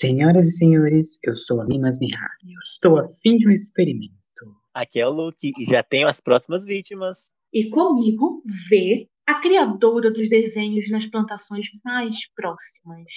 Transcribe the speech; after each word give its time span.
Senhoras 0.00 0.46
e 0.46 0.52
senhores, 0.52 1.18
eu 1.22 1.36
sou 1.36 1.60
a 1.60 1.66
Mimas 1.66 2.00
Nihar 2.00 2.30
e 2.42 2.54
eu 2.54 2.60
estou 2.60 2.98
a 2.98 3.06
fim 3.22 3.36
de 3.36 3.46
um 3.46 3.50
experimento. 3.50 4.14
Aqui 4.72 4.98
é 4.98 5.06
o 5.06 5.10
Luke 5.10 5.52
e 5.58 5.64
já 5.66 5.82
tenho 5.82 6.08
as 6.08 6.22
próximas 6.22 6.64
vítimas. 6.64 7.30
E 7.52 7.68
comigo, 7.68 8.42
V, 8.70 9.06
a 9.26 9.38
criadora 9.42 10.10
dos 10.10 10.26
desenhos 10.30 10.88
nas 10.90 11.06
plantações 11.06 11.66
mais 11.84 12.16
próximas. 12.34 13.12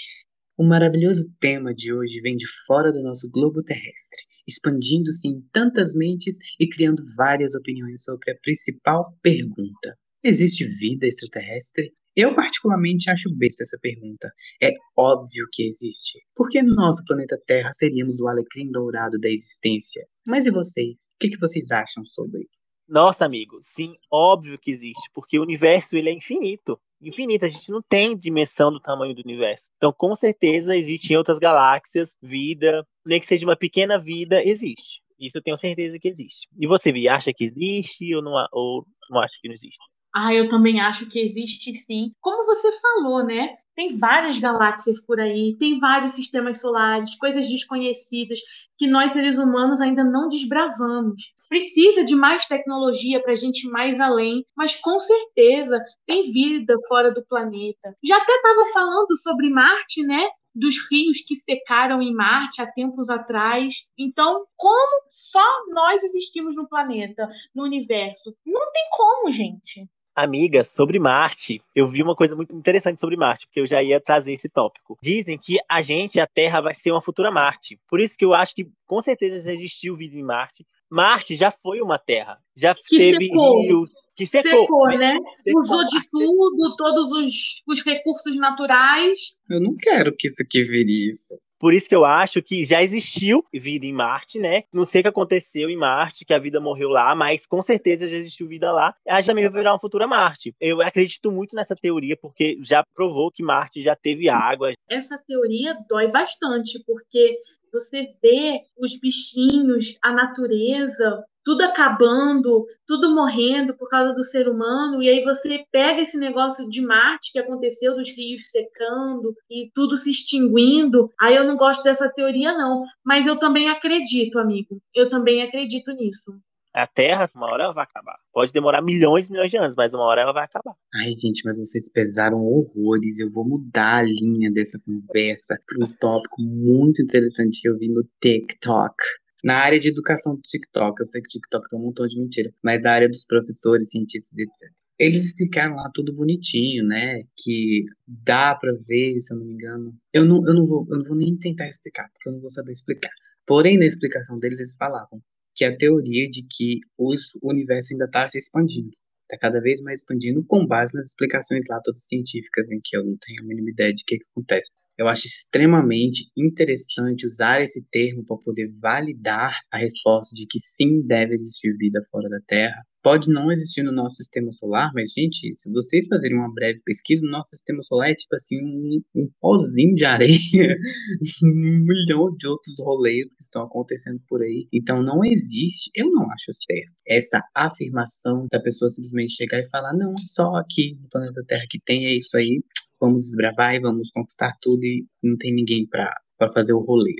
O 0.57 0.67
maravilhoso 0.67 1.23
tema 1.39 1.73
de 1.73 1.93
hoje 1.93 2.19
vem 2.19 2.35
de 2.35 2.47
fora 2.67 2.91
do 2.91 3.01
nosso 3.01 3.31
globo 3.31 3.63
terrestre, 3.63 4.25
expandindo-se 4.45 5.25
em 5.29 5.39
tantas 5.53 5.95
mentes 5.95 6.35
e 6.59 6.67
criando 6.67 7.01
várias 7.15 7.55
opiniões 7.55 8.03
sobre 8.03 8.29
a 8.29 8.35
principal 8.43 9.17
pergunta: 9.21 9.97
existe 10.21 10.65
vida 10.65 11.07
extraterrestre? 11.07 11.93
Eu 12.15 12.35
particularmente 12.35 13.09
acho 13.09 13.33
besta 13.35 13.63
essa 13.63 13.77
pergunta. 13.81 14.31
É 14.61 14.71
óbvio 14.95 15.47
que 15.51 15.67
existe. 15.67 16.19
Porque 16.35 16.61
no 16.61 16.75
nosso 16.75 17.03
planeta 17.05 17.39
Terra 17.47 17.71
seríamos 17.73 18.19
o 18.19 18.27
alecrim 18.27 18.69
dourado 18.71 19.17
da 19.19 19.29
existência. 19.29 20.05
Mas 20.27 20.45
e 20.45 20.51
vocês? 20.51 20.93
O 21.15 21.17
que, 21.19 21.29
que 21.29 21.39
vocês 21.39 21.71
acham 21.71 22.05
sobre? 22.05 22.47
Nossa, 22.87 23.25
amigo, 23.25 23.57
sim, 23.61 23.95
óbvio 24.11 24.59
que 24.59 24.69
existe, 24.69 25.09
porque 25.13 25.39
o 25.39 25.41
universo 25.41 25.95
ele 25.95 26.09
é 26.09 26.13
infinito. 26.13 26.79
Infinito, 27.01 27.45
a 27.45 27.47
gente 27.47 27.69
não 27.69 27.81
tem 27.81 28.15
dimensão 28.15 28.71
do 28.71 28.79
tamanho 28.79 29.15
do 29.15 29.23
universo. 29.23 29.71
Então, 29.77 29.91
com 29.91 30.15
certeza, 30.15 30.75
existe 30.75 31.11
em 31.11 31.17
outras 31.17 31.39
galáxias 31.39 32.15
vida, 32.21 32.85
nem 33.05 33.19
que 33.19 33.25
seja 33.25 33.45
uma 33.45 33.57
pequena 33.57 33.97
vida, 33.97 34.43
existe. 34.43 35.01
Isso 35.19 35.37
eu 35.37 35.41
tenho 35.41 35.57
certeza 35.57 35.97
que 35.97 36.07
existe. 36.07 36.47
E 36.57 36.67
você, 36.67 36.91
Vi, 36.91 37.07
acha 37.07 37.33
que 37.33 37.43
existe 37.43 38.13
ou 38.13 38.21
não, 38.21 38.33
ou 38.51 38.85
não 39.09 39.19
acha 39.19 39.37
que 39.41 39.47
não 39.47 39.53
existe? 39.53 39.79
Ah, 40.15 40.33
eu 40.33 40.47
também 40.47 40.79
acho 40.79 41.09
que 41.09 41.19
existe 41.19 41.73
sim. 41.73 42.11
Como 42.21 42.45
você 42.45 42.71
falou, 42.79 43.23
né? 43.25 43.55
Tem 43.75 43.97
várias 43.97 44.37
galáxias 44.37 45.03
por 45.03 45.19
aí, 45.19 45.55
tem 45.57 45.79
vários 45.79 46.11
sistemas 46.11 46.61
solares, 46.61 47.17
coisas 47.17 47.49
desconhecidas 47.49 48.39
que 48.77 48.85
nós 48.85 49.11
seres 49.11 49.39
humanos 49.39 49.81
ainda 49.81 50.03
não 50.03 50.29
desbravamos. 50.29 51.33
Precisa 51.49 52.03
de 52.05 52.15
mais 52.15 52.45
tecnologia 52.45 53.21
para 53.21 53.31
a 53.31 53.35
gente 53.35 53.67
ir 53.67 53.71
mais 53.71 53.99
além, 53.99 54.45
mas 54.55 54.75
com 54.79 54.99
certeza 54.99 55.79
tem 56.05 56.31
vida 56.31 56.75
fora 56.87 57.11
do 57.11 57.25
planeta. 57.25 57.95
Já 58.03 58.17
até 58.17 58.33
estava 58.33 58.63
falando 58.71 59.17
sobre 59.17 59.49
Marte, 59.49 60.03
né? 60.05 60.27
dos 60.55 60.75
rios 60.91 61.21
que 61.25 61.35
secaram 61.35 61.99
em 61.99 62.13
Marte 62.13 62.61
há 62.61 62.71
tempos 62.71 63.09
atrás. 63.09 63.87
Então, 63.97 64.45
como 64.55 65.05
só 65.09 65.43
nós 65.69 66.03
existimos 66.03 66.55
no 66.55 66.67
planeta, 66.67 67.27
no 67.55 67.63
universo? 67.63 68.35
Não 68.45 68.71
tem 68.71 68.83
como, 68.91 69.31
gente. 69.31 69.89
Amiga, 70.15 70.63
sobre 70.63 70.99
Marte, 70.99 71.61
eu 71.75 71.87
vi 71.87 72.03
uma 72.03 72.15
coisa 72.15 72.35
muito 72.35 72.55
interessante 72.55 72.99
sobre 72.99 73.17
Marte, 73.17 73.47
porque 73.47 73.59
eu 73.59 73.65
já 73.65 73.81
ia 73.81 73.99
trazer 73.99 74.33
esse 74.33 74.47
tópico. 74.47 74.97
Dizem 75.01 75.39
que 75.39 75.57
a 75.67 75.81
gente, 75.81 76.19
a 76.19 76.27
Terra, 76.27 76.61
vai 76.61 76.73
ser 76.73 76.91
uma 76.91 77.01
futura 77.01 77.31
Marte. 77.31 77.79
Por 77.89 77.99
isso 77.99 78.15
que 78.17 78.23
eu 78.23 78.33
acho 78.33 78.53
que 78.53 78.67
com 78.85 79.01
certeza 79.01 79.41
já 79.41 79.53
existiu 79.53 79.95
vida 79.95 80.15
em 80.15 80.23
Marte. 80.23 80.65
Marte 80.89 81.35
já 81.35 81.49
foi 81.49 81.81
uma 81.81 81.97
Terra. 81.97 82.37
Já 82.55 82.75
que 82.75 82.97
teve 82.97 83.25
secou. 83.25 83.61
rios. 83.61 83.89
Que 84.15 84.27
secou. 84.27 84.61
Secou, 84.61 84.87
né? 84.99 85.13
Secou. 85.43 85.59
Usou 85.59 85.85
de 85.87 86.07
tudo, 86.07 86.75
todos 86.77 87.11
os, 87.11 87.33
os 87.67 87.83
recursos 87.83 88.35
naturais. 88.35 89.19
Eu 89.49 89.59
não 89.59 89.75
quero 89.75 90.15
que 90.15 90.27
isso 90.27 90.43
aqui 90.43 90.63
vire 90.63 91.11
isso. 91.11 91.25
Por 91.63 91.73
isso 91.73 91.87
que 91.87 91.95
eu 91.95 92.03
acho 92.03 92.41
que 92.41 92.65
já 92.65 92.83
existiu 92.83 93.41
vida 93.53 93.85
em 93.85 93.93
Marte, 93.93 94.37
né? 94.37 94.63
Não 94.73 94.83
sei 94.83 94.99
o 94.99 95.03
que 95.05 95.07
aconteceu 95.07 95.69
em 95.69 95.77
Marte, 95.77 96.25
que 96.25 96.33
a 96.33 96.37
vida 96.37 96.59
morreu 96.59 96.89
lá, 96.89 97.15
mas 97.15 97.45
com 97.45 97.63
certeza 97.63 98.05
já 98.05 98.17
existiu 98.17 98.49
vida 98.49 98.69
lá. 98.69 98.93
A 99.07 99.21
gente 99.21 99.27
também 99.27 99.45
vai 99.45 99.61
virar 99.61 99.71
uma 99.71 99.79
futura 99.79 100.05
Marte. 100.05 100.53
Eu 100.59 100.81
acredito 100.81 101.31
muito 101.31 101.55
nessa 101.55 101.73
teoria, 101.73 102.17
porque 102.17 102.59
já 102.61 102.83
provou 102.93 103.31
que 103.31 103.41
Marte 103.41 103.81
já 103.81 103.95
teve 103.95 104.27
água. 104.27 104.73
Essa 104.89 105.17
teoria 105.17 105.73
dói 105.87 106.11
bastante, 106.11 106.83
porque 106.85 107.37
você 107.71 108.13
vê 108.21 108.59
os 108.77 108.99
bichinhos, 108.99 109.97
a 110.03 110.11
natureza, 110.11 111.23
tudo 111.43 111.61
acabando, 111.63 112.65
tudo 112.87 113.13
morrendo 113.13 113.75
por 113.75 113.89
causa 113.89 114.13
do 114.13 114.23
ser 114.23 114.47
humano, 114.47 115.01
e 115.01 115.09
aí 115.09 115.23
você 115.23 115.65
pega 115.71 116.01
esse 116.01 116.17
negócio 116.17 116.69
de 116.69 116.81
Marte 116.81 117.31
que 117.31 117.39
aconteceu, 117.39 117.95
dos 117.95 118.09
rios 118.15 118.49
secando 118.49 119.35
e 119.49 119.69
tudo 119.73 119.97
se 119.97 120.11
extinguindo. 120.11 121.09
Aí 121.19 121.35
eu 121.35 121.43
não 121.43 121.57
gosto 121.57 121.83
dessa 121.83 122.09
teoria, 122.09 122.53
não. 122.53 122.83
Mas 123.05 123.27
eu 123.27 123.37
também 123.37 123.69
acredito, 123.69 124.39
amigo. 124.39 124.81
Eu 124.95 125.09
também 125.09 125.43
acredito 125.43 125.91
nisso. 125.91 126.33
A 126.75 126.87
Terra, 126.87 127.29
uma 127.35 127.51
hora 127.51 127.65
ela 127.65 127.73
vai 127.73 127.83
acabar. 127.83 128.17
Pode 128.33 128.51
demorar 128.51 128.81
milhões 128.81 129.29
e 129.29 129.31
milhões 129.31 129.51
de 129.51 129.57
anos, 129.57 129.75
mas 129.77 129.93
uma 129.93 130.05
hora 130.05 130.21
ela 130.21 130.33
vai 130.33 130.45
acabar. 130.45 130.73
Ai, 130.95 131.11
gente, 131.11 131.43
mas 131.45 131.59
vocês 131.59 131.87
pesaram 131.87 132.43
horrores. 132.43 133.19
Eu 133.19 133.29
vou 133.31 133.47
mudar 133.47 133.97
a 133.97 134.03
linha 134.03 134.51
dessa 134.51 134.79
conversa 134.83 135.55
para 135.67 135.85
um 135.85 135.93
tópico 135.93 136.41
muito 136.41 136.99
interessante 136.99 137.61
que 137.61 137.69
eu 137.69 137.77
vi 137.77 137.89
no 137.89 138.03
TikTok. 138.19 138.95
Na 139.43 139.57
área 139.57 139.79
de 139.79 139.89
educação 139.89 140.35
do 140.35 140.41
TikTok, 140.41 141.01
eu 141.01 141.07
sei 141.07 141.21
que 141.21 141.27
o 141.27 141.31
TikTok 141.31 141.67
tem 141.69 141.77
um 141.77 141.81
montão 141.83 142.07
de 142.07 142.17
mentira, 142.17 142.53
mas 142.63 142.81
na 142.81 142.91
área 142.91 143.09
dos 143.09 143.25
professores, 143.25 143.89
cientistas, 143.89 144.31
etc. 144.37 144.71
Eles 144.97 145.25
explicaram 145.25 145.75
lá 145.75 145.91
tudo 145.93 146.13
bonitinho, 146.13 146.85
né? 146.85 147.23
Que 147.37 147.83
dá 148.07 148.55
pra 148.55 148.71
ver, 148.87 149.19
se 149.21 149.33
eu 149.33 149.37
não 149.37 149.45
me 149.45 149.53
engano. 149.53 149.93
Eu 150.13 150.23
não, 150.23 150.47
eu 150.47 150.53
não, 150.53 150.65
vou, 150.65 150.87
eu 150.89 150.97
não 150.99 151.03
vou 151.03 151.17
nem 151.17 151.35
tentar 151.37 151.67
explicar, 151.67 152.09
porque 152.13 152.29
eu 152.29 152.33
não 152.33 152.39
vou 152.39 152.49
saber 152.49 152.71
explicar. 152.71 153.11
Porém, 153.45 153.77
na 153.77 153.85
explicação 153.85 154.39
deles, 154.39 154.59
eles 154.59 154.75
falavam 154.75 155.21
que 155.55 155.65
a 155.65 155.75
teoria 155.75 156.29
de 156.29 156.43
que 156.49 156.79
o 156.97 157.13
universo 157.43 157.93
ainda 157.93 158.05
está 158.05 158.29
se 158.29 158.37
expandindo. 158.37 158.91
Está 159.23 159.37
cada 159.37 159.59
vez 159.59 159.81
mais 159.81 159.99
expandindo 159.99 160.43
com 160.45 160.65
base 160.65 160.93
nas 160.93 161.07
explicações 161.07 161.65
lá 161.67 161.81
todas 161.83 162.05
científicas 162.05 162.71
em 162.71 162.79
que 162.83 162.95
eu 162.95 163.03
não 163.03 163.17
tenho 163.17 163.41
a 163.43 163.45
mínima 163.45 163.71
ideia 163.71 163.93
de 163.93 164.03
o 164.03 164.05
que, 164.05 164.19
que 164.19 164.25
acontece. 164.31 164.71
Eu 164.97 165.07
acho 165.07 165.25
extremamente 165.27 166.29
interessante 166.37 167.25
usar 167.25 167.63
esse 167.63 167.83
termo 167.91 168.23
para 168.25 168.37
poder 168.37 168.71
validar 168.79 169.59
a 169.71 169.77
resposta 169.77 170.35
de 170.35 170.45
que 170.45 170.59
sim, 170.59 171.01
deve 171.01 171.33
existir 171.33 171.75
vida 171.77 172.05
fora 172.11 172.29
da 172.29 172.39
Terra. 172.47 172.83
Pode 173.01 173.29
não 173.29 173.51
existir 173.51 173.83
no 173.83 173.91
nosso 173.91 174.15
sistema 174.15 174.49
solar, 174.53 174.91
mas, 174.93 175.11
gente, 175.11 175.53
se 175.55 175.69
vocês 175.71 176.07
fazerem 176.07 176.37
uma 176.37 176.53
breve 176.53 176.79
pesquisa, 176.85 177.21
no 177.21 177.31
nosso 177.31 177.49
sistema 177.49 177.81
solar 177.83 178.11
é 178.11 178.15
tipo 178.15 178.33
assim, 178.33 178.55
um, 178.63 179.01
um 179.13 179.29
pozinho 179.41 179.93
de 179.93 180.05
areia, 180.05 180.37
um 181.43 181.85
milhão 181.85 182.33
de 182.37 182.47
outros 182.47 182.79
rolês 182.79 183.33
que 183.35 183.43
estão 183.43 183.63
acontecendo 183.63 184.21
por 184.29 184.41
aí. 184.41 184.69
Então, 184.71 185.03
não 185.03 185.25
existe, 185.25 185.91
eu 185.93 186.09
não 186.11 186.31
acho 186.31 186.53
certo, 186.53 186.93
essa 187.05 187.41
afirmação 187.53 188.47
da 188.49 188.61
pessoa 188.61 188.89
simplesmente 188.89 189.33
chegar 189.33 189.59
e 189.59 189.69
falar: 189.69 189.93
não, 189.93 190.13
só 190.17 190.55
aqui 190.55 190.97
no 191.01 191.09
planeta 191.09 191.43
Terra 191.45 191.65
que 191.69 191.79
tem, 191.83 192.05
é 192.05 192.15
isso 192.15 192.37
aí 192.37 192.61
vamos 193.03 193.25
desbravar 193.25 193.75
e 193.75 193.81
vamos 193.81 194.11
conquistar 194.11 194.53
tudo 194.61 194.83
e 194.85 195.05
não 195.21 195.37
tem 195.37 195.53
ninguém 195.53 195.85
para 195.85 196.53
fazer 196.53 196.71
o 196.73 196.79
rolê. 196.79 197.15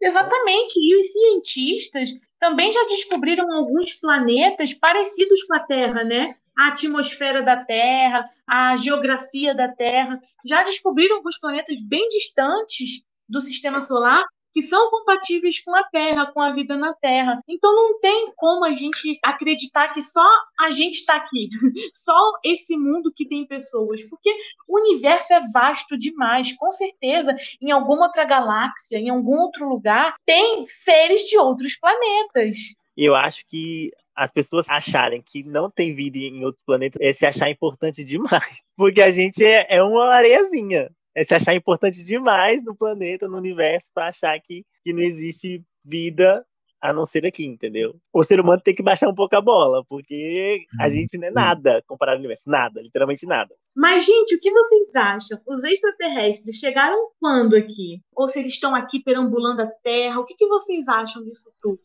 Exatamente. 0.00 0.74
E 0.76 0.98
os 0.98 1.12
cientistas 1.12 2.10
também 2.38 2.72
já 2.72 2.84
descobriram 2.86 3.50
alguns 3.52 3.94
planetas 4.00 4.74
parecidos 4.74 5.44
com 5.44 5.56
a 5.56 5.60
Terra, 5.60 6.02
né? 6.04 6.34
A 6.58 6.68
atmosfera 6.68 7.40
da 7.42 7.56
Terra, 7.64 8.24
a 8.46 8.76
geografia 8.76 9.54
da 9.54 9.68
Terra. 9.68 10.20
Já 10.44 10.64
descobriram 10.64 11.16
alguns 11.16 11.38
planetas 11.38 11.78
bem 11.88 12.06
distantes 12.08 13.02
do 13.28 13.40
sistema 13.40 13.80
solar 13.80 14.24
que 14.58 14.62
são 14.62 14.90
compatíveis 14.90 15.60
com 15.62 15.72
a 15.72 15.84
Terra, 15.84 16.32
com 16.32 16.40
a 16.40 16.50
vida 16.50 16.76
na 16.76 16.92
Terra. 16.92 17.40
Então 17.48 17.72
não 17.72 18.00
tem 18.00 18.32
como 18.34 18.64
a 18.64 18.74
gente 18.74 19.16
acreditar 19.24 19.86
que 19.90 20.02
só 20.02 20.26
a 20.58 20.70
gente 20.70 20.94
está 20.94 21.14
aqui, 21.14 21.48
só 21.94 22.12
esse 22.44 22.76
mundo 22.76 23.12
que 23.14 23.28
tem 23.28 23.46
pessoas, 23.46 24.02
porque 24.10 24.34
o 24.66 24.80
universo 24.80 25.32
é 25.32 25.38
vasto 25.54 25.96
demais. 25.96 26.56
Com 26.56 26.72
certeza, 26.72 27.36
em 27.62 27.70
alguma 27.70 28.06
outra 28.06 28.24
galáxia, 28.24 28.98
em 28.98 29.10
algum 29.10 29.36
outro 29.36 29.68
lugar, 29.68 30.16
tem 30.26 30.64
seres 30.64 31.20
de 31.28 31.38
outros 31.38 31.78
planetas. 31.78 32.56
Eu 32.96 33.14
acho 33.14 33.44
que 33.46 33.92
as 34.16 34.32
pessoas 34.32 34.68
acharem 34.68 35.22
que 35.24 35.44
não 35.44 35.70
tem 35.70 35.94
vida 35.94 36.18
em 36.18 36.44
outros 36.44 36.64
planetas 36.64 37.00
é 37.00 37.12
se 37.12 37.24
achar 37.24 37.48
importante 37.48 38.02
demais. 38.02 38.60
Porque 38.76 39.00
a 39.00 39.12
gente 39.12 39.44
é, 39.44 39.76
é 39.76 39.82
uma 39.84 40.12
areiazinha 40.12 40.90
é 41.20 41.24
se 41.24 41.34
achar 41.34 41.54
importante 41.54 42.02
demais 42.04 42.62
no 42.64 42.74
planeta, 42.76 43.28
no 43.28 43.36
universo, 43.38 43.88
para 43.94 44.08
achar 44.08 44.38
que, 44.40 44.64
que 44.84 44.92
não 44.92 45.00
existe 45.00 45.62
vida 45.84 46.44
a 46.80 46.92
não 46.92 47.04
ser 47.04 47.26
aqui, 47.26 47.44
entendeu? 47.44 47.96
O 48.12 48.22
ser 48.22 48.38
humano 48.38 48.62
tem 48.62 48.72
que 48.72 48.84
baixar 48.84 49.08
um 49.08 49.14
pouco 49.14 49.34
a 49.34 49.40
bola, 49.40 49.84
porque 49.88 50.64
a 50.78 50.84
Uhum. 50.84 50.90
gente 50.90 51.18
não 51.18 51.26
é 51.26 51.30
nada 51.32 51.82
comparado 51.88 52.14
ao 52.16 52.20
universo. 52.20 52.44
Nada, 52.46 52.80
literalmente 52.80 53.26
nada. 53.26 53.52
Mas, 53.74 54.06
gente, 54.06 54.36
o 54.36 54.40
que 54.40 54.50
vocês 54.52 54.94
acham? 54.94 55.40
Os 55.44 55.64
extraterrestres 55.64 56.56
chegaram 56.56 56.96
quando 57.18 57.56
aqui? 57.56 58.00
Ou 58.14 58.28
se 58.28 58.38
eles 58.38 58.52
estão 58.52 58.76
aqui 58.76 59.02
perambulando 59.02 59.62
a 59.62 59.66
Terra? 59.66 60.20
O 60.20 60.24
que, 60.24 60.34
que 60.36 60.46
vocês 60.46 60.86
acham 60.86 61.24
disso 61.24 61.50
tudo? 61.60 61.80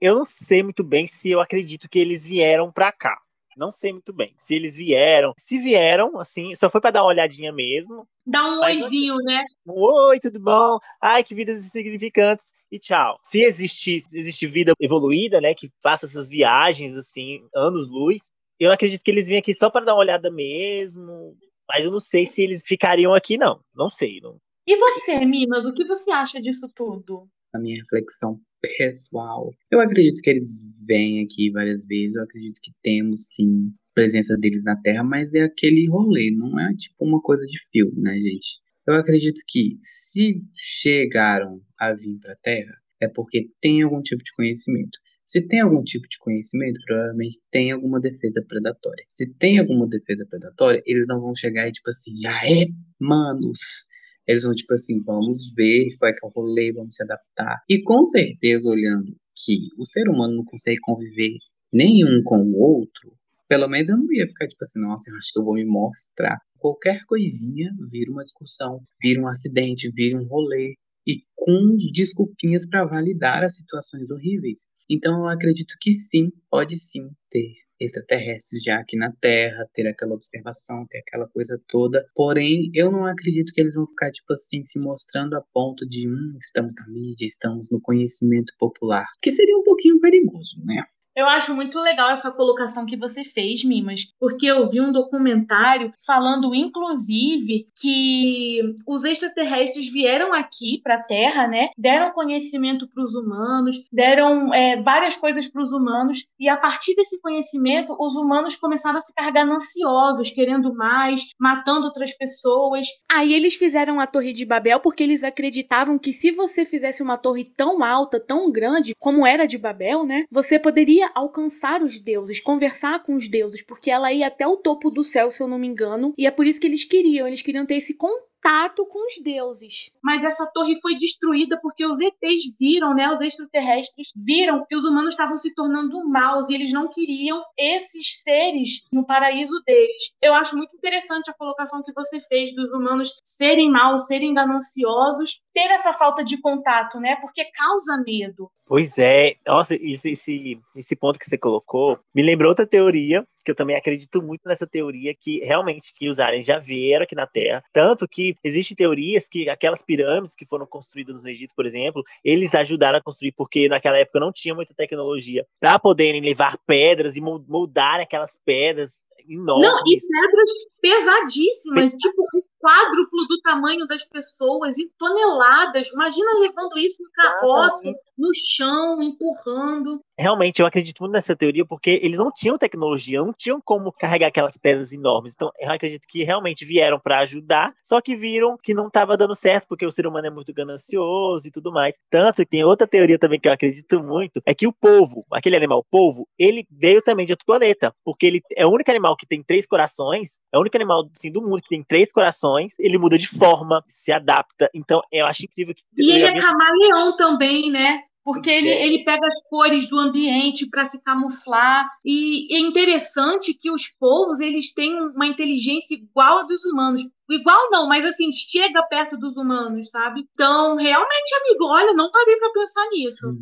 Eu 0.00 0.16
não 0.16 0.24
sei 0.24 0.62
muito 0.62 0.82
bem 0.82 1.06
se 1.06 1.30
eu 1.30 1.40
acredito 1.40 1.88
que 1.88 1.98
eles 2.00 2.26
vieram 2.26 2.72
pra 2.72 2.90
cá. 2.90 3.16
Não 3.56 3.72
sei 3.72 3.92
muito 3.92 4.12
bem. 4.12 4.34
Se 4.38 4.54
eles 4.54 4.76
vieram. 4.76 5.32
Se 5.38 5.58
vieram, 5.58 6.18
assim, 6.20 6.54
só 6.54 6.68
foi 6.68 6.80
pra 6.80 6.90
dar 6.90 7.02
uma 7.02 7.08
olhadinha 7.08 7.52
mesmo. 7.52 8.06
Dá 8.26 8.44
um 8.44 8.60
Mas- 8.60 8.82
oizinho, 8.82 9.16
né? 9.16 9.42
Um 9.66 9.72
Oi, 10.08 10.18
tudo 10.18 10.38
bom? 10.38 10.78
Ai, 11.00 11.24
que 11.24 11.34
vidas 11.34 11.58
insignificantes. 11.64 12.52
E 12.70 12.78
tchau. 12.78 13.18
Se 13.24 13.40
existe, 13.42 13.98
existe 14.12 14.46
vida 14.46 14.72
evoluída, 14.78 15.40
né, 15.40 15.54
que 15.54 15.70
faça 15.82 16.04
essas 16.06 16.28
viagens, 16.28 16.96
assim, 16.96 17.40
anos-luz, 17.54 18.22
eu 18.60 18.70
acredito 18.72 19.02
que 19.02 19.10
eles 19.10 19.26
vêm 19.28 19.38
aqui 19.38 19.54
só 19.54 19.70
para 19.70 19.84
dar 19.86 19.94
uma 19.94 20.00
olhada 20.00 20.30
mesmo. 20.30 21.36
Mas 21.68 21.84
eu 21.84 21.90
não 21.90 22.00
sei 22.00 22.26
se 22.26 22.42
eles 22.42 22.62
ficariam 22.64 23.14
aqui, 23.14 23.38
não. 23.38 23.60
Não 23.74 23.88
sei. 23.90 24.20
Não, 24.20 24.36
E 24.66 24.76
você, 24.76 25.24
Mimas, 25.24 25.64
o 25.64 25.72
que 25.72 25.84
você 25.86 26.10
acha 26.10 26.40
disso 26.40 26.68
tudo? 26.74 27.26
Minha 27.58 27.76
reflexão 27.76 28.40
pessoal. 28.60 29.50
Eu 29.70 29.80
acredito 29.80 30.20
que 30.22 30.30
eles 30.30 30.64
vêm 30.86 31.24
aqui 31.24 31.50
várias 31.50 31.86
vezes, 31.86 32.16
eu 32.16 32.22
acredito 32.22 32.60
que 32.62 32.72
temos 32.82 33.28
sim 33.34 33.72
presença 33.94 34.36
deles 34.36 34.62
na 34.62 34.76
Terra, 34.76 35.02
mas 35.02 35.32
é 35.32 35.42
aquele 35.42 35.88
rolê, 35.88 36.30
não 36.30 36.58
é 36.60 36.74
tipo 36.74 36.96
uma 37.00 37.20
coisa 37.20 37.44
de 37.46 37.58
filme, 37.72 38.00
né, 38.02 38.14
gente? 38.14 38.58
Eu 38.86 38.94
acredito 38.94 39.40
que 39.48 39.78
se 39.82 40.42
chegaram 40.54 41.60
a 41.78 41.92
vir 41.92 42.18
para 42.20 42.34
a 42.34 42.36
Terra, 42.36 42.74
é 43.00 43.08
porque 43.08 43.48
tem 43.60 43.82
algum 43.82 44.02
tipo 44.02 44.22
de 44.22 44.32
conhecimento. 44.34 44.98
Se 45.24 45.46
tem 45.48 45.60
algum 45.60 45.82
tipo 45.82 46.06
de 46.08 46.18
conhecimento, 46.18 46.78
provavelmente 46.86 47.40
tem 47.50 47.72
alguma 47.72 47.98
defesa 47.98 48.44
predatória. 48.46 49.04
Se 49.10 49.34
tem 49.34 49.58
alguma 49.58 49.88
defesa 49.88 50.24
predatória, 50.30 50.80
eles 50.86 51.06
não 51.08 51.20
vão 51.20 51.34
chegar 51.34 51.66
e 51.66 51.72
tipo 51.72 51.90
assim, 51.90 52.24
aê, 52.26 52.68
manos. 53.00 53.88
Eles 54.26 54.42
vão 54.42 54.54
tipo 54.54 54.74
assim, 54.74 55.02
vamos 55.02 55.54
ver 55.54 55.96
qual 55.98 56.10
é 56.10 56.14
que 56.14 56.24
é 56.24 56.28
o 56.28 56.32
rolê, 56.32 56.72
vamos 56.72 56.96
se 56.96 57.02
adaptar. 57.02 57.62
E 57.68 57.82
com 57.82 58.06
certeza, 58.06 58.68
olhando 58.68 59.16
que 59.34 59.68
o 59.78 59.86
ser 59.86 60.08
humano 60.08 60.36
não 60.36 60.44
consegue 60.44 60.80
conviver 60.80 61.36
nenhum 61.72 62.22
com 62.24 62.38
o 62.38 62.58
outro, 62.58 63.12
pelo 63.48 63.68
menos 63.68 63.88
eu 63.88 63.96
não 63.96 64.12
ia 64.12 64.26
ficar 64.26 64.48
tipo 64.48 64.64
assim, 64.64 64.80
nossa, 64.80 65.10
eu 65.10 65.16
acho 65.16 65.32
que 65.32 65.38
eu 65.38 65.44
vou 65.44 65.54
me 65.54 65.64
mostrar. 65.64 66.40
Qualquer 66.58 67.04
coisinha 67.06 67.70
vira 67.90 68.10
uma 68.10 68.24
discussão, 68.24 68.82
vira 69.00 69.20
um 69.20 69.28
acidente, 69.28 69.90
vira 69.92 70.18
um 70.18 70.26
rolê. 70.26 70.74
E 71.06 71.22
com 71.36 71.76
desculpinhas 71.92 72.68
para 72.68 72.84
validar 72.84 73.44
as 73.44 73.54
situações 73.54 74.10
horríveis. 74.10 74.66
Então 74.90 75.20
eu 75.20 75.28
acredito 75.28 75.74
que 75.80 75.92
sim, 75.92 76.32
pode 76.50 76.76
sim 76.78 77.08
ter 77.30 77.65
extraterrestres 77.80 78.62
já 78.62 78.78
aqui 78.78 78.96
na 78.96 79.12
Terra, 79.20 79.68
ter 79.72 79.86
aquela 79.86 80.14
observação, 80.14 80.86
ter 80.88 80.98
aquela 80.98 81.28
coisa 81.28 81.60
toda. 81.68 82.06
Porém, 82.14 82.70
eu 82.74 82.90
não 82.90 83.06
acredito 83.06 83.52
que 83.52 83.60
eles 83.60 83.74
vão 83.74 83.86
ficar, 83.86 84.10
tipo 84.10 84.32
assim, 84.32 84.62
se 84.62 84.78
mostrando 84.78 85.34
a 85.36 85.42
ponto 85.52 85.86
de, 85.88 86.08
hum, 86.08 86.30
estamos 86.40 86.74
na 86.78 86.88
mídia, 86.88 87.26
estamos 87.26 87.68
no 87.70 87.80
conhecimento 87.80 88.52
popular. 88.58 89.06
Que 89.20 89.32
seria 89.32 89.56
um 89.56 89.64
pouquinho 89.64 90.00
perigoso, 90.00 90.64
né? 90.64 90.82
Eu 91.16 91.26
acho 91.26 91.54
muito 91.54 91.80
legal 91.80 92.10
essa 92.10 92.30
colocação 92.30 92.84
que 92.84 92.96
você 92.96 93.24
fez, 93.24 93.64
Mimas, 93.64 94.00
porque 94.20 94.44
eu 94.46 94.68
vi 94.68 94.82
um 94.82 94.92
documentário 94.92 95.90
falando, 96.06 96.54
inclusive, 96.54 97.66
que 97.80 98.60
os 98.86 99.02
extraterrestres 99.02 99.90
vieram 99.90 100.34
aqui 100.34 100.78
para 100.82 100.96
a 100.96 101.02
Terra, 101.02 101.48
né? 101.48 101.68
Deram 101.78 102.12
conhecimento 102.12 102.86
para 102.92 103.02
os 103.02 103.14
humanos, 103.14 103.76
deram 103.90 104.52
é, 104.52 104.76
várias 104.76 105.16
coisas 105.16 105.48
para 105.48 105.62
os 105.62 105.72
humanos, 105.72 106.18
e 106.38 106.50
a 106.50 106.56
partir 106.56 106.94
desse 106.94 107.18
conhecimento, 107.22 107.96
os 107.98 108.14
humanos 108.14 108.56
começaram 108.56 108.98
a 108.98 109.02
ficar 109.02 109.30
gananciosos, 109.30 110.30
querendo 110.30 110.74
mais, 110.74 111.22
matando 111.40 111.86
outras 111.86 112.14
pessoas. 112.14 112.86
Aí 113.10 113.32
eles 113.32 113.54
fizeram 113.54 113.98
a 114.00 114.06
Torre 114.06 114.34
de 114.34 114.44
Babel 114.44 114.80
porque 114.80 115.02
eles 115.02 115.24
acreditavam 115.24 115.98
que 115.98 116.12
se 116.12 116.30
você 116.30 116.66
fizesse 116.66 117.02
uma 117.02 117.16
torre 117.16 117.44
tão 117.56 117.82
alta, 117.82 118.20
tão 118.20 118.52
grande 118.52 118.94
como 118.98 119.26
era 119.26 119.46
de 119.46 119.56
Babel, 119.56 120.04
né? 120.04 120.24
Você 120.30 120.58
poderia 120.58 121.05
alcançar 121.14 121.82
os 121.82 121.98
deuses, 121.98 122.40
conversar 122.40 123.02
com 123.02 123.14
os 123.14 123.28
deuses, 123.28 123.62
porque 123.62 123.90
ela 123.90 124.12
ia 124.12 124.26
até 124.26 124.46
o 124.46 124.56
topo 124.56 124.90
do 124.90 125.04
céu, 125.04 125.30
se 125.30 125.42
eu 125.42 125.48
não 125.48 125.58
me 125.58 125.66
engano, 125.66 126.14
e 126.16 126.26
é 126.26 126.30
por 126.30 126.46
isso 126.46 126.60
que 126.60 126.66
eles 126.66 126.84
queriam, 126.84 127.26
eles 127.26 127.42
queriam 127.42 127.66
ter 127.66 127.76
esse 127.76 127.94
contato 127.94 128.26
contato 128.46 128.86
com 128.86 129.06
os 129.06 129.22
deuses. 129.22 129.90
Mas 130.02 130.24
essa 130.24 130.46
torre 130.52 130.78
foi 130.80 130.94
destruída 130.94 131.58
porque 131.60 131.84
os 131.84 131.98
ETs 132.00 132.56
viram, 132.58 132.94
né, 132.94 133.10
os 133.10 133.20
extraterrestres 133.20 134.08
viram 134.26 134.64
que 134.68 134.76
os 134.76 134.84
humanos 134.84 135.14
estavam 135.14 135.36
se 135.36 135.54
tornando 135.54 136.08
maus 136.08 136.48
e 136.48 136.54
eles 136.54 136.72
não 136.72 136.88
queriam 136.88 137.42
esses 137.58 138.20
seres 138.22 138.86
no 138.92 139.04
paraíso 139.04 139.60
deles. 139.66 140.14
Eu 140.22 140.34
acho 140.34 140.56
muito 140.56 140.76
interessante 140.76 141.30
a 141.30 141.34
colocação 141.34 141.82
que 141.82 141.92
você 141.92 142.20
fez 142.20 142.54
dos 142.54 142.72
humanos 142.72 143.20
serem 143.24 143.70
maus, 143.70 144.06
serem 144.06 144.32
gananciosos, 144.32 145.42
ter 145.52 145.70
essa 145.70 145.92
falta 145.92 146.24
de 146.24 146.40
contato, 146.40 147.00
né? 147.00 147.16
Porque 147.16 147.44
causa 147.44 148.02
medo. 148.04 148.50
Pois 148.66 148.98
é, 148.98 149.34
nossa, 149.46 149.74
esse, 149.74 150.10
esse, 150.10 150.60
esse 150.74 150.96
ponto 150.96 151.18
que 151.18 151.26
você 151.26 151.38
colocou 151.38 151.98
me 152.14 152.22
lembrou 152.22 152.48
outra 152.48 152.66
teoria 152.66 153.26
que 153.46 153.52
eu 153.52 153.54
também 153.54 153.76
acredito 153.76 154.20
muito 154.20 154.42
nessa 154.44 154.66
teoria 154.66 155.14
que 155.14 155.38
realmente 155.38 155.94
que 155.94 156.10
os 156.10 156.18
aliens 156.18 156.44
já 156.44 156.58
vieram 156.58 157.04
aqui 157.04 157.14
na 157.14 157.28
Terra. 157.28 157.62
Tanto 157.72 158.08
que 158.08 158.34
existem 158.42 158.76
teorias 158.76 159.28
que 159.28 159.48
aquelas 159.48 159.82
pirâmides 159.82 160.34
que 160.34 160.44
foram 160.44 160.66
construídas 160.66 161.22
no 161.22 161.28
Egito, 161.28 161.54
por 161.54 161.64
exemplo, 161.64 162.02
eles 162.24 162.54
ajudaram 162.56 162.98
a 162.98 163.02
construir 163.02 163.32
porque 163.32 163.68
naquela 163.68 163.98
época 163.98 164.18
não 164.18 164.32
tinha 164.32 164.54
muita 164.54 164.74
tecnologia 164.74 165.46
para 165.60 165.78
poderem 165.78 166.20
levar 166.20 166.58
pedras 166.66 167.16
e 167.16 167.20
moldar 167.20 168.00
aquelas 168.00 168.36
pedras 168.44 169.06
enormes. 169.28 169.68
Não, 169.68 169.78
e 169.86 169.96
pedras 169.96 170.50
pesadíssimas, 170.80 171.92
tipo 171.92 172.22
o 172.34 172.42
quádruplo 172.66 173.26
do 173.28 173.40
tamanho 173.42 173.86
das 173.86 174.04
pessoas, 174.04 174.76
e 174.76 174.90
toneladas. 174.98 175.88
Imagina 175.92 176.38
levando 176.40 176.76
isso 176.78 177.02
em 177.02 177.10
carroça, 177.12 177.92
no 178.18 178.30
chão, 178.34 179.00
empurrando 179.02 180.00
realmente 180.18 180.60
eu 180.60 180.66
acredito 180.66 181.00
muito 181.00 181.12
nessa 181.12 181.36
teoria 181.36 181.64
porque 181.64 182.00
eles 182.02 182.18
não 182.18 182.30
tinham 182.32 182.58
tecnologia, 182.58 183.22
não 183.22 183.32
tinham 183.32 183.60
como 183.60 183.92
carregar 183.92 184.28
aquelas 184.28 184.56
pedras 184.56 184.92
enormes. 184.92 185.34
Então 185.34 185.50
eu 185.58 185.70
acredito 185.70 186.06
que 186.08 186.24
realmente 186.24 186.64
vieram 186.64 186.98
para 186.98 187.20
ajudar, 187.20 187.74
só 187.82 188.00
que 188.00 188.16
viram 188.16 188.56
que 188.56 188.74
não 188.74 188.88
estava 188.88 189.16
dando 189.16 189.34
certo 189.34 189.66
porque 189.68 189.86
o 189.86 189.90
ser 189.90 190.06
humano 190.06 190.26
é 190.26 190.30
muito 190.30 190.52
ganancioso 190.52 191.46
e 191.46 191.50
tudo 191.50 191.72
mais. 191.72 191.96
Tanto 192.10 192.42
que 192.42 192.46
tem 192.46 192.64
outra 192.64 192.86
teoria 192.86 193.18
também 193.18 193.38
que 193.38 193.48
eu 193.48 193.52
acredito 193.52 194.02
muito, 194.02 194.40
é 194.46 194.54
que 194.54 194.66
o 194.66 194.72
povo, 194.72 195.24
aquele 195.30 195.56
animal 195.56 195.80
o 195.80 195.84
povo, 195.84 196.26
ele 196.38 196.64
veio 196.70 197.02
também 197.02 197.26
de 197.26 197.32
outro 197.32 197.46
planeta, 197.46 197.94
porque 198.04 198.26
ele 198.26 198.40
é 198.56 198.66
o 198.66 198.70
único 198.70 198.90
animal 198.90 199.16
que 199.16 199.26
tem 199.26 199.42
três 199.42 199.66
corações, 199.66 200.38
é 200.52 200.58
o 200.58 200.60
único 200.60 200.76
animal 200.76 201.08
assim, 201.14 201.30
do 201.30 201.42
mundo 201.42 201.62
que 201.62 201.68
tem 201.68 201.82
três 201.82 202.10
corações, 202.10 202.72
ele 202.78 202.98
muda 202.98 203.18
de 203.18 203.28
forma, 203.28 203.82
se 203.86 204.12
adapta. 204.12 204.70
Então 204.74 205.02
eu 205.12 205.26
acho 205.26 205.44
incrível 205.44 205.74
que 205.74 205.82
E 205.98 206.12
ele 206.12 206.24
é 206.24 206.38
camaleão 206.38 207.16
também, 207.16 207.70
né? 207.70 208.02
Porque 208.26 208.50
ele, 208.50 208.68
ele 208.68 209.04
pega 209.04 209.24
as 209.24 209.40
cores 209.48 209.88
do 209.88 210.00
ambiente 210.00 210.68
para 210.68 210.84
se 210.84 211.00
camuflar. 211.00 211.88
E 212.04 212.52
é 212.56 212.58
interessante 212.58 213.54
que 213.54 213.70
os 213.70 213.86
povos 214.00 214.40
eles 214.40 214.74
têm 214.74 214.98
uma 214.98 215.28
inteligência 215.28 215.94
igual 215.94 216.40
a 216.40 216.42
dos 216.42 216.64
humanos. 216.64 217.02
Igual 217.30 217.70
não 217.70 217.88
mas 217.88 218.04
assim 218.04 218.32
chega 218.32 218.82
perto 218.88 219.16
dos 219.16 219.36
humanos 219.36 219.90
sabe? 219.90 220.24
Então 220.32 220.74
realmente 220.76 221.34
amigo 221.40 221.66
olha 221.66 221.92
não 221.92 222.10
parei 222.10 222.36
para 222.36 222.52
pensar 222.52 222.88
nisso. 222.90 223.32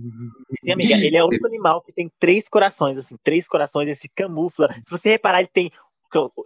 Sim 0.63 0.73
amiga 0.73 0.95
ele 0.95 1.17
é 1.17 1.25
o 1.25 1.29
único 1.29 1.47
animal 1.47 1.83
que 1.83 1.93
tem 1.93 2.11
três 2.19 2.47
corações 2.47 2.99
assim 2.99 3.17
três 3.23 3.49
corações 3.49 3.87
ele 3.87 3.97
se 3.97 4.11
camufla. 4.15 4.69
Se 4.83 4.91
você 4.91 5.13
reparar 5.13 5.41
ele 5.41 5.49
tem 5.51 5.71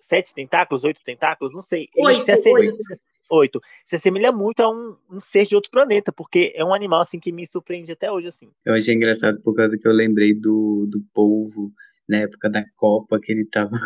sete 0.00 0.32
tentáculos 0.32 0.84
oito 0.84 1.00
tentáculos 1.04 1.52
não 1.52 1.62
sei 1.62 1.88
ele 1.94 2.06
oito, 2.06 2.24
se 2.24 2.54
oito. 2.54 2.76
8 3.30 3.60
se 3.84 3.96
assemelha 3.96 4.32
muito 4.32 4.60
a 4.60 4.70
um, 4.70 4.96
um, 5.10 5.20
ser 5.20 5.46
de 5.46 5.54
outro 5.54 5.70
planeta, 5.70 6.12
porque 6.12 6.52
é 6.54 6.64
um 6.64 6.74
animal 6.74 7.00
assim 7.00 7.18
que 7.18 7.32
me 7.32 7.46
surpreende 7.46 7.92
até 7.92 8.10
hoje 8.10 8.28
assim. 8.28 8.50
Eu 8.64 8.74
achei 8.74 8.94
engraçado 8.94 9.40
por 9.42 9.54
causa 9.54 9.76
que 9.76 9.86
eu 9.86 9.92
lembrei 9.92 10.34
do, 10.34 10.86
do 10.88 11.02
polvo 11.12 11.72
na 12.08 12.18
época 12.18 12.48
da 12.48 12.64
Copa 12.76 13.20
que 13.20 13.32
ele 13.32 13.44
tava 13.44 13.78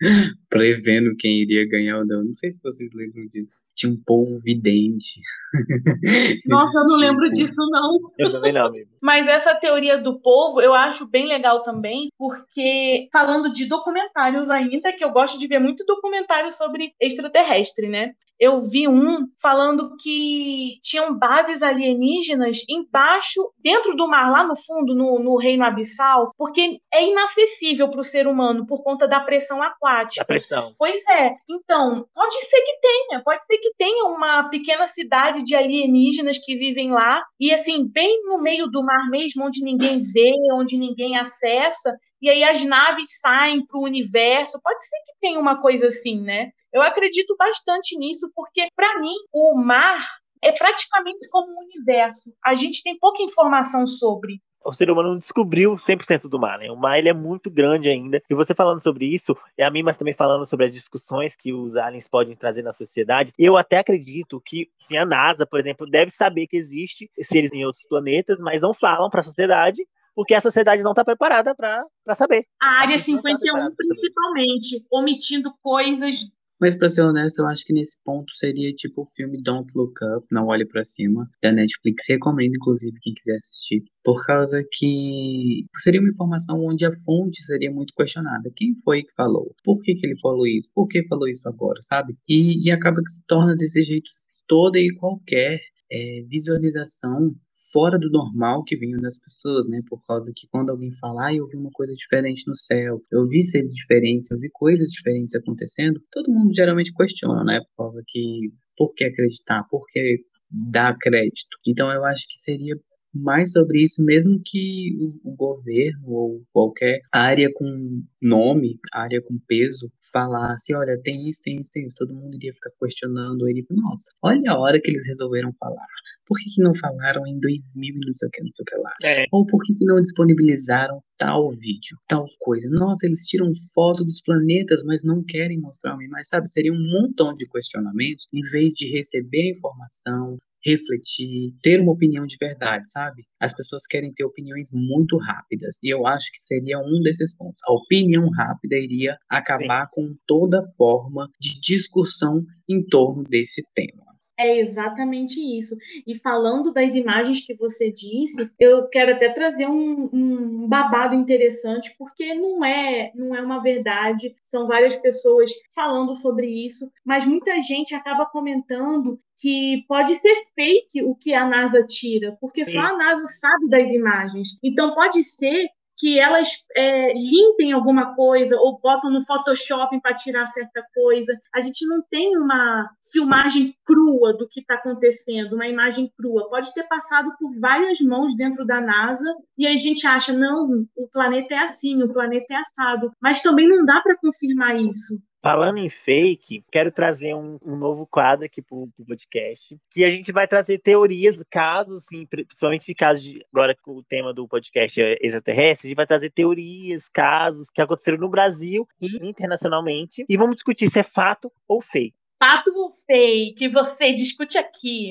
prevendo 0.48 1.14
quem 1.16 1.42
iria 1.42 1.68
ganhar 1.68 1.98
ou 1.98 2.06
não. 2.06 2.24
Não 2.24 2.32
sei 2.32 2.52
se 2.52 2.60
vocês 2.62 2.92
lembram 2.94 3.26
disso. 3.26 3.58
Tinha 3.78 3.92
um 3.92 4.02
povo 4.04 4.40
vidente. 4.42 5.20
Nossa, 6.46 6.78
eu 6.80 6.84
não 6.84 6.96
lembro 6.96 7.30
disso, 7.30 7.54
não. 7.70 7.98
Eu 8.18 8.32
também 8.32 8.52
não, 8.52 8.66
amigo. 8.66 8.90
Mas 9.00 9.28
essa 9.28 9.54
teoria 9.54 9.96
do 9.96 10.18
povo 10.20 10.60
eu 10.60 10.74
acho 10.74 11.06
bem 11.06 11.26
legal 11.26 11.62
também, 11.62 12.08
porque 12.18 13.08
falando 13.12 13.52
de 13.52 13.66
documentários 13.66 14.50
ainda, 14.50 14.92
que 14.92 15.04
eu 15.04 15.12
gosto 15.12 15.38
de 15.38 15.46
ver 15.46 15.60
muito 15.60 15.84
documentário 15.86 16.50
sobre 16.50 16.92
extraterrestre, 17.00 17.88
né? 17.88 18.14
eu 18.38 18.60
vi 18.60 18.86
um 18.86 19.26
falando 19.42 19.96
que 20.00 20.78
tinham 20.80 21.18
bases 21.18 21.62
alienígenas 21.62 22.62
embaixo, 22.68 23.52
dentro 23.58 23.96
do 23.96 24.06
mar, 24.06 24.30
lá 24.30 24.46
no 24.46 24.56
fundo, 24.56 24.94
no, 24.94 25.18
no 25.18 25.36
reino 25.36 25.64
abissal, 25.64 26.32
porque 26.36 26.80
é 26.92 27.04
inacessível 27.04 27.90
para 27.90 28.00
o 28.00 28.04
ser 28.04 28.28
humano 28.28 28.64
por 28.66 28.82
conta 28.84 29.08
da 29.08 29.20
pressão 29.20 29.60
aquática. 29.60 30.22
A 30.22 30.26
pressão. 30.26 30.74
Pois 30.78 31.04
é. 31.08 31.32
Então, 31.50 32.06
pode 32.14 32.34
ser 32.44 32.60
que 32.60 32.78
tenha, 32.80 33.22
pode 33.24 33.44
ser 33.44 33.58
que 33.58 33.67
tenha 33.76 34.04
uma 34.04 34.48
pequena 34.48 34.86
cidade 34.86 35.44
de 35.44 35.54
alienígenas 35.54 36.38
que 36.38 36.56
vivem 36.56 36.90
lá, 36.90 37.22
e 37.40 37.52
assim, 37.52 37.86
bem 37.86 38.22
no 38.24 38.40
meio 38.40 38.66
do 38.68 38.82
mar 38.82 39.08
mesmo, 39.10 39.44
onde 39.44 39.62
ninguém 39.62 39.98
vê, 39.98 40.32
onde 40.54 40.76
ninguém 40.76 41.16
acessa, 41.18 41.96
e 42.20 42.28
aí 42.30 42.42
as 42.44 42.64
naves 42.64 43.18
saem 43.20 43.64
para 43.66 43.78
o 43.78 43.84
universo. 43.84 44.60
Pode 44.62 44.82
ser 44.82 44.96
que 45.06 45.12
tenha 45.20 45.38
uma 45.38 45.60
coisa 45.60 45.86
assim, 45.88 46.20
né? 46.20 46.50
Eu 46.72 46.82
acredito 46.82 47.34
bastante 47.38 47.96
nisso, 47.98 48.30
porque, 48.34 48.68
para 48.76 49.00
mim, 49.00 49.14
o 49.32 49.54
mar 49.54 50.06
é 50.42 50.52
praticamente 50.52 51.28
como 51.30 51.50
um 51.52 51.64
universo. 51.64 52.32
A 52.44 52.54
gente 52.54 52.82
tem 52.82 52.98
pouca 52.98 53.22
informação 53.22 53.86
sobre. 53.86 54.40
O 54.64 54.72
ser 54.72 54.90
humano 54.90 55.10
não 55.10 55.18
descobriu 55.18 55.74
100% 55.74 56.28
do 56.28 56.38
mar, 56.38 56.58
né? 56.58 56.70
O 56.70 56.76
mar 56.76 56.98
ele 56.98 57.08
é 57.08 57.14
muito 57.14 57.50
grande 57.50 57.88
ainda. 57.88 58.22
E 58.28 58.34
você 58.34 58.54
falando 58.54 58.82
sobre 58.82 59.06
isso, 59.06 59.36
e 59.56 59.62
a 59.62 59.70
mim, 59.70 59.82
mas 59.82 59.96
também 59.96 60.12
falando 60.12 60.44
sobre 60.44 60.66
as 60.66 60.72
discussões 60.72 61.36
que 61.36 61.52
os 61.52 61.76
aliens 61.76 62.08
podem 62.08 62.34
trazer 62.34 62.62
na 62.62 62.72
sociedade, 62.72 63.32
eu 63.38 63.56
até 63.56 63.78
acredito 63.78 64.40
que 64.44 64.68
sim, 64.78 64.96
a 64.96 65.04
NASA, 65.04 65.46
por 65.46 65.60
exemplo, 65.60 65.88
deve 65.88 66.10
saber 66.10 66.46
que 66.46 66.56
existe 66.56 67.10
seres 67.20 67.52
em 67.52 67.64
outros 67.64 67.84
planetas, 67.88 68.38
mas 68.40 68.60
não 68.60 68.74
falam 68.74 69.08
para 69.08 69.20
a 69.20 69.24
sociedade 69.24 69.86
porque 70.18 70.34
a 70.34 70.40
sociedade 70.40 70.82
não 70.82 70.90
está 70.90 71.04
preparada 71.04 71.54
para 71.54 72.14
saber. 72.16 72.44
A 72.60 72.80
área 72.80 72.96
a 72.96 72.98
51, 72.98 73.54
tá 73.54 73.70
principalmente, 73.76 74.84
omitindo 74.90 75.54
coisas 75.62 76.28
Mas 76.60 76.74
pra 76.76 76.88
ser 76.88 77.02
honesto, 77.02 77.38
eu 77.38 77.46
acho 77.46 77.64
que 77.64 77.72
nesse 77.72 77.96
ponto 78.04 78.32
seria 78.34 78.72
tipo 78.72 79.02
o 79.02 79.06
filme 79.06 79.40
Don't 79.40 79.70
Look 79.76 79.94
Up, 80.16 80.26
Não 80.30 80.46
Olhe 80.46 80.66
para 80.66 80.84
Cima, 80.84 81.28
da 81.42 81.52
Netflix. 81.52 82.06
Recomendo, 82.08 82.56
inclusive, 82.56 82.98
quem 83.00 83.14
quiser 83.14 83.36
assistir. 83.36 83.84
Por 84.02 84.24
causa 84.26 84.64
que 84.72 85.64
seria 85.78 86.00
uma 86.00 86.10
informação 86.10 86.64
onde 86.64 86.84
a 86.84 86.92
fonte 87.04 87.42
seria 87.44 87.70
muito 87.70 87.94
questionada. 87.94 88.50
Quem 88.56 88.74
foi 88.84 89.02
que 89.02 89.14
falou? 89.14 89.54
Por 89.62 89.80
que, 89.82 89.94
que 89.94 90.06
ele 90.06 90.18
falou 90.20 90.46
isso? 90.46 90.70
Por 90.74 90.88
que 90.88 91.06
falou 91.06 91.28
isso 91.28 91.48
agora, 91.48 91.80
sabe? 91.82 92.16
E, 92.28 92.66
e 92.66 92.70
acaba 92.70 93.02
que 93.02 93.10
se 93.10 93.24
torna 93.26 93.54
desse 93.54 93.82
jeito 93.84 94.10
toda 94.48 94.78
e 94.78 94.92
qualquer 94.94 95.60
é, 95.90 96.22
visualização 96.28 97.34
fora 97.72 97.98
do 97.98 98.10
normal 98.10 98.62
que 98.64 98.76
vinham 98.76 99.00
das 99.00 99.18
pessoas, 99.18 99.68
né? 99.68 99.80
Por 99.88 100.02
causa 100.06 100.32
que 100.34 100.46
quando 100.48 100.70
alguém 100.70 100.92
falar, 101.00 101.28
ah, 101.28 101.34
eu 101.34 101.46
vi 101.48 101.56
uma 101.56 101.70
coisa 101.72 101.92
diferente 101.94 102.44
no 102.46 102.56
céu, 102.56 103.02
eu 103.10 103.26
vi 103.26 103.44
seres 103.44 103.74
diferentes, 103.74 104.30
eu 104.30 104.38
vi 104.38 104.48
coisas 104.52 104.90
diferentes 104.90 105.34
acontecendo, 105.34 106.00
todo 106.10 106.32
mundo 106.32 106.54
geralmente 106.54 106.92
questiona, 106.94 107.44
né? 107.44 107.60
Por 107.60 107.84
causa 107.84 108.02
que 108.06 108.52
por 108.76 108.94
que 108.94 109.04
acreditar, 109.04 109.64
por 109.70 109.84
que 109.88 110.18
dar 110.50 110.96
crédito. 110.98 111.58
Então 111.66 111.90
eu 111.90 112.04
acho 112.04 112.26
que 112.28 112.38
seria 112.38 112.76
mais 113.14 113.52
sobre 113.52 113.82
isso, 113.82 114.02
mesmo 114.04 114.40
que 114.44 114.96
o, 115.00 115.30
o 115.30 115.36
governo 115.36 116.08
ou 116.08 116.42
qualquer 116.52 117.00
área 117.12 117.50
com 117.52 118.02
nome, 118.20 118.78
área 118.92 119.20
com 119.22 119.38
peso, 119.46 119.90
falasse, 120.12 120.74
olha, 120.74 120.98
tem 121.02 121.28
isso, 121.28 121.40
tem 121.42 121.60
isso, 121.60 121.70
tem 121.72 121.86
isso, 121.86 121.96
todo 121.98 122.14
mundo 122.14 122.34
iria 122.36 122.52
ficar 122.54 122.70
questionando 122.80 123.48
ele, 123.48 123.66
nossa, 123.70 124.10
olha 124.22 124.52
a 124.52 124.58
hora 124.58 124.80
que 124.80 124.90
eles 124.90 125.06
resolveram 125.06 125.52
falar. 125.58 125.86
Por 126.26 126.38
que, 126.38 126.50
que 126.50 126.62
não 126.62 126.74
falaram 126.74 127.26
em 127.26 127.40
2000 127.40 127.94
e 127.94 128.06
não 128.06 128.12
sei 128.12 128.28
o 128.28 128.30
que, 128.30 128.42
não 128.42 128.50
sei 128.50 128.62
o 128.62 128.66
que 128.66 128.76
lá? 128.76 128.92
É. 129.02 129.24
Ou 129.32 129.46
por 129.46 129.62
que, 129.64 129.74
que 129.74 129.84
não 129.84 130.00
disponibilizaram 130.00 131.02
tal 131.16 131.50
vídeo, 131.52 131.96
tal 132.06 132.26
coisa? 132.38 132.68
Nossa, 132.70 133.06
eles 133.06 133.22
tiram 133.22 133.50
foto 133.74 134.04
dos 134.04 134.20
planetas, 134.20 134.82
mas 134.84 135.02
não 135.02 135.24
querem 135.24 135.58
mostrar 135.58 135.94
uma 135.94 136.04
imagem, 136.04 136.24
sabe? 136.26 136.50
Seria 136.50 136.72
um 136.72 136.90
montão 136.90 137.34
de 137.34 137.46
questionamentos, 137.46 138.28
em 138.32 138.42
vez 138.50 138.74
de 138.74 138.90
receber 138.90 139.52
a 139.52 139.56
informação, 139.56 140.38
refletir, 140.68 141.52
ter 141.62 141.80
uma 141.80 141.92
opinião 141.92 142.26
de 142.26 142.36
verdade, 142.38 142.90
sabe? 142.90 143.24
As 143.40 143.54
pessoas 143.54 143.86
querem 143.86 144.12
ter 144.12 144.24
opiniões 144.24 144.70
muito 144.72 145.16
rápidas 145.18 145.78
e 145.82 145.92
eu 145.92 146.06
acho 146.06 146.30
que 146.32 146.40
seria 146.40 146.78
um 146.78 147.00
desses 147.02 147.36
pontos. 147.36 147.60
A 147.66 147.72
opinião 147.72 148.28
rápida 148.30 148.76
iria 148.76 149.16
acabar 149.28 149.88
com 149.90 150.14
toda 150.26 150.62
forma 150.76 151.28
de 151.40 151.60
discussão 151.60 152.44
em 152.68 152.84
torno 152.84 153.24
desse 153.24 153.62
tema. 153.74 154.07
É 154.38 154.56
exatamente 154.58 155.40
isso. 155.58 155.76
E 156.06 156.14
falando 156.16 156.72
das 156.72 156.94
imagens 156.94 157.44
que 157.44 157.54
você 157.54 157.90
disse, 157.90 158.48
eu 158.58 158.88
quero 158.88 159.12
até 159.12 159.28
trazer 159.28 159.66
um, 159.66 160.08
um, 160.12 160.68
babado 160.68 161.14
interessante, 161.16 161.92
porque 161.98 162.34
não 162.34 162.64
é, 162.64 163.10
não 163.16 163.34
é 163.34 163.40
uma 163.40 163.60
verdade. 163.60 164.36
São 164.44 164.68
várias 164.68 164.94
pessoas 164.96 165.50
falando 165.74 166.14
sobre 166.14 166.46
isso, 166.46 166.88
mas 167.04 167.26
muita 167.26 167.60
gente 167.60 167.94
acaba 167.96 168.26
comentando 168.26 169.18
que 169.40 169.84
pode 169.88 170.14
ser 170.14 170.34
fake 170.54 171.02
o 171.02 171.14
que 171.14 171.34
a 171.34 171.44
NASA 171.44 171.84
tira, 171.84 172.36
porque 172.40 172.64
só 172.64 172.80
a 172.80 172.96
NASA 172.96 173.24
sabe 173.26 173.68
das 173.68 173.90
imagens. 173.90 174.48
Então 174.62 174.94
pode 174.94 175.22
ser 175.22 175.68
que 175.98 176.18
elas 176.18 176.48
é, 176.76 177.12
limpem 177.12 177.72
alguma 177.72 178.14
coisa 178.14 178.56
ou 178.56 178.78
botam 178.80 179.10
no 179.10 179.24
Photoshop 179.24 180.00
para 180.00 180.14
tirar 180.14 180.46
certa 180.46 180.82
coisa. 180.94 181.32
A 181.54 181.60
gente 181.60 181.86
não 181.88 182.00
tem 182.08 182.36
uma 182.38 182.88
filmagem 183.12 183.74
crua 183.84 184.32
do 184.32 184.48
que 184.48 184.60
está 184.60 184.74
acontecendo, 184.74 185.54
uma 185.54 185.66
imagem 185.66 186.10
crua. 186.16 186.48
Pode 186.48 186.72
ter 186.72 186.84
passado 186.84 187.32
por 187.38 187.58
várias 187.60 188.00
mãos 188.00 188.34
dentro 188.36 188.64
da 188.64 188.80
NASA 188.80 189.34
e 189.56 189.66
a 189.66 189.74
gente 189.76 190.06
acha, 190.06 190.32
não, 190.32 190.86
o 190.96 191.08
planeta 191.08 191.54
é 191.54 191.58
assim, 191.58 192.00
o 192.02 192.12
planeta 192.12 192.54
é 192.54 192.56
assado. 192.56 193.10
Mas 193.20 193.42
também 193.42 193.68
não 193.68 193.84
dá 193.84 194.00
para 194.00 194.16
confirmar 194.16 194.76
isso. 194.76 195.20
Falando 195.40 195.78
em 195.78 195.88
fake, 195.88 196.64
quero 196.70 196.90
trazer 196.90 197.32
um, 197.34 197.58
um 197.64 197.76
novo 197.76 198.06
quadro 198.06 198.44
aqui 198.44 198.60
para 198.60 198.76
o 198.76 198.88
podcast, 199.06 199.78
que 199.88 200.04
a 200.04 200.10
gente 200.10 200.32
vai 200.32 200.48
trazer 200.48 200.78
teorias, 200.78 201.44
casos, 201.48 202.04
assim, 202.04 202.26
principalmente 202.26 202.92
casos 202.92 203.22
de, 203.22 203.44
agora 203.52 203.76
com 203.80 203.92
o 203.92 204.02
tema 204.02 204.34
do 204.34 204.48
podcast 204.48 205.00
é 205.00 205.16
extraterrestre, 205.22 205.86
a 205.86 205.90
gente 205.90 205.96
vai 205.96 206.06
trazer 206.06 206.30
teorias, 206.30 207.08
casos 207.08 207.70
que 207.70 207.80
aconteceram 207.80 208.18
no 208.18 208.28
Brasil 208.28 208.86
e 209.00 209.16
internacionalmente, 209.22 210.24
e 210.28 210.36
vamos 210.36 210.56
discutir 210.56 210.88
se 210.88 210.98
é 210.98 211.04
fato 211.04 211.52
ou 211.68 211.80
fake. 211.80 212.16
Fato 212.42 212.72
ou 212.74 212.92
fake, 213.06 213.68
você 213.68 214.12
discute 214.12 214.58
aqui. 214.58 215.10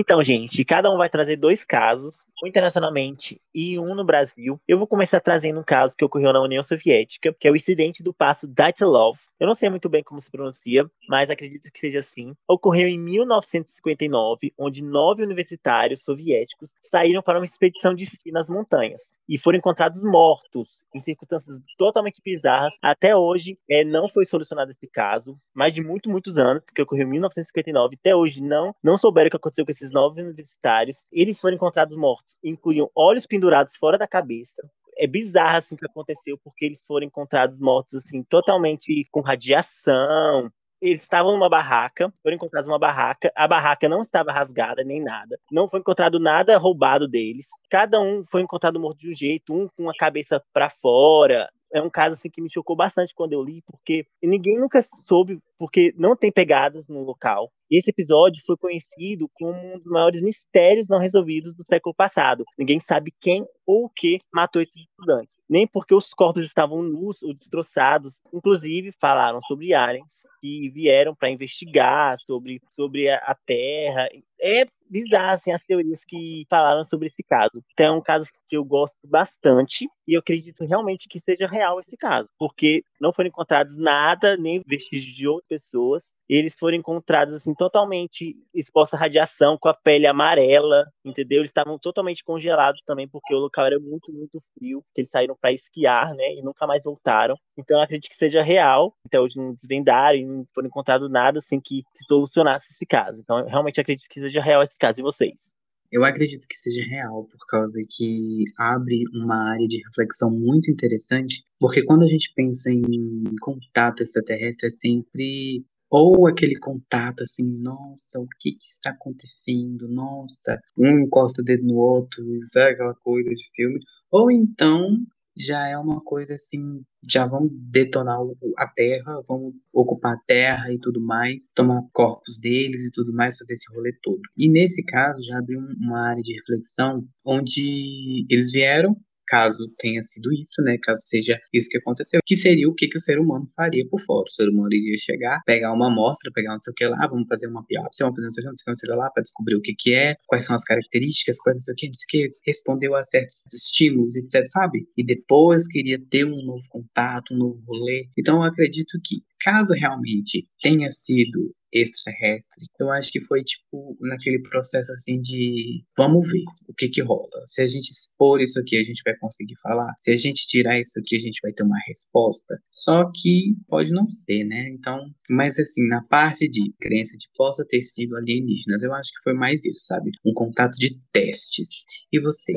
Então, 0.00 0.22
gente, 0.22 0.64
cada 0.64 0.92
um 0.92 0.96
vai 0.96 1.08
trazer 1.08 1.34
dois 1.34 1.64
casos, 1.64 2.24
um 2.40 2.46
internacionalmente 2.46 3.42
e 3.52 3.76
um 3.80 3.96
no 3.96 4.04
Brasil. 4.04 4.60
Eu 4.68 4.78
vou 4.78 4.86
começar 4.86 5.18
trazendo 5.18 5.58
um 5.58 5.64
caso 5.64 5.96
que 5.96 6.04
ocorreu 6.04 6.32
na 6.32 6.40
União 6.40 6.62
Soviética, 6.62 7.34
que 7.36 7.48
é 7.48 7.50
o 7.50 7.56
incidente 7.56 8.00
do 8.00 8.14
passo 8.14 8.46
Dyatlov. 8.46 9.18
Eu 9.40 9.48
não 9.48 9.56
sei 9.56 9.68
muito 9.68 9.88
bem 9.88 10.04
como 10.04 10.20
se 10.20 10.30
pronuncia, 10.30 10.88
mas 11.08 11.30
acredito 11.30 11.68
que 11.72 11.80
seja 11.80 11.98
assim. 11.98 12.32
Ocorreu 12.46 12.86
em 12.86 12.96
1959, 12.96 14.52
onde 14.56 14.84
nove 14.84 15.24
universitários 15.24 16.04
soviéticos 16.04 16.70
saíram 16.80 17.20
para 17.20 17.40
uma 17.40 17.44
expedição 17.44 17.92
de 17.92 18.04
esqui 18.04 18.30
nas 18.30 18.48
montanhas 18.48 19.12
e 19.28 19.36
foram 19.36 19.58
encontrados 19.58 20.04
mortos 20.04 20.84
em 20.94 21.00
circunstâncias 21.00 21.58
totalmente 21.76 22.22
bizarras. 22.24 22.74
Até 22.80 23.16
hoje, 23.16 23.58
é, 23.68 23.84
não 23.84 24.08
foi 24.08 24.24
solucionado 24.24 24.70
esse 24.70 24.88
caso, 24.88 25.36
mais 25.52 25.74
de 25.74 25.82
muito, 25.82 26.08
muitos 26.08 26.38
anos, 26.38 26.62
porque 26.64 26.82
ocorreu 26.82 27.06
em 27.08 27.10
1959. 27.10 27.96
Até 27.98 28.14
hoje, 28.14 28.40
não, 28.40 28.72
não 28.80 28.96
souberam 28.96 29.26
o 29.26 29.30
que 29.30 29.36
aconteceu 29.36 29.64
com 29.64 29.72
esses 29.72 29.87
nove 29.90 30.22
universitários. 30.22 31.04
Eles 31.12 31.40
foram 31.40 31.56
encontrados 31.56 31.96
mortos, 31.96 32.36
incluíam 32.42 32.90
olhos 32.94 33.26
pendurados 33.26 33.76
fora 33.76 33.98
da 33.98 34.06
cabeça. 34.06 34.62
É 34.96 35.06
bizarro 35.06 35.58
assim 35.58 35.76
que 35.76 35.86
aconteceu, 35.86 36.38
porque 36.42 36.64
eles 36.64 36.84
foram 36.86 37.06
encontrados 37.06 37.58
mortos 37.58 37.94
assim 37.94 38.22
totalmente 38.22 39.06
com 39.12 39.20
radiação, 39.20 40.50
eles 40.80 41.02
estavam 41.02 41.32
numa 41.32 41.48
barraca, 41.48 42.12
foram 42.22 42.36
encontrados 42.36 42.68
numa 42.68 42.78
barraca, 42.78 43.32
a 43.34 43.48
barraca 43.48 43.88
não 43.88 44.02
estava 44.02 44.32
rasgada 44.32 44.84
nem 44.84 45.02
nada, 45.02 45.38
não 45.50 45.68
foi 45.68 45.80
encontrado 45.80 46.18
nada 46.20 46.56
roubado 46.56 47.08
deles, 47.08 47.48
cada 47.68 48.00
um 48.00 48.24
foi 48.24 48.42
encontrado 48.42 48.78
morto 48.78 48.98
de 48.98 49.10
um 49.10 49.14
jeito, 49.14 49.54
um 49.54 49.68
com 49.68 49.90
a 49.90 49.94
cabeça 49.96 50.42
para 50.52 50.70
fora. 50.70 51.48
É 51.70 51.82
um 51.82 51.90
caso 51.90 52.14
assim 52.14 52.30
que 52.30 52.40
me 52.40 52.50
chocou 52.50 52.74
bastante 52.74 53.14
quando 53.14 53.34
eu 53.34 53.42
li, 53.42 53.62
porque 53.66 54.06
ninguém 54.22 54.56
nunca 54.56 54.80
soube, 55.04 55.38
porque 55.58 55.92
não 55.98 56.16
tem 56.16 56.32
pegadas 56.32 56.88
no 56.88 57.02
local. 57.02 57.52
Esse 57.70 57.90
episódio 57.90 58.42
foi 58.46 58.56
conhecido 58.56 59.28
como 59.34 59.52
um 59.52 59.78
dos 59.78 59.92
maiores 59.92 60.22
mistérios 60.22 60.88
não 60.88 60.98
resolvidos 60.98 61.54
do 61.54 61.64
século 61.68 61.94
passado. 61.94 62.44
Ninguém 62.58 62.80
sabe 62.80 63.12
quem 63.20 63.46
ou 63.66 63.84
o 63.84 63.90
que 63.90 64.18
matou 64.32 64.62
esses 64.62 64.80
estudantes. 64.82 65.36
Nem 65.48 65.66
porque 65.66 65.94
os 65.94 66.14
corpos 66.14 66.42
estavam 66.42 66.82
nus 66.82 67.22
ou 67.22 67.34
destroçados. 67.34 68.20
Inclusive, 68.32 68.90
falaram 68.98 69.40
sobre 69.42 69.74
aliens 69.74 70.22
que 70.40 70.70
vieram 70.70 71.14
para 71.14 71.30
investigar 71.30 72.16
sobre, 72.26 72.60
sobre 72.74 73.10
a, 73.10 73.36
Terra. 73.46 74.08
É 74.40 74.64
bizarro, 74.88 75.32
assim, 75.32 75.52
as 75.52 75.62
teorias 75.62 76.04
que 76.04 76.46
falaram 76.48 76.84
sobre 76.84 77.08
esse 77.08 77.22
caso. 77.22 77.62
Então, 77.72 77.94
é 77.94 77.98
um 77.98 78.02
caso 78.02 78.30
que 78.48 78.56
eu 78.56 78.64
gosto 78.64 78.96
bastante 79.06 79.86
e 80.06 80.14
eu 80.14 80.20
acredito 80.20 80.64
realmente 80.64 81.08
que 81.08 81.20
seja 81.20 81.46
real 81.46 81.78
esse 81.78 81.96
caso, 81.96 82.28
porque 82.38 82.82
não 83.00 83.12
foram 83.12 83.28
encontrados 83.28 83.76
nada, 83.76 84.36
nem 84.36 84.62
vestígios 84.66 85.14
de 85.14 85.28
outras 85.28 85.64
pessoas. 85.64 86.14
Eles 86.28 86.54
foram 86.58 86.76
encontrados, 86.76 87.32
assim, 87.32 87.54
totalmente 87.54 88.36
expostos 88.54 88.98
à 88.98 89.02
radiação, 89.02 89.56
com 89.58 89.68
a 89.68 89.74
pele 89.74 90.06
amarela, 90.06 90.84
entendeu? 91.04 91.38
Eles 91.38 91.50
estavam 91.50 91.78
totalmente 91.78 92.22
congelados 92.22 92.82
também, 92.82 93.08
porque 93.08 93.34
o 93.34 93.38
local 93.38 93.66
era 93.66 93.80
muito, 93.80 94.12
muito 94.12 94.38
frio. 94.54 94.84
Eles 94.94 95.10
saíram 95.10 95.36
para 95.40 95.52
esquiar, 95.52 96.14
né? 96.14 96.34
E 96.34 96.42
nunca 96.42 96.66
mais 96.66 96.84
voltaram. 96.84 97.34
Então 97.56 97.78
eu 97.78 97.82
acredito 97.82 98.10
que 98.10 98.16
seja 98.16 98.42
real. 98.42 98.94
Até 99.06 99.18
hoje 99.18 99.38
não 99.38 99.54
desvendaram 99.54 100.18
e 100.18 100.26
não 100.26 100.44
foram 100.54 100.68
encontrado 100.68 101.08
nada 101.08 101.38
assim 101.38 101.60
que, 101.60 101.82
que 101.82 102.04
solucionasse 102.06 102.72
esse 102.72 102.84
caso. 102.84 103.20
Então 103.20 103.38
eu 103.38 103.46
realmente 103.46 103.80
acredito 103.80 104.08
que 104.08 104.20
seja 104.20 104.42
real 104.42 104.62
esse 104.62 104.76
caso. 104.76 105.00
E 105.00 105.02
vocês? 105.02 105.54
Eu 105.90 106.04
acredito 106.04 106.46
que 106.46 106.58
seja 106.58 106.82
real, 106.84 107.24
por 107.24 107.46
causa 107.48 107.80
que 107.88 108.44
abre 108.58 109.04
uma 109.14 109.52
área 109.52 109.66
de 109.66 109.82
reflexão 109.86 110.30
muito 110.30 110.70
interessante, 110.70 111.42
porque 111.58 111.82
quando 111.82 112.04
a 112.04 112.08
gente 112.08 112.30
pensa 112.34 112.70
em 112.70 113.34
contato 113.40 114.02
extraterrestre, 114.02 114.68
é 114.68 114.70
sempre 114.70 115.64
ou 115.90 116.26
aquele 116.26 116.58
contato 116.58 117.22
assim, 117.22 117.44
nossa, 117.58 118.20
o 118.20 118.26
que, 118.40 118.52
que 118.52 118.66
está 118.66 118.90
acontecendo? 118.90 119.88
Nossa, 119.88 120.60
um 120.76 121.00
encosta 121.00 121.42
o 121.42 121.44
dedo 121.44 121.64
no 121.64 121.76
outro, 121.76 122.22
isso 122.36 122.58
é 122.58 122.70
aquela 122.70 122.94
coisa 122.94 123.30
de 123.30 123.44
filme. 123.54 123.80
Ou 124.10 124.30
então 124.30 124.98
já 125.38 125.68
é 125.68 125.78
uma 125.78 126.00
coisa 126.00 126.34
assim, 126.34 126.82
já 127.08 127.24
vamos 127.24 127.52
detonar 127.52 128.18
a 128.58 128.66
terra, 128.68 129.22
vamos 129.28 129.54
ocupar 129.72 130.14
a 130.14 130.20
terra 130.26 130.72
e 130.72 130.78
tudo 130.80 131.00
mais, 131.00 131.50
tomar 131.54 131.82
corpos 131.92 132.40
deles 132.40 132.84
e 132.84 132.90
tudo 132.90 133.12
mais, 133.12 133.38
fazer 133.38 133.54
esse 133.54 133.72
rolê 133.72 133.92
todo. 134.02 134.20
E 134.36 134.48
nesse 134.48 134.82
caso 134.84 135.22
já 135.24 135.38
abriu 135.38 135.60
uma 135.80 136.00
área 136.08 136.22
de 136.22 136.34
reflexão 136.34 137.06
onde 137.24 138.26
eles 138.28 138.50
vieram 138.50 138.96
caso 139.28 139.70
tenha 139.78 140.02
sido 140.02 140.32
isso, 140.32 140.62
né? 140.62 140.76
Caso 140.82 141.00
seja 141.02 141.38
isso 141.52 141.68
que 141.68 141.78
aconteceu, 141.78 142.20
que 142.24 142.36
seria 142.36 142.68
o 142.68 142.74
que, 142.74 142.88
que 142.88 142.98
o 142.98 143.00
ser 143.00 143.18
humano 143.18 143.46
faria 143.54 143.86
por 143.88 144.00
fora. 144.00 144.24
O 144.28 144.32
ser 144.32 144.48
humano 144.48 144.72
iria 144.72 144.96
chegar, 144.98 145.40
pegar 145.46 145.72
uma 145.72 145.90
amostra, 145.90 146.30
pegar 146.32 146.52
não 146.52 146.60
sei 146.60 146.72
o 146.72 146.74
que 146.74 146.86
lá, 146.86 147.06
vamos 147.06 147.28
fazer 147.28 147.46
uma 147.46 147.64
biópsia, 147.68 148.04
vamos 148.04 148.16
fazer 148.16 148.26
não 148.26 148.32
sei 148.32 148.42
o 148.42 148.44
que, 148.44 148.70
não 148.70 148.76
sei 148.76 148.88
o 148.88 148.92
que, 148.92 148.98
lá, 148.98 149.10
para 149.10 149.22
descobrir 149.22 149.54
o 149.56 149.60
que, 149.60 149.74
que 149.74 149.94
é, 149.94 150.16
quais 150.26 150.44
são 150.46 150.54
as 150.54 150.64
características, 150.64 151.38
quais 151.40 151.58
não 151.58 151.62
sei 151.62 151.72
o 151.72 151.76
que, 151.76 151.86
não 151.86 151.94
sei 151.94 152.04
o 152.04 152.28
que, 152.28 152.36
respondeu 152.46 152.94
a 152.94 153.02
certos 153.02 153.42
estímulos, 153.52 154.16
etc, 154.16 154.46
sabe? 154.48 154.86
E 154.96 155.04
depois 155.04 155.66
queria 155.68 155.98
ter 156.10 156.24
um 156.24 156.42
novo 156.44 156.64
contato, 156.70 157.34
um 157.34 157.38
novo 157.38 157.60
rolê. 157.66 158.08
Então 158.18 158.36
eu 158.36 158.42
acredito 158.42 158.98
que, 159.04 159.16
caso 159.40 159.72
realmente 159.72 160.46
tenha 160.60 160.90
sido 160.90 161.54
extraterrestre. 161.72 162.66
Eu 162.80 162.90
acho 162.90 163.10
que 163.12 163.20
foi 163.20 163.42
tipo 163.42 163.96
naquele 164.00 164.40
processo 164.40 164.90
assim 164.92 165.20
de 165.20 165.84
vamos 165.96 166.26
ver 166.26 166.44
o 166.68 166.74
que 166.74 166.88
que 166.88 167.02
rola. 167.02 167.28
Se 167.46 167.62
a 167.62 167.66
gente 167.66 167.90
expor 167.90 168.40
isso 168.40 168.58
aqui, 168.58 168.76
a 168.76 168.84
gente 168.84 169.02
vai 169.04 169.16
conseguir 169.18 169.56
falar. 169.62 169.92
Se 169.98 170.10
a 170.10 170.16
gente 170.16 170.46
tirar 170.46 170.80
isso 170.80 170.98
aqui, 170.98 171.16
a 171.16 171.20
gente 171.20 171.40
vai 171.42 171.52
ter 171.52 171.64
uma 171.64 171.78
resposta. 171.86 172.58
Só 172.72 173.10
que 173.14 173.54
pode 173.66 173.90
não 173.90 174.10
ser, 174.10 174.44
né? 174.44 174.68
Então, 174.70 174.98
mas 175.28 175.58
assim, 175.58 175.86
na 175.88 176.02
parte 176.04 176.48
de 176.48 176.72
crença 176.80 177.16
de 177.16 177.28
possa 177.36 177.64
ter 177.66 177.82
sido 177.82 178.16
alienígenas, 178.16 178.82
eu 178.82 178.92
acho 178.94 179.10
que 179.10 179.22
foi 179.22 179.34
mais 179.34 179.64
isso, 179.64 179.80
sabe? 179.84 180.10
Um 180.24 180.32
contato 180.32 180.74
de 180.76 180.98
testes. 181.12 181.68
E 182.12 182.20
você? 182.20 182.52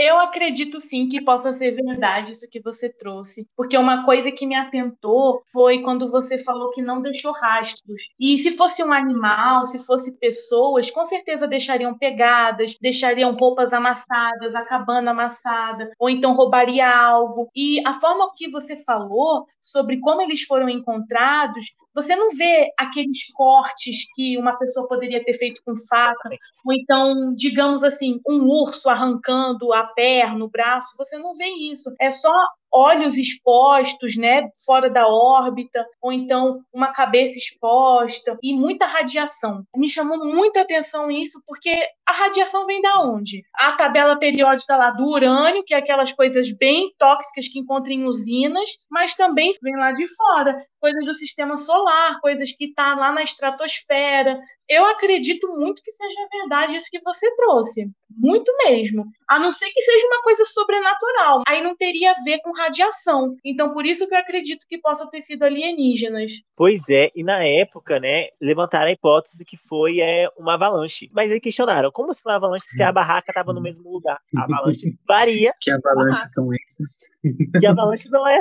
Eu 0.00 0.16
acredito 0.20 0.78
sim 0.78 1.08
que 1.08 1.20
possa 1.24 1.52
ser 1.52 1.72
verdade 1.72 2.30
isso 2.30 2.46
que 2.48 2.60
você 2.62 2.88
trouxe, 2.88 3.48
porque 3.56 3.76
uma 3.76 4.04
coisa 4.04 4.30
que 4.30 4.46
me 4.46 4.54
atentou 4.54 5.42
foi 5.52 5.82
quando 5.82 6.08
você 6.08 6.38
falou 6.38 6.70
que 6.70 6.80
não 6.80 7.02
deixou 7.02 7.32
rastros. 7.32 8.02
E 8.16 8.38
se 8.38 8.56
fosse 8.56 8.80
um 8.84 8.92
animal, 8.92 9.66
se 9.66 9.84
fosse 9.84 10.16
pessoas, 10.20 10.88
com 10.88 11.04
certeza 11.04 11.48
deixariam 11.48 11.98
pegadas, 11.98 12.76
deixariam 12.80 13.34
roupas 13.34 13.72
amassadas, 13.72 14.54
a 14.54 14.64
cabana 14.64 15.10
amassada, 15.10 15.90
ou 15.98 16.08
então 16.08 16.32
roubaria 16.32 16.88
algo. 16.88 17.48
E 17.52 17.82
a 17.84 17.92
forma 17.94 18.30
que 18.36 18.48
você 18.48 18.76
falou 18.84 19.46
sobre 19.60 19.98
como 19.98 20.22
eles 20.22 20.42
foram 20.42 20.68
encontrados 20.68 21.72
você 21.94 22.14
não 22.16 22.30
vê 22.30 22.68
aqueles 22.78 23.32
cortes 23.34 24.06
que 24.14 24.38
uma 24.38 24.56
pessoa 24.58 24.86
poderia 24.88 25.24
ter 25.24 25.32
feito 25.34 25.60
com 25.64 25.74
faca, 25.88 26.28
ou 26.64 26.72
então, 26.74 27.34
digamos 27.34 27.82
assim, 27.84 28.20
um 28.28 28.44
urso 28.46 28.88
arrancando 28.88 29.72
a 29.72 29.84
perna, 29.84 30.44
o 30.44 30.50
braço. 30.50 30.94
Você 30.98 31.18
não 31.18 31.34
vê 31.34 31.46
isso. 31.72 31.90
É 32.00 32.10
só 32.10 32.32
olhos 32.72 33.16
expostos, 33.16 34.16
né, 34.16 34.48
fora 34.64 34.90
da 34.90 35.06
órbita, 35.06 35.84
ou 36.02 36.12
então 36.12 36.60
uma 36.72 36.92
cabeça 36.92 37.38
exposta 37.38 38.36
e 38.42 38.54
muita 38.54 38.86
radiação. 38.86 39.62
Me 39.76 39.88
chamou 39.88 40.24
muita 40.24 40.60
atenção 40.60 41.10
isso 41.10 41.42
porque 41.46 41.74
a 42.06 42.12
radiação 42.12 42.64
vem 42.64 42.80
da 42.80 43.02
onde? 43.02 43.42
A 43.54 43.72
tabela 43.72 44.18
periódica 44.18 44.76
lá 44.76 44.90
do 44.90 45.04
urânio, 45.04 45.62
que 45.64 45.74
é 45.74 45.78
aquelas 45.78 46.12
coisas 46.12 46.52
bem 46.52 46.90
tóxicas 46.98 47.48
que 47.48 47.58
encontra 47.58 47.92
em 47.92 48.04
usinas, 48.04 48.70
mas 48.90 49.14
também 49.14 49.52
vem 49.62 49.76
lá 49.76 49.92
de 49.92 50.06
fora, 50.16 50.56
coisas 50.80 51.04
do 51.04 51.14
sistema 51.14 51.56
solar, 51.56 52.20
coisas 52.20 52.52
que 52.52 52.72
tá 52.72 52.94
lá 52.94 53.12
na 53.12 53.22
estratosfera. 53.22 54.40
Eu 54.68 54.86
acredito 54.86 55.48
muito 55.48 55.82
que 55.82 55.90
seja 55.92 56.28
verdade 56.30 56.76
isso 56.76 56.88
que 56.90 57.00
você 57.02 57.34
trouxe, 57.36 57.88
muito 58.10 58.52
mesmo. 58.64 59.04
A 59.28 59.38
não 59.38 59.50
ser 59.50 59.70
que 59.70 59.80
seja 59.80 60.06
uma 60.06 60.22
coisa 60.22 60.44
sobrenatural, 60.44 61.42
aí 61.46 61.62
não 61.62 61.76
teria 61.76 62.12
a 62.12 62.22
ver 62.24 62.38
com 62.42 62.52
radiação. 62.58 63.36
Então, 63.44 63.72
por 63.72 63.86
isso 63.86 64.06
que 64.08 64.14
eu 64.14 64.18
acredito 64.18 64.66
que 64.68 64.78
possa 64.78 65.08
ter 65.08 65.22
sido 65.22 65.44
alienígenas. 65.44 66.42
Pois 66.56 66.80
é, 66.90 67.10
e 67.14 67.22
na 67.22 67.44
época, 67.44 67.98
né, 67.98 68.26
levantaram 68.40 68.88
a 68.88 68.92
hipótese 68.92 69.44
que 69.44 69.56
foi 69.56 70.00
é, 70.00 70.28
uma 70.36 70.54
avalanche. 70.54 71.08
Mas 71.12 71.30
aí 71.30 71.40
questionaram, 71.40 71.90
como 71.92 72.12
se 72.12 72.22
uma 72.24 72.34
avalanche 72.34 72.66
se 72.68 72.82
a 72.82 72.92
barraca 72.92 73.30
estava 73.30 73.52
no 73.52 73.60
mesmo 73.60 73.90
lugar? 73.90 74.18
A 74.36 74.42
avalanche 74.42 74.96
varia. 75.06 75.52
Que 75.60 75.70
avalanches 75.70 76.32
são 76.32 76.48
essas? 76.52 77.60
Que 77.60 77.66
avalanche 77.66 78.08
não 78.10 78.26
é 78.26 78.38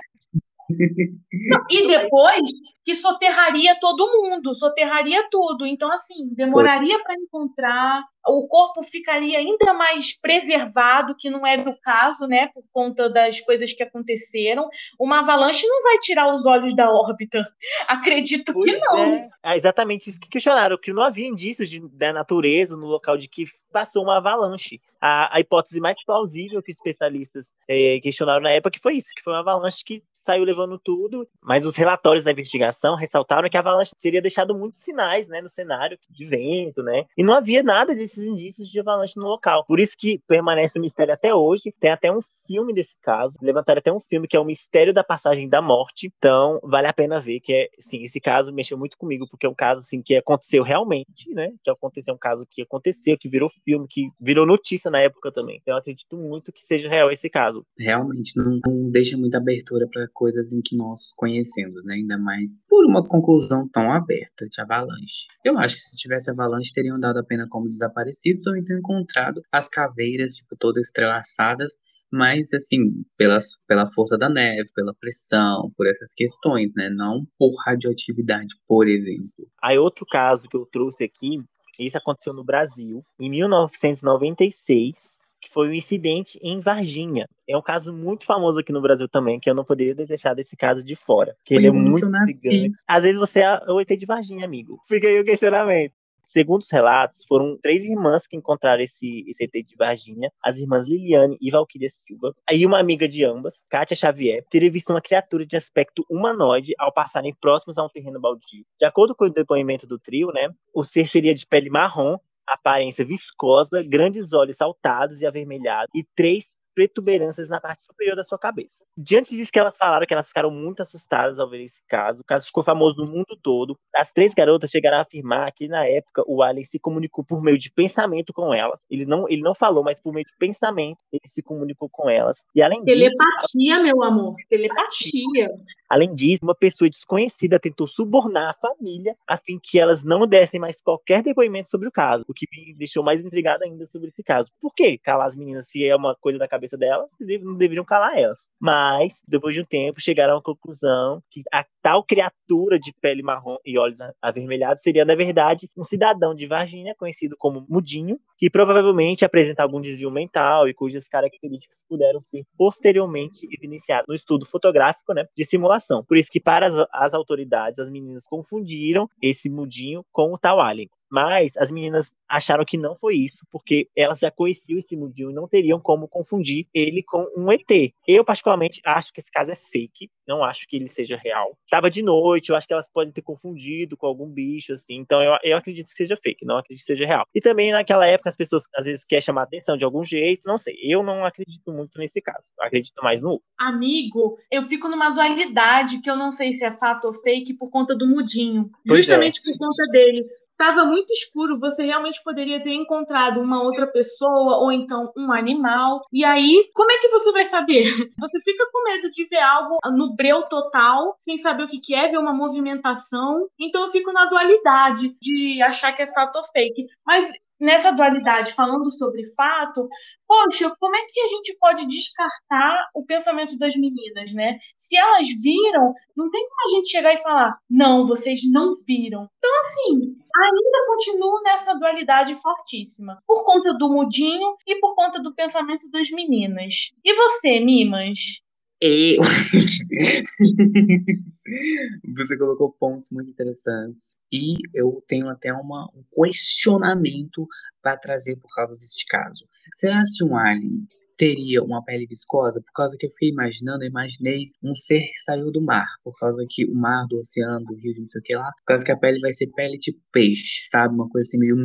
e 1.69 1.87
depois 1.87 2.41
que 2.83 2.95
soterraria 2.95 3.77
todo 3.79 4.09
mundo, 4.21 4.55
soterraria 4.55 5.27
tudo. 5.29 5.65
Então, 5.65 5.91
assim, 5.91 6.33
demoraria 6.33 6.97
para 7.03 7.15
encontrar, 7.15 8.01
o 8.25 8.47
corpo 8.47 8.83
ficaria 8.83 9.39
ainda 9.39 9.73
mais 9.73 10.17
preservado, 10.19 11.15
que 11.17 11.29
não 11.29 11.45
era 11.45 11.69
o 11.69 11.77
caso, 11.81 12.25
né, 12.27 12.47
por 12.53 12.63
conta 12.71 13.09
das 13.09 13.41
coisas 13.41 13.73
que 13.73 13.83
aconteceram. 13.83 14.69
Uma 14.99 15.19
avalanche 15.19 15.67
não 15.67 15.83
vai 15.83 15.97
tirar 15.99 16.31
os 16.31 16.45
olhos 16.45 16.75
da 16.75 16.89
órbita. 16.89 17.45
Acredito 17.87 18.53
pois 18.53 18.71
que 18.71 18.77
não. 18.77 18.97
É. 18.97 19.29
é. 19.43 19.57
exatamente 19.57 20.09
isso 20.09 20.19
que 20.19 20.29
questionaram, 20.29 20.77
que 20.77 20.93
não 20.93 21.03
havia 21.03 21.27
indícios 21.27 21.69
de, 21.69 21.81
da 21.89 22.13
natureza 22.13 22.75
no 22.75 22.85
local 22.85 23.17
de 23.17 23.27
que 23.27 23.45
passou 23.71 24.03
uma 24.03 24.17
avalanche 24.17 24.79
a, 25.01 25.35
a 25.35 25.39
hipótese 25.39 25.79
mais 25.79 26.03
plausível 26.03 26.61
que 26.61 26.71
especialistas 26.71 27.51
é, 27.67 27.99
questionaram 28.01 28.41
na 28.41 28.51
época 28.51 28.71
que 28.71 28.79
foi 28.79 28.95
isso, 28.95 29.13
que 29.15 29.21
foi 29.21 29.33
uma 29.33 29.39
avalanche 29.39 29.83
que 29.83 30.03
saiu 30.13 30.43
levando 30.43 30.79
tudo, 30.79 31.27
mas 31.41 31.65
os 31.65 31.75
relatórios 31.75 32.25
da 32.25 32.31
investigação 32.31 32.95
ressaltaram 32.95 33.49
que 33.49 33.57
a 33.57 33.59
avalanche 33.59 33.91
teria 33.99 34.21
deixado 34.21 34.57
muitos 34.57 34.83
sinais, 34.83 35.27
né, 35.27 35.41
no 35.41 35.49
cenário 35.49 35.97
de 36.09 36.25
vento, 36.25 36.83
né, 36.83 37.05
e 37.17 37.23
não 37.23 37.35
havia 37.35 37.63
nada 37.63 37.93
desses 37.95 38.25
indícios 38.25 38.69
de 38.69 38.79
avalanche 38.79 39.17
no 39.17 39.27
local. 39.27 39.65
Por 39.65 39.79
isso 39.79 39.95
que 39.97 40.19
permanece 40.27 40.77
um 40.77 40.81
mistério 40.81 41.13
até 41.13 41.33
hoje. 41.33 41.73
Tem 41.79 41.91
até 41.91 42.11
um 42.11 42.19
filme 42.45 42.73
desse 42.73 42.99
caso, 43.01 43.37
levantaram 43.41 43.79
até 43.79 43.91
um 43.91 43.99
filme 43.99 44.27
que 44.27 44.35
é 44.35 44.39
o 44.39 44.45
Mistério 44.45 44.93
da 44.93 45.03
Passagem 45.03 45.47
da 45.47 45.61
Morte. 45.61 46.11
Então, 46.17 46.59
vale 46.63 46.87
a 46.87 46.93
pena 46.93 47.19
ver 47.19 47.39
que 47.39 47.53
é, 47.53 47.69
sim, 47.77 48.03
esse 48.03 48.19
caso 48.19 48.53
mexeu 48.53 48.77
muito 48.77 48.97
comigo 48.97 49.27
porque 49.29 49.45
é 49.45 49.49
um 49.49 49.55
caso 49.55 49.81
assim 49.81 50.01
que 50.01 50.15
aconteceu 50.15 50.63
realmente, 50.63 51.29
né, 51.33 51.51
que 51.63 51.69
aconteceu 51.69 52.13
um 52.13 52.17
caso 52.17 52.45
que 52.49 52.61
aconteceu, 52.61 53.17
que 53.17 53.29
virou 53.29 53.49
filme, 53.63 53.87
que 53.87 54.07
virou 54.19 54.45
notícia 54.45 54.89
época 54.99 55.31
também. 55.31 55.59
Então, 55.61 55.73
eu 55.73 55.79
acredito 55.79 56.17
muito 56.17 56.51
que 56.51 56.61
seja 56.61 56.89
real 56.89 57.11
esse 57.11 57.29
caso. 57.29 57.65
Realmente, 57.77 58.33
não, 58.35 58.59
não 58.65 58.89
deixa 58.89 59.17
muita 59.17 59.37
abertura 59.37 59.87
para 59.91 60.07
coisas 60.13 60.51
em 60.51 60.61
que 60.61 60.75
nós 60.75 61.11
conhecemos, 61.15 61.83
né? 61.85 61.95
Ainda 61.95 62.17
mais 62.17 62.59
por 62.67 62.85
uma 62.85 63.05
conclusão 63.05 63.67
tão 63.67 63.91
aberta 63.91 64.47
de 64.47 64.61
avalanche. 64.61 65.27
Eu 65.43 65.57
acho 65.57 65.75
que 65.75 65.81
se 65.81 65.95
tivesse 65.95 66.29
avalanche, 66.29 66.73
teriam 66.73 66.99
dado 66.99 67.19
a 67.19 67.23
pena 67.23 67.47
como 67.49 67.67
desaparecidos 67.67 68.45
ou 68.47 68.55
então 68.55 68.77
encontrado 68.77 69.41
as 69.51 69.69
caveiras, 69.69 70.35
tipo, 70.35 70.55
todas 70.57 70.89
entrelaçadas 70.89 71.73
mas 72.11 72.53
assim, 72.53 73.03
pelas, 73.17 73.57
pela 73.67 73.91
força 73.91 74.17
da 74.17 74.29
neve, 74.29 74.69
pela 74.73 74.93
pressão, 74.93 75.71
por 75.75 75.87
essas 75.87 76.13
questões, 76.13 76.71
né? 76.75 76.89
Não 76.89 77.25
por 77.37 77.53
radioatividade, 77.65 78.55
por 78.67 78.87
exemplo. 78.87 79.47
Aí 79.61 79.77
outro 79.77 80.05
caso 80.05 80.47
que 80.47 80.55
eu 80.55 80.65
trouxe 80.65 81.03
aqui 81.03 81.37
isso 81.85 81.97
aconteceu 81.97 82.33
no 82.33 82.43
Brasil 82.43 83.03
em 83.19 83.29
1996, 83.29 85.21
que 85.41 85.49
foi 85.49 85.69
um 85.69 85.73
incidente 85.73 86.39
em 86.41 86.59
Varginha. 86.59 87.27
É 87.47 87.57
um 87.57 87.61
caso 87.61 87.93
muito 87.93 88.25
famoso 88.25 88.59
aqui 88.59 88.71
no 88.71 88.81
Brasil 88.81 89.07
também, 89.07 89.39
que 89.39 89.49
eu 89.49 89.55
não 89.55 89.63
poderia 89.63 89.95
ter 89.95 90.05
deixado 90.05 90.39
esse 90.39 90.57
caso 90.57 90.83
de 90.83 90.95
fora. 90.95 91.35
Que 91.45 91.55
ele 91.55 91.67
é 91.67 91.71
muito 91.71 92.09
gigante. 92.25 92.71
Às 92.87 93.03
vezes 93.03 93.19
você 93.19 93.41
é 93.41 93.71
o 93.71 93.79
ET 93.79 93.89
de 93.89 94.05
Varginha, 94.05 94.45
amigo. 94.45 94.79
Fica 94.87 95.07
aí 95.07 95.19
o 95.19 95.25
questionamento. 95.25 95.93
Segundo 96.27 96.61
os 96.61 96.69
relatos, 96.69 97.23
foram 97.25 97.57
três 97.57 97.81
irmãs 97.85 98.27
que 98.27 98.35
encontraram 98.35 98.83
esse, 98.83 99.23
esse 99.29 99.45
ET 99.45 99.65
de 99.65 99.75
Varginha, 99.77 100.29
as 100.43 100.57
irmãs 100.57 100.85
Liliane 100.85 101.37
e 101.41 101.49
Valquíria 101.49 101.89
Silva. 101.89 102.33
Aí 102.49 102.65
uma 102.65 102.79
amiga 102.79 103.07
de 103.07 103.23
ambas, 103.23 103.63
Kátia 103.69 103.95
Xavier, 103.95 104.43
teria 104.49 104.69
visto 104.69 104.89
uma 104.89 105.01
criatura 105.01 105.45
de 105.45 105.55
aspecto 105.55 106.05
humanoide 106.09 106.73
ao 106.77 106.93
passarem 106.93 107.33
próximos 107.39 107.77
a 107.77 107.85
um 107.85 107.89
terreno 107.89 108.19
baldio. 108.19 108.65
De 108.77 108.85
acordo 108.85 109.15
com 109.15 109.25
o 109.25 109.29
depoimento 109.29 109.87
do 109.87 109.97
trio, 109.97 110.27
né, 110.33 110.49
o 110.73 110.83
ser 110.83 111.07
seria 111.07 111.33
de 111.33 111.47
pele 111.47 111.69
marrom, 111.69 112.17
aparência 112.45 113.05
viscosa, 113.05 113.83
grandes 113.83 114.33
olhos 114.33 114.57
saltados 114.57 115.21
e 115.21 115.25
avermelhados 115.25 115.89
e 115.95 116.03
três 116.15 116.45
protuberâncias 116.77 117.49
na 117.49 117.59
parte 117.59 117.83
superior 117.83 118.15
da 118.15 118.23
sua 118.23 118.37
cabeça. 118.37 118.85
Diante 118.95 119.35
disso 119.35 119.51
que 119.51 119.57
elas 119.57 119.75
falaram 119.75 120.05
que 120.05 120.13
elas 120.13 120.27
ficaram 120.27 120.51
muito 120.51 120.79
assustadas 120.79 121.39
ao 121.39 121.49
ver 121.49 121.63
esse 121.63 121.81
caso, 121.87 122.21
o 122.21 122.23
caso 122.23 122.45
ficou 122.45 122.61
famoso 122.63 122.97
no 122.97 123.07
mundo 123.07 123.35
todo. 123.41 123.75
As 123.95 124.11
três 124.11 124.35
garotas 124.35 124.69
chegaram 124.69 124.99
a 124.99 125.01
afirmar 125.01 125.51
que 125.53 125.67
na 125.67 125.87
época 125.87 126.23
o 126.27 126.43
Alien 126.43 126.65
se 126.65 126.77
comunicou 126.77 127.25
por 127.25 127.41
meio 127.41 127.57
de 127.57 127.71
pensamento 127.71 128.31
com 128.31 128.53
elas. 128.53 128.79
Ele 128.91 129.05
não, 129.07 129.27
ele 129.27 129.41
não 129.41 129.55
falou, 129.55 129.83
mas 129.83 129.99
por 129.99 130.13
meio 130.13 130.25
de 130.27 130.37
pensamento 130.37 130.99
ele 131.11 131.27
se 131.27 131.41
comunicou 131.41 131.89
com 131.89 132.07
elas. 132.07 132.45
E 132.53 132.61
além 132.61 132.83
Telepatia, 132.83 133.17
disso, 133.55 133.83
meu 133.83 134.03
amor. 134.03 134.35
Telepatia. 134.47 135.49
Além 135.89 136.13
disso, 136.13 136.39
uma 136.43 136.55
pessoa 136.55 136.89
desconhecida 136.89 137.59
tentou 137.59 137.87
subornar 137.87 138.49
a 138.49 138.53
família 138.53 139.15
a 139.27 139.37
fim 139.37 139.59
que 139.61 139.79
elas 139.79 140.03
não 140.03 140.27
dessem 140.27 140.59
mais 140.59 140.81
qualquer 140.81 141.23
depoimento 141.23 141.69
sobre 141.69 141.87
o 141.87 141.91
caso, 141.91 142.25
o 142.27 142.33
que 142.33 142.45
me 142.51 142.73
deixou 142.73 143.03
mais 143.03 143.19
intrigada 143.19 143.65
ainda 143.65 143.85
sobre 143.87 144.09
esse 144.09 144.23
caso. 144.23 144.51
Por 144.59 144.73
que 144.73 144.97
calar 144.97 145.27
as 145.27 145.35
meninas 145.35 145.67
se 145.67 145.85
é 145.85 145.95
uma 145.95 146.15
coisa 146.15 146.37
da 146.37 146.47
cabeça 146.47 146.77
delas? 146.77 147.11
Não 147.41 147.55
deveriam 147.55 147.85
calar 147.85 148.17
elas. 148.17 148.47
Mas, 148.59 149.21
depois 149.27 149.55
de 149.55 149.61
um 149.61 149.65
tempo, 149.65 150.01
chegaram 150.01 150.37
à 150.37 150.41
conclusão 150.41 151.21
que 151.29 151.41
a 151.51 151.65
tal 151.81 152.03
criatura 152.03 152.79
de 152.79 152.93
pele 153.01 153.23
marrom 153.23 153.57
e 153.65 153.77
olhos 153.77 153.97
avermelhados 154.21 154.83
seria, 154.83 155.05
na 155.05 155.15
verdade, 155.15 155.69
um 155.77 155.83
cidadão 155.83 156.35
de 156.35 156.45
Varginha, 156.45 156.95
conhecido 156.97 157.35
como 157.37 157.65
Mudinho, 157.69 158.19
que 158.37 158.49
provavelmente 158.49 159.25
apresenta 159.25 159.63
algum 159.63 159.81
desvio 159.81 160.11
mental 160.11 160.67
e 160.67 160.73
cujas 160.73 161.07
características 161.07 161.83
puderam 161.89 162.21
ser 162.21 162.43
posteriormente 162.57 163.47
evidenciadas 163.51 164.05
no 164.07 164.15
estudo 164.15 164.45
fotográfico 164.45 165.13
né, 165.13 165.25
de 165.35 165.45
simulação. 165.45 165.76
Por 166.03 166.17
isso 166.17 166.31
que, 166.31 166.39
para 166.39 166.67
as, 166.67 166.73
as 166.91 167.13
autoridades, 167.13 167.79
as 167.79 167.89
meninas 167.89 168.25
confundiram 168.25 169.09
esse 169.21 169.49
mudinho 169.49 170.03
com 170.11 170.33
o 170.33 170.37
tal 170.37 170.59
alien. 170.59 170.89
Mas 171.09 171.55
as 171.57 171.71
meninas 171.71 172.15
acharam 172.27 172.65
que 172.65 172.77
não 172.77 172.95
foi 172.95 173.15
isso, 173.15 173.45
porque 173.51 173.87
elas 173.95 174.19
já 174.19 174.29
conheciam 174.29 174.77
esse 174.77 174.97
mudinho 174.97 175.31
e 175.31 175.33
não 175.33 175.47
teriam 175.47 175.79
como 175.79 176.07
confundir 176.07 176.67
ele 176.73 177.01
com 177.01 177.25
um 177.35 177.51
ET. 177.51 177.93
Eu, 178.07 178.25
particularmente, 178.25 178.81
acho 178.85 179.13
que 179.13 179.19
esse 179.19 179.31
caso 179.31 179.51
é 179.51 179.55
fake, 179.55 180.09
não 180.27 180.43
acho 180.43 180.67
que 180.67 180.75
ele 180.75 180.87
seja 180.87 181.17
real. 181.17 181.57
Tava 181.69 181.89
de 181.89 182.01
noite, 182.01 182.49
eu 182.49 182.55
acho 182.55 182.67
que 182.67 182.73
elas 182.73 182.89
podem 182.91 183.13
ter 183.13 183.21
confundido 183.21 183.95
com 183.95 184.05
algum 184.05 184.27
bicho, 184.27 184.73
assim, 184.73 184.95
então 184.95 185.21
eu, 185.23 185.37
eu 185.43 185.57
acredito 185.57 185.87
que 185.87 185.93
seja 185.93 186.17
fake, 186.17 186.45
não 186.45 186.57
acredito 186.57 186.81
que 186.81 186.85
seja 186.85 187.05
real. 187.05 187.25
E 187.33 187.39
também 187.39 187.71
naquela 187.71 188.05
época 188.05 188.29
as 188.29 188.35
pessoas 188.35 188.63
às 188.75 188.85
vezes 188.85 189.05
querem 189.05 189.21
chamar 189.21 189.43
atenção 189.43 189.77
de 189.77 189.85
algum 189.85 190.03
jeito, 190.03 190.47
não 190.47 190.57
sei. 190.57 190.75
Eu 190.81 191.01
não 191.01 191.23
acredito 191.23 191.71
muito 191.71 191.97
nesse 191.97 192.21
caso, 192.21 192.43
eu 192.59 192.65
acredito 192.65 193.01
mais 193.01 193.21
no. 193.21 193.41
Amigo, 193.57 194.37
eu 194.51 194.63
fico 194.63 194.89
numa 194.89 195.09
dualidade 195.09 196.01
que 196.01 196.09
eu 196.09 196.15
não 196.15 196.31
sei 196.31 196.51
se 196.51 196.65
é 196.65 196.71
fato 196.71 197.05
ou 197.05 197.13
fake 197.13 197.53
por 197.53 197.69
conta 197.69 197.95
do 197.95 198.07
mudinho. 198.07 198.69
Pois 198.85 198.99
é. 198.99 199.03
justamente 199.03 199.39
é. 199.39 199.43
por 199.43 199.57
conta 199.57 199.83
dele 199.91 200.25
estava 200.59 200.83
muito 200.83 201.11
escuro, 201.11 201.59
você 201.59 201.83
realmente 201.83 202.21
poderia 202.23 202.61
ter 202.61 202.73
encontrado 202.73 203.39
uma 203.39 203.61
outra 203.61 203.85
pessoa 203.85 204.57
ou 204.57 204.71
então 204.71 205.11
um 205.15 205.31
animal. 205.31 206.01
E 206.11 206.25
aí, 206.25 206.69
como 206.73 206.91
é 206.91 206.97
que 206.97 207.09
você 207.09 207.31
vai 207.31 207.45
saber? 207.45 207.83
Você 208.19 208.39
fica 208.41 208.67
com 208.71 208.83
medo 208.83 209.11
de 209.11 209.25
ver 209.25 209.39
algo 209.39 209.77
no 209.95 210.15
breu 210.15 210.43
total, 210.43 211.15
sem 211.19 211.37
saber 211.37 211.63
o 211.63 211.67
que, 211.67 211.93
é, 211.93 212.07
ver 212.07 212.17
uma 212.17 212.33
movimentação. 212.33 213.47
Então 213.59 213.83
eu 213.83 213.89
fico 213.89 214.11
na 214.11 214.25
dualidade 214.25 215.15
de 215.21 215.61
achar 215.61 215.93
que 215.93 216.01
é 216.01 216.07
fato 216.07 216.37
ou 216.37 216.43
fake. 216.43 216.87
Mas 217.05 217.31
nessa 217.59 217.91
dualidade, 217.91 218.53
falando 218.53 218.91
sobre 218.91 219.23
fato, 219.35 219.87
poxa, 220.27 220.73
como 220.79 220.95
é 220.95 221.01
que 221.07 221.19
a 221.21 221.27
gente 221.27 221.57
pode 221.59 221.85
descartar 221.87 222.89
o 222.93 223.05
pensamento 223.05 223.57
das 223.57 223.75
meninas, 223.75 224.33
né? 224.33 224.57
Se 224.75 224.97
elas 224.97 225.27
viram, 225.41 225.93
não 226.15 226.29
tem 226.29 226.47
como 226.47 226.61
a 226.61 226.75
gente 226.75 226.89
chegar 226.89 227.13
e 227.13 227.17
falar, 227.17 227.57
não, 227.69 228.05
vocês 228.05 228.41
não 228.51 228.73
viram. 228.85 229.29
Então, 229.37 229.51
assim, 229.61 230.15
ainda 230.35 230.85
continuo 230.87 231.41
nessa 231.43 231.73
dualidade 231.75 232.35
fortíssima, 232.35 233.21
por 233.25 233.43
conta 233.43 233.73
do 233.73 233.89
mudinho 233.89 234.55
e 234.65 234.79
por 234.79 234.95
conta 234.95 235.21
do 235.21 235.33
pensamento 235.33 235.89
das 235.89 236.09
meninas. 236.11 236.91
E 237.03 237.13
você, 237.13 237.59
Mimas? 237.59 238.41
Eu. 238.81 239.23
você 242.15 242.37
colocou 242.37 242.75
pontos 242.79 243.09
muito 243.11 243.31
interessantes. 243.31 244.15
E 244.31 244.55
eu 244.73 245.03
tenho 245.07 245.29
até 245.29 245.53
uma, 245.53 245.89
um 245.95 246.03
questionamento 246.23 247.47
para 247.81 247.97
trazer 247.97 248.35
por 248.35 248.53
causa 248.53 248.75
deste 248.75 249.05
caso. 249.05 249.47
Será 249.77 250.03
que 250.03 250.23
um 250.23 250.37
alien 250.37 250.85
teria 251.17 251.63
uma 251.63 251.83
pele 251.83 252.05
viscosa? 252.05 252.61
Por 252.61 252.71
causa 252.73 252.95
que 252.97 253.07
eu 253.07 253.09
fiquei 253.11 253.29
imaginando, 253.29 253.83
eu 253.83 253.89
imaginei 253.89 254.51
um 254.63 254.75
ser 254.75 255.01
que 255.01 255.19
saiu 255.19 255.51
do 255.51 255.61
mar, 255.61 255.87
por 256.03 256.17
causa 256.17 256.45
que 256.49 256.65
o 256.65 256.75
mar, 256.75 257.05
do 257.07 257.19
oceano, 257.19 257.65
do 257.65 257.75
rio, 257.75 257.95
não 257.97 258.07
sei 258.07 258.21
o 258.21 258.23
que 258.23 258.35
lá, 258.35 258.51
por 258.59 258.65
causa 258.65 258.85
que 258.85 258.91
a 258.91 258.97
pele 258.97 259.19
vai 259.19 259.33
ser 259.33 259.47
pele 259.47 259.77
tipo 259.77 259.99
peixe, 260.11 260.69
sabe? 260.69 260.93
Uma 260.93 261.09
coisa 261.09 261.27
assim 261.27 261.37
meio. 261.39 261.57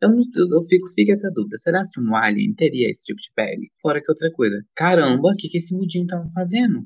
Eu, 0.00 0.08
não, 0.08 0.20
eu 0.34 0.62
fico, 0.62 0.88
fica 0.94 1.12
essa 1.12 1.30
dúvida. 1.30 1.58
Será 1.58 1.82
que 1.82 2.00
um 2.00 2.16
alien 2.16 2.54
teria 2.54 2.90
esse 2.90 3.04
tipo 3.04 3.20
de 3.20 3.30
pele? 3.34 3.70
Fora 3.82 4.00
que 4.02 4.10
outra 4.10 4.30
coisa. 4.32 4.56
Caramba, 4.74 5.32
o 5.32 5.36
que, 5.36 5.48
que 5.48 5.58
esse 5.58 5.74
mudinho 5.74 6.06
tava 6.06 6.30
fazendo? 6.34 6.84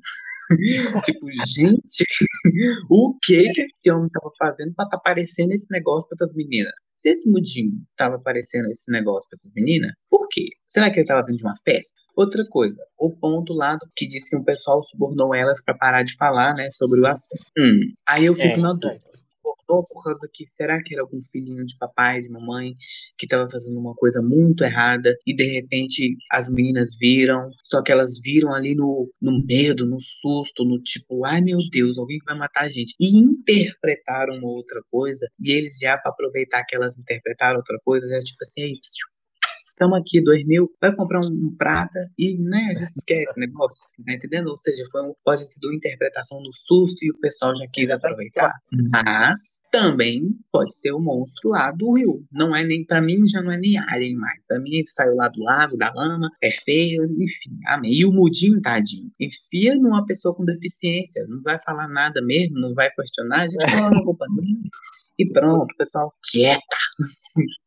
tipo, 1.05 1.27
gente, 1.47 2.05
o 2.91 3.17
que 3.23 3.51
que 3.53 3.63
esse 3.63 3.91
homem 3.91 4.11
tava 4.11 4.31
fazendo 4.39 4.75
pra 4.75 4.89
tá 4.89 4.97
aparecendo 4.97 5.53
esse 5.53 5.67
negócio 5.71 6.09
pra 6.09 6.17
essas 6.17 6.35
meninas? 6.35 6.73
Se 7.05 7.11
esse 7.11 7.31
mudinho 7.31 7.85
tava 7.99 8.17
aparecendo 8.17 8.71
esse 8.71 8.91
negócio 8.91 9.29
pra 9.29 9.37
essas 9.37 9.53
meninas, 9.55 9.93
por 10.09 10.27
quê? 10.27 10.47
Será 10.71 10.91
que 10.91 11.01
ele 11.01 11.07
tava 11.07 11.27
vindo 11.27 11.37
de 11.37 11.45
uma 11.45 11.55
festa? 11.63 11.93
Outra 12.17 12.43
coisa, 12.49 12.83
o 12.99 13.15
ponto 13.15 13.53
lá 13.53 13.79
que 13.95 14.09
disse 14.09 14.31
que 14.31 14.37
o 14.37 14.43
pessoal 14.43 14.83
subornou 14.83 15.35
elas 15.35 15.63
para 15.63 15.77
parar 15.77 16.03
de 16.03 16.17
falar, 16.17 16.55
né, 16.55 16.71
sobre 16.71 17.01
o 17.01 17.07
assunto. 17.07 17.45
Hum, 17.59 17.81
aí 18.09 18.25
eu 18.25 18.35
fico 18.35 18.49
é, 18.49 18.57
na 18.57 18.73
dúvida 18.73 19.03
voltou 19.69 19.85
por 19.85 20.05
causa 20.05 20.29
que 20.33 20.47
será 20.47 20.83
que 20.83 20.95
era 20.95 21.03
algum 21.03 21.21
filhinho 21.21 21.65
de 21.65 21.77
papai, 21.79 22.21
de 22.21 22.29
mamãe, 22.29 22.75
que 23.19 23.27
estava 23.27 23.49
fazendo 23.51 23.79
uma 23.79 23.95
coisa 23.95 24.23
muito 24.23 24.65
errada 24.65 25.15
e 25.27 25.35
de 25.35 25.45
repente 25.45 26.17
as 26.31 26.49
meninas 26.49 26.97
viram, 26.99 27.51
só 27.63 27.83
que 27.83 27.91
elas 27.91 28.21
viram 28.21 28.55
ali 28.55 28.75
no, 28.75 29.11
no 29.21 29.45
medo, 29.45 29.87
no 29.87 29.99
susto, 30.01 30.65
no 30.65 30.81
tipo, 30.83 31.25
ai 31.25 31.41
meu 31.41 31.59
Deus, 31.71 31.99
alguém 31.99 32.19
vai 32.25 32.37
matar 32.37 32.65
a 32.65 32.69
gente. 32.69 32.95
E 33.01 33.17
interpretaram 33.17 34.43
outra 34.43 34.83
coisa, 34.91 35.27
e 35.41 35.53
eles 35.53 35.79
já, 35.81 35.97
para 35.99 36.13
aproveitar 36.13 36.65
que 36.65 36.77
elas 36.77 36.97
interpretaram 36.99 37.59
outra 37.59 37.79
coisa, 37.85 38.07
já 38.09 38.21
tipo 38.21 38.39
assim, 38.43 38.63
aí, 38.63 38.73
estamos 39.75 39.99
aqui, 39.99 40.23
dois 40.23 40.45
mil, 40.47 40.71
vai 40.81 40.95
comprar 40.95 41.21
um, 41.21 41.27
um, 41.27 41.55
prata 41.57 42.11
e, 42.19 42.39
né, 42.39 42.69
a 42.71 42.79
gente 42.79 42.97
esquece 42.97 43.37
o 43.37 43.41
negócio, 43.41 43.85
tá 44.07 44.13
entendendo? 44.13 44.49
Ou 44.49 44.57
seja, 44.57 44.83
foi 44.91 45.03
um, 45.03 45.13
pode 45.25 45.45
ter 45.45 45.53
sido 45.53 45.73
interpretação 45.73 46.43
do 46.43 46.51
susto 46.55 47.05
e 47.05 47.11
o 47.11 47.19
pessoal 47.19 47.55
já 47.55 47.67
quis 47.73 47.91
aproveitar. 47.91 48.55
Mas 48.91 49.63
também 49.71 50.31
pode 50.51 50.75
ser 50.77 50.93
o 50.93 51.01
monstro 51.01 51.51
lá 51.51 51.73
do 51.73 51.93
rio. 51.93 52.25
Não 52.33 52.55
é 52.55 52.65
nem, 52.65 52.85
pra 52.85 53.03
mim, 53.03 53.27
já 53.29 53.43
não 53.43 53.53
é 53.53 53.59
nem 53.59 53.77
alien 53.79 54.17
mais. 54.17 54.47
Pra 54.47 54.59
mim, 54.61 54.85
saiu 54.89 55.17
lá 55.17 55.29
do 55.29 55.43
lago, 55.43 55.77
da 55.77 55.93
lama, 55.93 56.31
é 56.43 56.51
feio, 56.51 57.05
enfim, 57.05 57.59
amém. 57.67 57.93
E 57.93 58.05
o 58.05 58.13
mudinho, 58.13 58.61
tadinho, 58.61 59.11
enfia 59.21 59.75
numa 59.75 60.07
pessoa 60.07 60.35
com 60.35 60.45
deficiência, 60.45 61.27
não 61.29 61.43
vai 61.43 61.59
falar 61.65 61.89
nada 61.89 62.23
mesmo, 62.23 62.59
não 62.59 62.75
vai 62.75 62.91
questionar, 62.91 63.43
a 63.43 63.49
gente 63.49 63.79
coloca 63.79 63.99
a 63.99 64.05
culpa 64.05 64.27
dele. 64.37 64.71
E 65.19 65.33
pronto, 65.33 65.75
pessoal, 65.77 66.13
quieta. 66.31 66.77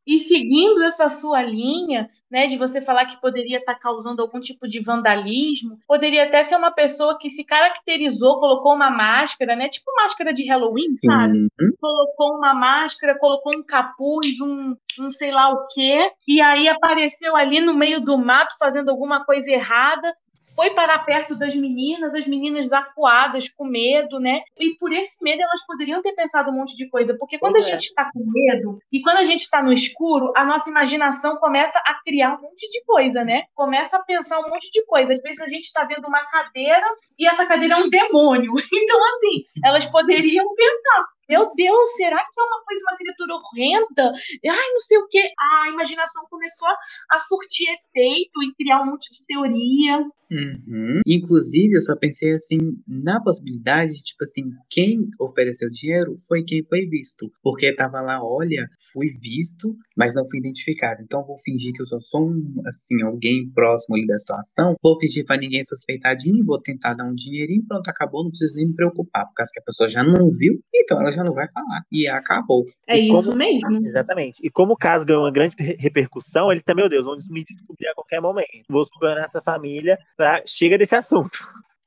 E 0.06 0.20
seguindo 0.20 0.84
essa 0.84 1.10
sua 1.10 1.42
linha, 1.42 2.10
né, 2.32 2.48
de 2.48 2.58
você 2.58 2.80
falar 2.80 3.06
que 3.06 3.20
poderia 3.20 3.58
estar 3.58 3.74
tá 3.74 3.80
causando 3.80 4.22
algum 4.22 4.40
tipo 4.40 4.68
de 4.68 4.80
vandalismo, 4.80 5.78
poderia 5.86 6.24
até 6.24 6.44
ser 6.44 6.56
uma 6.56 6.72
pessoa 6.72 7.18
que 7.18 7.30
se 7.30 7.44
caracterizou, 7.44 8.40
colocou 8.40 8.74
uma 8.74 8.90
máscara, 8.90 9.56
né, 9.56 9.68
tipo 9.68 9.92
máscara 9.98 10.34
de 10.34 10.46
Halloween, 10.46 10.90
Sim. 10.90 11.08
sabe? 11.08 11.48
Colocou 11.80 12.38
uma 12.38 12.54
máscara, 12.54 13.18
colocou 13.18 13.54
um 13.58 13.64
capuz, 13.64 14.40
um, 14.40 14.76
um 15.00 15.12
sei 15.12 15.32
lá 15.32 15.52
o 15.52 15.68
quê, 15.68 16.10
e 16.28 16.40
aí 16.40 16.70
apareceu 16.70 17.36
ali 17.36 17.60
no 17.60 17.74
meio 17.74 18.02
do 18.02 18.18
mato 18.18 18.56
fazendo 18.58 18.90
alguma 18.90 19.26
coisa 19.26 19.52
errada 19.52 20.14
foi 20.58 20.72
parar 20.72 21.06
perto 21.06 21.36
das 21.36 21.56
meninas, 21.56 22.16
as 22.16 22.26
meninas 22.26 22.74
acuadas, 22.74 23.48
com 23.48 23.64
medo, 23.64 24.20
né? 24.20 24.42
E 24.60 24.76
por 24.80 24.92
esse 24.92 25.24
medo 25.24 25.40
elas 25.40 25.64
poderiam 25.68 26.02
ter 26.02 26.14
pensado 26.14 26.50
um 26.50 26.56
monte 26.56 26.76
de 26.76 26.90
coisa, 26.90 27.16
porque 27.20 27.38
quando 27.38 27.54
pois 27.54 27.66
a 27.68 27.70
é. 27.70 27.72
gente 27.74 27.84
está 27.84 28.10
com 28.12 28.26
medo 28.26 28.80
e 28.92 29.00
quando 29.00 29.18
a 29.18 29.24
gente 29.24 29.42
está 29.42 29.62
no 29.62 29.72
escuro, 29.72 30.34
a 30.36 30.44
nossa 30.44 30.68
imaginação 30.68 31.38
começa 31.38 31.78
a 31.86 31.94
criar 32.04 32.40
um 32.40 32.42
monte 32.42 32.68
de 32.70 32.84
coisa, 32.86 33.24
né? 33.24 33.44
Começa 33.54 33.98
a 33.98 34.04
pensar 34.04 34.40
um 34.40 34.50
monte 34.50 34.72
de 34.72 34.84
coisa. 34.88 35.14
Às 35.14 35.22
vezes 35.22 35.42
a 35.42 35.48
gente 35.48 35.62
está 35.62 35.84
vendo 35.84 36.08
uma 36.08 36.26
cadeira 36.26 36.88
e 37.20 37.28
essa 37.28 37.46
cadeira 37.46 37.76
é 37.76 37.78
um 37.78 37.90
demônio. 37.90 38.54
Então, 38.88 39.00
assim, 39.06 39.44
elas 39.64 39.86
poderiam 39.86 40.46
pensar 40.56 41.06
meu 41.30 41.52
Deus, 41.56 41.90
será 41.96 42.18
que 42.18 42.40
é 42.40 42.44
uma 42.44 42.64
coisa, 42.64 42.84
uma 42.90 42.98
criatura 42.98 43.34
horrenda? 43.36 44.12
Ai, 44.50 44.72
não 44.72 44.80
sei 44.80 44.98
o 44.98 45.08
quê. 45.08 45.32
A 45.38 45.70
imaginação 45.70 46.24
começou 46.30 46.70
a 47.12 47.20
surtir 47.20 47.68
efeito 47.70 48.44
e 48.44 48.54
criar 48.56 48.82
um 48.82 48.92
monte 48.92 49.10
de 49.12 49.26
teoria. 49.26 50.06
Uhum. 50.30 51.00
Inclusive, 51.06 51.78
eu 51.78 51.82
só 51.82 51.96
pensei 51.96 52.34
assim, 52.34 52.58
na 52.86 53.22
possibilidade, 53.22 53.94
tipo 54.04 54.24
assim, 54.24 54.44
quem 54.70 55.08
ofereceu 55.20 55.70
dinheiro 55.70 56.14
foi 56.28 56.44
quem 56.44 56.64
foi 56.66 56.86
visto. 56.86 57.28
Porque 57.42 57.74
tava 57.74 58.02
lá, 58.02 58.22
olha, 58.22 58.68
fui 58.92 59.08
visto, 59.22 59.76
mas 59.96 60.16
não 60.16 60.28
fui 60.30 60.40
identificado. 60.40 61.02
Então 61.02 61.26
vou 61.26 61.38
fingir 61.40 61.72
que 61.74 61.82
eu 61.82 61.86
só 61.86 62.00
sou 62.02 62.30
um, 62.30 62.62
assim, 62.66 63.02
alguém 63.04 63.50
próximo 63.54 63.96
ali 63.96 64.06
da 64.06 64.18
situação. 64.18 64.76
Vou 64.82 65.00
fingir 65.00 65.26
para 65.26 65.38
ninguém 65.38 65.64
suspeitar 65.64 66.16
de 66.16 66.32
mim, 66.32 66.44
vou 66.44 66.62
tentar 66.62 66.94
dar 66.94 67.06
um 67.06 67.16
dinheirinho, 67.16 67.66
pronto, 67.68 67.88
acabou, 67.88 68.24
não 68.24 68.30
preciso 68.30 68.56
nem 68.56 68.68
me 68.68 68.76
preocupar, 68.76 69.26
por 69.28 69.34
causa 69.34 69.52
que 69.54 69.60
a 69.60 69.64
pessoa 69.64 69.90
já 69.90 70.04
não 70.04 70.30
viu, 70.30 70.60
então 70.76 71.00
ela 71.00 71.12
já 71.18 71.24
não 71.24 71.34
vai 71.34 71.48
falar. 71.50 71.84
E 71.92 72.08
acabou. 72.08 72.66
É 72.88 72.98
e 72.98 73.08
isso 73.10 73.24
como... 73.26 73.38
mesmo. 73.38 73.88
Exatamente. 73.88 74.40
E 74.46 74.50
como 74.50 74.74
o 74.74 74.78
caso 74.78 75.06
ganhou 75.06 75.24
uma 75.24 75.32
grande 75.32 75.56
repercussão, 75.80 76.52
ele 76.52 76.62
também, 76.62 76.84
meu 76.84 76.90
Deus, 76.90 77.06
vamos 77.06 77.28
me 77.28 77.44
descobrir 77.44 77.88
a 77.88 77.96
qualquer 77.96 78.22
momento. 78.22 78.66
Vou 78.70 78.86
superar 78.86 79.26
essa 79.26 79.42
família 79.42 79.98
pra... 80.16 80.42
Chega 80.46 80.78
desse 80.78 80.96
assunto. 80.96 81.40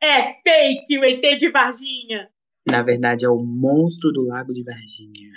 É 0.02 0.34
fake 0.42 0.98
o 0.98 1.04
ET 1.04 1.38
de 1.38 1.50
Varginha. 1.50 2.28
Na 2.66 2.82
verdade, 2.82 3.24
é 3.24 3.28
o 3.28 3.42
monstro 3.42 4.12
do 4.12 4.26
Lago 4.26 4.52
de 4.52 4.62
Varginha. 4.62 5.30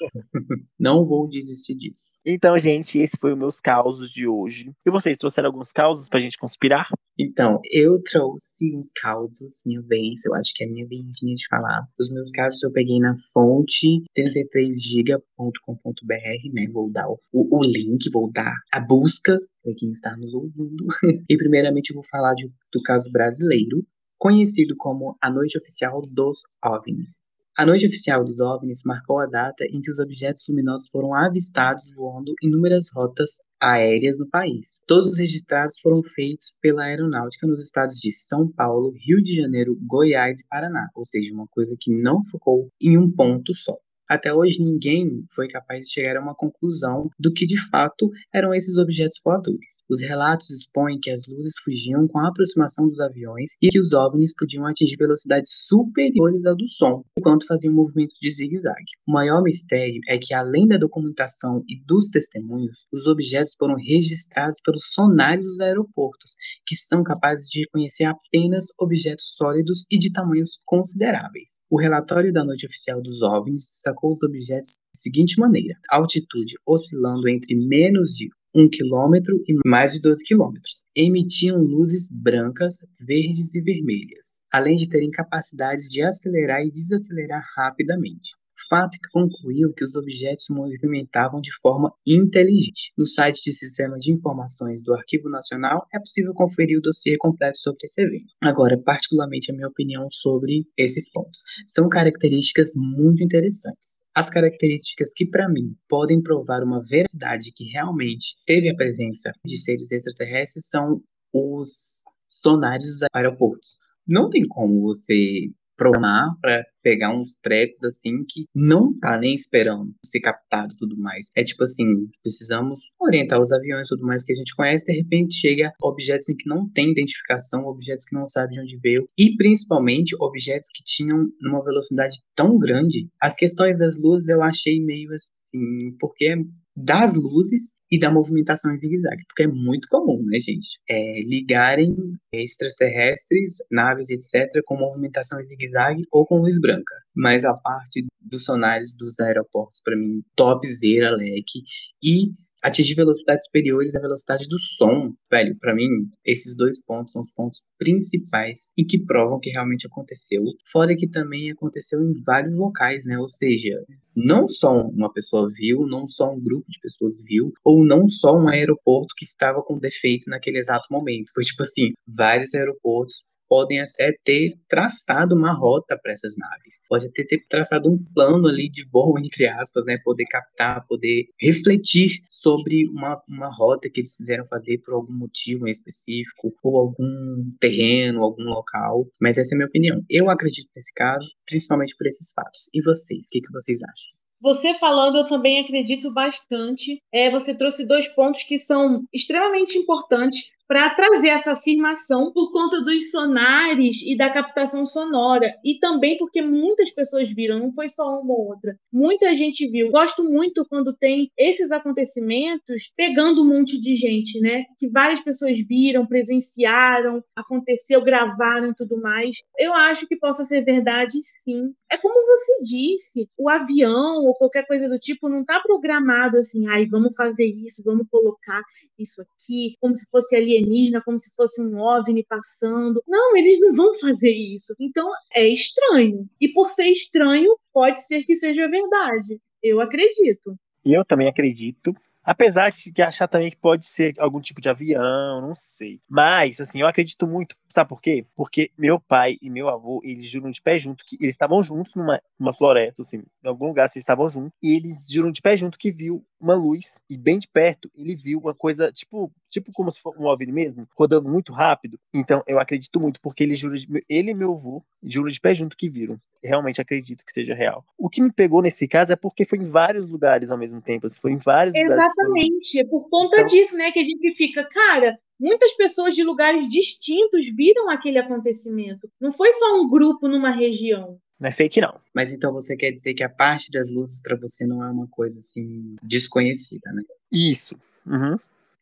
Não 0.78 1.04
vou 1.04 1.28
desistir 1.28 1.74
disso. 1.74 2.18
Então, 2.24 2.58
gente, 2.58 2.98
esse 2.98 3.16
foi 3.18 3.32
os 3.32 3.38
meus 3.38 3.60
causos 3.60 4.10
de 4.10 4.28
hoje. 4.28 4.72
E 4.86 4.90
vocês 4.90 5.18
trouxeram 5.18 5.48
alguns 5.48 5.72
causos 5.72 6.08
pra 6.08 6.20
gente 6.20 6.36
conspirar? 6.36 6.88
Então, 7.18 7.58
eu 7.72 8.00
trouxe 8.02 8.76
uns 8.76 8.88
causos, 8.94 9.60
minha 9.66 9.82
vez, 9.82 10.24
eu 10.24 10.34
acho 10.34 10.52
que 10.54 10.62
é 10.62 10.68
minha 10.68 10.86
vezinha 10.86 11.34
de 11.34 11.48
falar. 11.48 11.82
Os 11.98 12.12
meus 12.12 12.30
casos 12.30 12.62
eu 12.62 12.70
peguei 12.70 13.00
na 13.00 13.16
fonte 13.32 14.04
33giga.com.br, 14.16 16.52
né? 16.52 16.68
Vou 16.72 16.92
dar 16.92 17.08
o, 17.08 17.18
o 17.32 17.64
link, 17.64 18.08
vou 18.12 18.30
dar 18.30 18.54
a 18.72 18.78
busca 18.78 19.36
para 19.64 19.74
quem 19.76 19.90
está 19.90 20.16
nos 20.16 20.32
ouvindo. 20.32 20.86
e 21.28 21.36
primeiramente 21.36 21.90
eu 21.90 21.96
vou 21.96 22.04
falar 22.04 22.34
de, 22.34 22.48
do 22.72 22.80
caso 22.82 23.10
brasileiro, 23.10 23.84
conhecido 24.18 24.74
como 24.76 25.16
a 25.22 25.30
Noite 25.30 25.56
Oficial 25.58 26.02
dos 26.12 26.40
OVNIs. 26.64 27.28
A 27.56 27.66
Noite 27.66 27.86
Oficial 27.86 28.24
dos 28.24 28.38
OVNIs 28.38 28.82
marcou 28.84 29.18
a 29.18 29.26
data 29.26 29.64
em 29.64 29.80
que 29.80 29.90
os 29.90 29.98
objetos 29.98 30.44
luminosos 30.48 30.88
foram 30.88 31.12
avistados 31.12 31.92
voando 31.92 32.32
inúmeras 32.40 32.90
rotas 32.94 33.38
aéreas 33.60 34.18
no 34.18 34.28
país. 34.28 34.80
Todos 34.86 35.10
os 35.10 35.18
registrados 35.18 35.80
foram 35.80 36.02
feitos 36.02 36.56
pela 36.60 36.84
aeronáutica 36.84 37.46
nos 37.46 37.60
estados 37.60 37.96
de 37.96 38.12
São 38.12 38.48
Paulo, 38.48 38.92
Rio 38.92 39.20
de 39.20 39.34
Janeiro, 39.34 39.76
Goiás 39.80 40.38
e 40.38 40.46
Paraná, 40.46 40.88
ou 40.94 41.04
seja, 41.04 41.34
uma 41.34 41.48
coisa 41.48 41.74
que 41.76 41.92
não 41.92 42.22
ficou 42.22 42.70
em 42.80 42.96
um 42.96 43.10
ponto 43.10 43.52
só. 43.54 43.76
Até 44.08 44.32
hoje, 44.32 44.62
ninguém 44.62 45.22
foi 45.34 45.48
capaz 45.48 45.86
de 45.86 45.92
chegar 45.92 46.16
a 46.16 46.22
uma 46.22 46.34
conclusão 46.34 47.10
do 47.18 47.30
que 47.30 47.46
de 47.46 47.60
fato 47.68 48.10
eram 48.32 48.54
esses 48.54 48.78
objetos 48.78 49.20
voadores. 49.22 49.84
Os 49.86 50.00
relatos 50.00 50.48
expõem 50.50 50.98
que 50.98 51.10
as 51.10 51.22
luzes 51.28 51.54
fugiam 51.62 52.08
com 52.08 52.18
a 52.18 52.28
aproximação 52.28 52.86
dos 52.86 53.00
aviões 53.00 53.50
e 53.62 53.68
que 53.68 53.78
os 53.78 53.92
OVNIs 53.92 54.34
podiam 54.34 54.64
atingir 54.64 54.96
velocidades 54.96 55.66
superiores 55.66 56.46
à 56.46 56.54
do 56.54 56.66
som, 56.68 57.02
enquanto 57.18 57.46
faziam 57.46 57.74
movimentos 57.74 58.16
de 58.18 58.30
zigue-zague. 58.30 58.92
O 59.06 59.12
maior 59.12 59.42
mistério 59.42 60.00
é 60.08 60.16
que, 60.16 60.32
além 60.32 60.66
da 60.66 60.78
documentação 60.78 61.62
e 61.68 61.78
dos 61.84 62.08
testemunhos, 62.08 62.86
os 62.90 63.06
objetos 63.06 63.54
foram 63.58 63.74
registrados 63.74 64.58
pelos 64.64 64.92
sonares 64.92 65.44
dos 65.44 65.60
aeroportos, 65.60 66.32
que 66.66 66.76
são 66.76 67.02
capazes 67.02 67.48
de 67.48 67.60
reconhecer 67.60 68.04
apenas 68.04 68.66
objetos 68.78 69.36
sólidos 69.36 69.86
e 69.90 69.98
de 69.98 70.10
tamanhos 70.12 70.62
consideráveis. 70.64 71.58
O 71.70 71.78
relatório 71.78 72.32
da 72.32 72.44
noite 72.44 72.66
oficial 72.66 73.02
dos 73.02 73.20
OVNIs 73.20 73.80
destacou 73.98 74.12
os 74.12 74.22
objetos 74.22 74.76
da 74.76 74.94
seguinte 74.94 75.38
maneira: 75.40 75.74
altitude 75.90 76.54
oscilando 76.66 77.28
entre 77.28 77.54
menos 77.56 78.10
de 78.10 78.28
1 78.54 78.68
km 78.70 79.14
e 79.46 79.54
mais 79.66 79.92
de 79.92 80.00
12 80.00 80.24
km. 80.24 80.52
Emitiam 80.94 81.58
luzes 81.58 82.08
brancas, 82.10 82.76
verdes 83.00 83.54
e 83.54 83.60
vermelhas, 83.60 84.42
além 84.52 84.76
de 84.76 84.88
terem 84.88 85.10
capacidades 85.10 85.88
de 85.88 86.02
acelerar 86.02 86.64
e 86.64 86.70
desacelerar 86.70 87.42
rapidamente 87.56 88.30
fato 88.68 88.92
que 88.92 89.10
concluiu 89.12 89.72
que 89.72 89.84
os 89.84 89.94
objetos 89.94 90.44
se 90.44 90.52
movimentavam 90.52 91.40
de 91.40 91.52
forma 91.60 91.92
inteligente. 92.06 92.92
No 92.96 93.06
site 93.06 93.42
de 93.42 93.54
Sistema 93.54 93.98
de 93.98 94.12
Informações 94.12 94.82
do 94.82 94.94
Arquivo 94.94 95.28
Nacional 95.28 95.86
é 95.92 95.98
possível 95.98 96.32
conferir 96.34 96.78
o 96.78 96.82
dossiê 96.82 97.16
completo 97.16 97.58
sobre 97.58 97.78
esse 97.84 98.02
evento. 98.02 98.32
Agora, 98.42 98.80
particularmente 98.80 99.50
a 99.50 99.54
minha 99.54 99.68
opinião 99.68 100.08
sobre 100.10 100.64
esses 100.76 101.10
pontos. 101.10 101.42
São 101.66 101.88
características 101.88 102.72
muito 102.76 103.22
interessantes. 103.22 103.98
As 104.14 104.28
características 104.28 105.10
que, 105.14 105.26
para 105.26 105.48
mim, 105.48 105.76
podem 105.88 106.20
provar 106.20 106.62
uma 106.64 106.82
veracidade 106.84 107.52
que 107.54 107.64
realmente 107.64 108.34
teve 108.44 108.68
a 108.68 108.74
presença 108.74 109.32
de 109.44 109.56
seres 109.58 109.92
extraterrestres 109.92 110.68
são 110.68 111.00
os 111.32 112.02
sonares 112.26 112.88
dos 112.88 113.04
aeroportos. 113.12 113.76
Não 114.06 114.28
tem 114.28 114.46
como 114.48 114.82
você 114.82 115.50
programar 115.78 116.34
para 116.42 116.64
pegar 116.82 117.14
uns 117.14 117.36
trecos 117.36 117.82
assim 117.84 118.24
que 118.28 118.46
não 118.54 118.98
tá 118.98 119.16
nem 119.18 119.34
esperando 119.34 119.94
ser 120.04 120.20
captado 120.20 120.72
e 120.74 120.76
tudo 120.76 120.98
mais. 120.98 121.30
É 121.36 121.44
tipo 121.44 121.62
assim, 121.64 121.86
precisamos 122.22 122.80
orientar 123.00 123.40
os 123.40 123.52
aviões 123.52 123.86
e 123.86 123.90
tudo 123.90 124.04
mais 124.04 124.24
que 124.24 124.32
a 124.32 124.36
gente 124.36 124.54
conhece, 124.54 124.84
de 124.84 124.92
repente 124.92 125.34
chega 125.34 125.72
objetos 125.82 126.28
em 126.28 126.36
que 126.36 126.48
não 126.48 126.68
tem 126.70 126.90
identificação, 126.90 127.64
objetos 127.64 128.04
que 128.04 128.16
não 128.16 128.26
sabe 128.26 128.54
de 128.54 128.60
onde 128.60 128.78
veio 128.82 129.08
e 129.16 129.36
principalmente 129.36 130.16
objetos 130.20 130.68
que 130.74 130.82
tinham 130.84 131.26
uma 131.40 131.62
velocidade 131.62 132.18
tão 132.34 132.58
grande. 132.58 133.08
As 133.22 133.36
questões 133.36 133.78
das 133.78 133.96
luzes 133.96 134.28
eu 134.28 134.42
achei 134.42 134.80
meio 134.80 135.10
assim, 135.14 135.96
porque 136.00 136.36
das 136.78 137.14
luzes 137.14 137.72
e 137.90 137.98
da 137.98 138.12
movimentação 138.12 138.72
em 138.72 138.78
zigue-zague, 138.78 139.24
porque 139.26 139.42
é 139.44 139.46
muito 139.48 139.88
comum, 139.88 140.22
né, 140.24 140.38
gente? 140.40 140.78
É, 140.88 141.22
ligarem 141.22 141.96
extraterrestres, 142.32 143.56
naves, 143.70 144.10
etc., 144.10 144.62
com 144.64 144.76
movimentação 144.76 145.40
em 145.40 145.44
zigue-zague 145.44 146.04
ou 146.12 146.24
com 146.24 146.38
luz 146.38 146.60
branca. 146.60 146.94
Mas 147.16 147.44
a 147.44 147.54
parte 147.54 148.06
dos 148.20 148.44
sonares 148.44 148.94
dos 148.96 149.18
aeroportos, 149.18 149.80
para 149.82 149.96
mim, 149.96 150.22
topzera, 150.36 151.10
leque. 151.10 151.62
E 152.02 152.32
atingir 152.62 152.94
velocidades 152.94 153.46
superiores 153.46 153.94
à 153.94 154.00
velocidade 154.00 154.48
do 154.48 154.58
som, 154.58 155.12
velho, 155.30 155.56
para 155.58 155.74
mim, 155.74 155.88
esses 156.24 156.56
dois 156.56 156.82
pontos 156.82 157.12
são 157.12 157.22
os 157.22 157.32
pontos 157.32 157.60
principais 157.78 158.70
e 158.76 158.84
que 158.84 159.04
provam 159.04 159.40
que 159.40 159.50
realmente 159.50 159.86
aconteceu. 159.86 160.42
Fora 160.70 160.96
que 160.96 161.08
também 161.08 161.50
aconteceu 161.50 162.00
em 162.02 162.12
vários 162.24 162.54
locais, 162.54 163.04
né? 163.04 163.18
Ou 163.18 163.28
seja, 163.28 163.74
não 164.14 164.48
só 164.48 164.88
uma 164.88 165.12
pessoa 165.12 165.50
viu, 165.52 165.86
não 165.86 166.06
só 166.06 166.32
um 166.32 166.40
grupo 166.40 166.66
de 166.68 166.80
pessoas 166.80 167.22
viu, 167.22 167.52
ou 167.64 167.84
não 167.84 168.08
só 168.08 168.36
um 168.36 168.48
aeroporto 168.48 169.14
que 169.16 169.24
estava 169.24 169.62
com 169.62 169.78
defeito 169.78 170.28
naquele 170.28 170.58
exato 170.58 170.86
momento. 170.90 171.30
Foi 171.34 171.44
tipo 171.44 171.62
assim, 171.62 171.92
vários 172.06 172.54
aeroportos 172.54 173.26
podem 173.48 173.80
até 173.80 174.12
ter 174.24 174.54
traçado 174.68 175.34
uma 175.34 175.52
rota 175.52 175.98
para 176.00 176.12
essas 176.12 176.36
naves. 176.36 176.82
Pode 176.88 177.06
até 177.06 177.24
ter 177.24 177.44
traçado 177.48 177.90
um 177.90 177.98
plano 178.14 178.48
ali 178.48 178.68
de 178.68 178.84
voo, 178.90 179.18
entre 179.18 179.46
aspas, 179.48 179.84
né? 179.86 179.98
Poder 180.04 180.24
captar, 180.26 180.86
poder 180.86 181.26
refletir 181.40 182.22
sobre 182.28 182.88
uma, 182.88 183.20
uma 183.28 183.54
rota 183.54 183.88
que 183.90 184.00
eles 184.00 184.16
quiseram 184.16 184.46
fazer 184.46 184.78
por 184.78 184.94
algum 184.94 185.12
motivo 185.12 185.66
em 185.66 185.72
específico, 185.72 186.54
ou 186.62 186.78
algum 186.78 187.52
terreno, 187.60 188.22
algum 188.22 188.44
local. 188.44 189.06
Mas 189.20 189.38
essa 189.38 189.54
é 189.54 189.56
a 189.56 189.58
minha 189.58 189.68
opinião. 189.68 190.02
Eu 190.08 190.30
acredito 190.30 190.68
nesse 190.74 190.92
caso, 190.94 191.26
principalmente 191.46 191.96
por 191.96 192.06
esses 192.06 192.32
fatos. 192.32 192.68
E 192.74 192.82
vocês? 192.82 193.26
O 193.26 193.30
que, 193.30 193.40
que 193.40 193.52
vocês 193.52 193.78
acham? 193.82 194.18
Você 194.40 194.72
falando, 194.74 195.16
eu 195.18 195.26
também 195.26 195.60
acredito 195.60 196.12
bastante. 196.12 197.00
É, 197.12 197.28
você 197.28 197.56
trouxe 197.56 197.84
dois 197.84 198.06
pontos 198.14 198.44
que 198.44 198.56
são 198.56 199.02
extremamente 199.12 199.76
importantes 199.76 200.50
para 200.68 200.90
trazer 200.90 201.28
essa 201.28 201.52
afirmação 201.52 202.30
por 202.32 202.52
conta 202.52 202.82
dos 202.82 203.10
sonares 203.10 204.02
e 204.02 204.14
da 204.16 204.28
captação 204.28 204.84
sonora. 204.84 205.54
E 205.64 205.78
também 205.78 206.18
porque 206.18 206.42
muitas 206.42 206.90
pessoas 206.90 207.30
viram, 207.30 207.58
não 207.58 207.72
foi 207.72 207.88
só 207.88 208.20
uma 208.20 208.34
ou 208.34 208.48
outra. 208.48 208.76
Muita 208.92 209.34
gente 209.34 209.66
viu. 209.70 209.90
Gosto 209.90 210.22
muito 210.22 210.66
quando 210.68 210.94
tem 210.94 211.30
esses 211.38 211.72
acontecimentos 211.72 212.92
pegando 212.94 213.42
um 213.42 213.48
monte 213.48 213.80
de 213.80 213.94
gente, 213.94 214.38
né? 214.40 214.64
Que 214.78 214.90
várias 214.90 215.20
pessoas 215.20 215.56
viram, 215.66 216.06
presenciaram, 216.06 217.24
aconteceu, 217.34 218.04
gravaram 218.04 218.70
e 218.70 218.74
tudo 218.74 219.00
mais. 219.00 219.36
Eu 219.58 219.72
acho 219.72 220.06
que 220.06 220.18
possa 220.18 220.44
ser 220.44 220.62
verdade, 220.62 221.18
sim. 221.22 221.72
É 221.90 221.96
como 221.96 222.14
você 222.14 222.62
disse, 222.62 223.26
o 223.38 223.48
avião 223.48 224.26
ou 224.26 224.34
qualquer 224.34 224.66
coisa 224.66 224.86
do 224.86 224.98
tipo 224.98 225.30
não 225.30 225.40
está 225.40 225.60
programado 225.60 226.36
assim, 226.36 226.68
ai, 226.68 226.86
vamos 226.86 227.16
fazer 227.16 227.46
isso, 227.46 227.82
vamos 227.82 228.06
colocar 228.10 228.60
isso 228.98 229.22
aqui, 229.22 229.76
como 229.80 229.94
se 229.94 230.06
fosse 230.10 230.36
alienígena, 230.58 231.02
como 231.02 231.18
se 231.18 231.34
fosse 231.34 231.62
um 231.62 231.78
OVNI 231.78 232.24
passando. 232.24 233.02
Não, 233.06 233.36
eles 233.36 233.60
não 233.60 233.74
vão 233.74 233.94
fazer 233.94 234.32
isso. 234.32 234.74
Então 234.80 235.08
é 235.34 235.46
estranho. 235.46 236.28
E 236.40 236.48
por 236.48 236.68
ser 236.68 236.90
estranho, 236.90 237.56
pode 237.72 238.04
ser 238.06 238.24
que 238.24 238.34
seja 238.34 238.68
verdade. 238.68 239.40
Eu 239.62 239.80
acredito. 239.80 240.56
Eu 240.84 241.04
também 241.04 241.28
acredito. 241.28 241.94
Apesar 242.28 242.70
de 242.70 243.02
achar 243.02 243.26
também 243.26 243.50
que 243.50 243.56
pode 243.56 243.86
ser 243.86 244.14
algum 244.18 244.38
tipo 244.38 244.60
de 244.60 244.68
avião, 244.68 245.40
não 245.40 245.54
sei. 245.54 245.98
Mas, 246.06 246.60
assim, 246.60 246.82
eu 246.82 246.86
acredito 246.86 247.26
muito. 247.26 247.56
Sabe 247.70 247.88
por 247.88 248.02
quê? 248.02 248.26
Porque 248.36 248.70
meu 248.76 249.00
pai 249.00 249.38
e 249.40 249.48
meu 249.48 249.70
avô, 249.70 250.02
eles 250.04 250.28
juram 250.28 250.50
de 250.50 250.60
pé 250.60 250.78
junto 250.78 251.06
que 251.06 251.16
eles 251.16 251.32
estavam 251.32 251.62
juntos 251.62 251.94
numa, 251.94 252.20
numa 252.38 252.52
floresta, 252.52 253.00
assim, 253.00 253.22
em 253.42 253.48
algum 253.48 253.68
lugar, 253.68 253.86
assim, 253.86 253.98
eles 253.98 254.02
estavam 254.02 254.28
juntos. 254.28 254.52
E 254.62 254.76
eles 254.76 255.06
juram 255.08 255.30
de 255.30 255.40
pé 255.40 255.56
junto 255.56 255.78
que 255.78 255.90
viu 255.90 256.22
uma 256.40 256.54
luz 256.54 256.98
e 257.08 257.16
bem 257.16 257.38
de 257.38 257.48
perto 257.48 257.90
ele 257.94 258.14
viu 258.14 258.38
uma 258.38 258.54
coisa, 258.54 258.92
tipo, 258.92 259.32
tipo 259.48 259.70
como 259.72 259.90
se 259.90 260.00
fosse 260.00 260.18
um 260.18 260.26
OVNI 260.26 260.52
mesmo, 260.52 260.88
rodando 260.96 261.28
muito 261.28 261.52
rápido. 261.52 261.98
Então, 262.14 262.42
eu 262.46 262.58
acredito 262.58 263.00
muito, 263.00 263.20
porque 263.20 263.42
ele 263.42 263.54
jura, 263.54 263.76
de, 263.76 263.86
ele 264.08 264.30
e 264.30 264.34
meu 264.34 264.52
avô 264.52 264.82
juram 265.02 265.30
de 265.30 265.40
pé 265.40 265.54
junto 265.54 265.76
que 265.76 265.88
viram 265.88 266.20
realmente 266.42 266.80
acredito 266.80 267.24
que 267.24 267.32
seja 267.32 267.54
real. 267.54 267.84
O 267.96 268.08
que 268.08 268.22
me 268.22 268.32
pegou 268.32 268.62
nesse 268.62 268.86
caso 268.86 269.12
é 269.12 269.16
porque 269.16 269.44
foi 269.44 269.58
em 269.58 269.64
vários 269.64 270.08
lugares 270.08 270.50
ao 270.50 270.58
mesmo 270.58 270.80
tempo, 270.80 271.06
assim, 271.06 271.18
foi 271.18 271.32
em 271.32 271.36
vários 271.36 271.74
Exatamente, 271.74 272.06
lugares. 272.16 272.74
é 272.76 272.84
por 272.84 273.08
conta 273.08 273.36
então... 273.36 273.46
disso, 273.46 273.76
né, 273.76 273.90
que 273.90 273.98
a 273.98 274.04
gente 274.04 274.34
fica, 274.34 274.64
cara, 274.68 275.18
muitas 275.38 275.72
pessoas 275.74 276.14
de 276.14 276.24
lugares 276.24 276.68
distintos 276.68 277.46
viram 277.54 277.90
aquele 277.90 278.18
acontecimento. 278.18 279.08
Não 279.20 279.32
foi 279.32 279.52
só 279.52 279.80
um 279.80 279.88
grupo 279.88 280.28
numa 280.28 280.50
região. 280.50 281.18
Não 281.40 281.48
é 281.48 281.52
fake, 281.52 281.80
não. 281.80 282.00
Mas 282.12 282.32
então 282.32 282.52
você 282.52 282.76
quer 282.76 282.90
dizer 282.90 283.14
que 283.14 283.22
a 283.22 283.28
parte 283.28 283.70
das 283.70 283.88
luzes 283.88 284.20
para 284.20 284.36
você 284.36 284.66
não 284.66 284.82
é 284.82 284.90
uma 284.90 285.06
coisa 285.06 285.38
assim 285.38 285.94
desconhecida, 286.02 286.92
né? 286.92 287.02
Isso. 287.30 287.76
Uhum. 288.06 288.38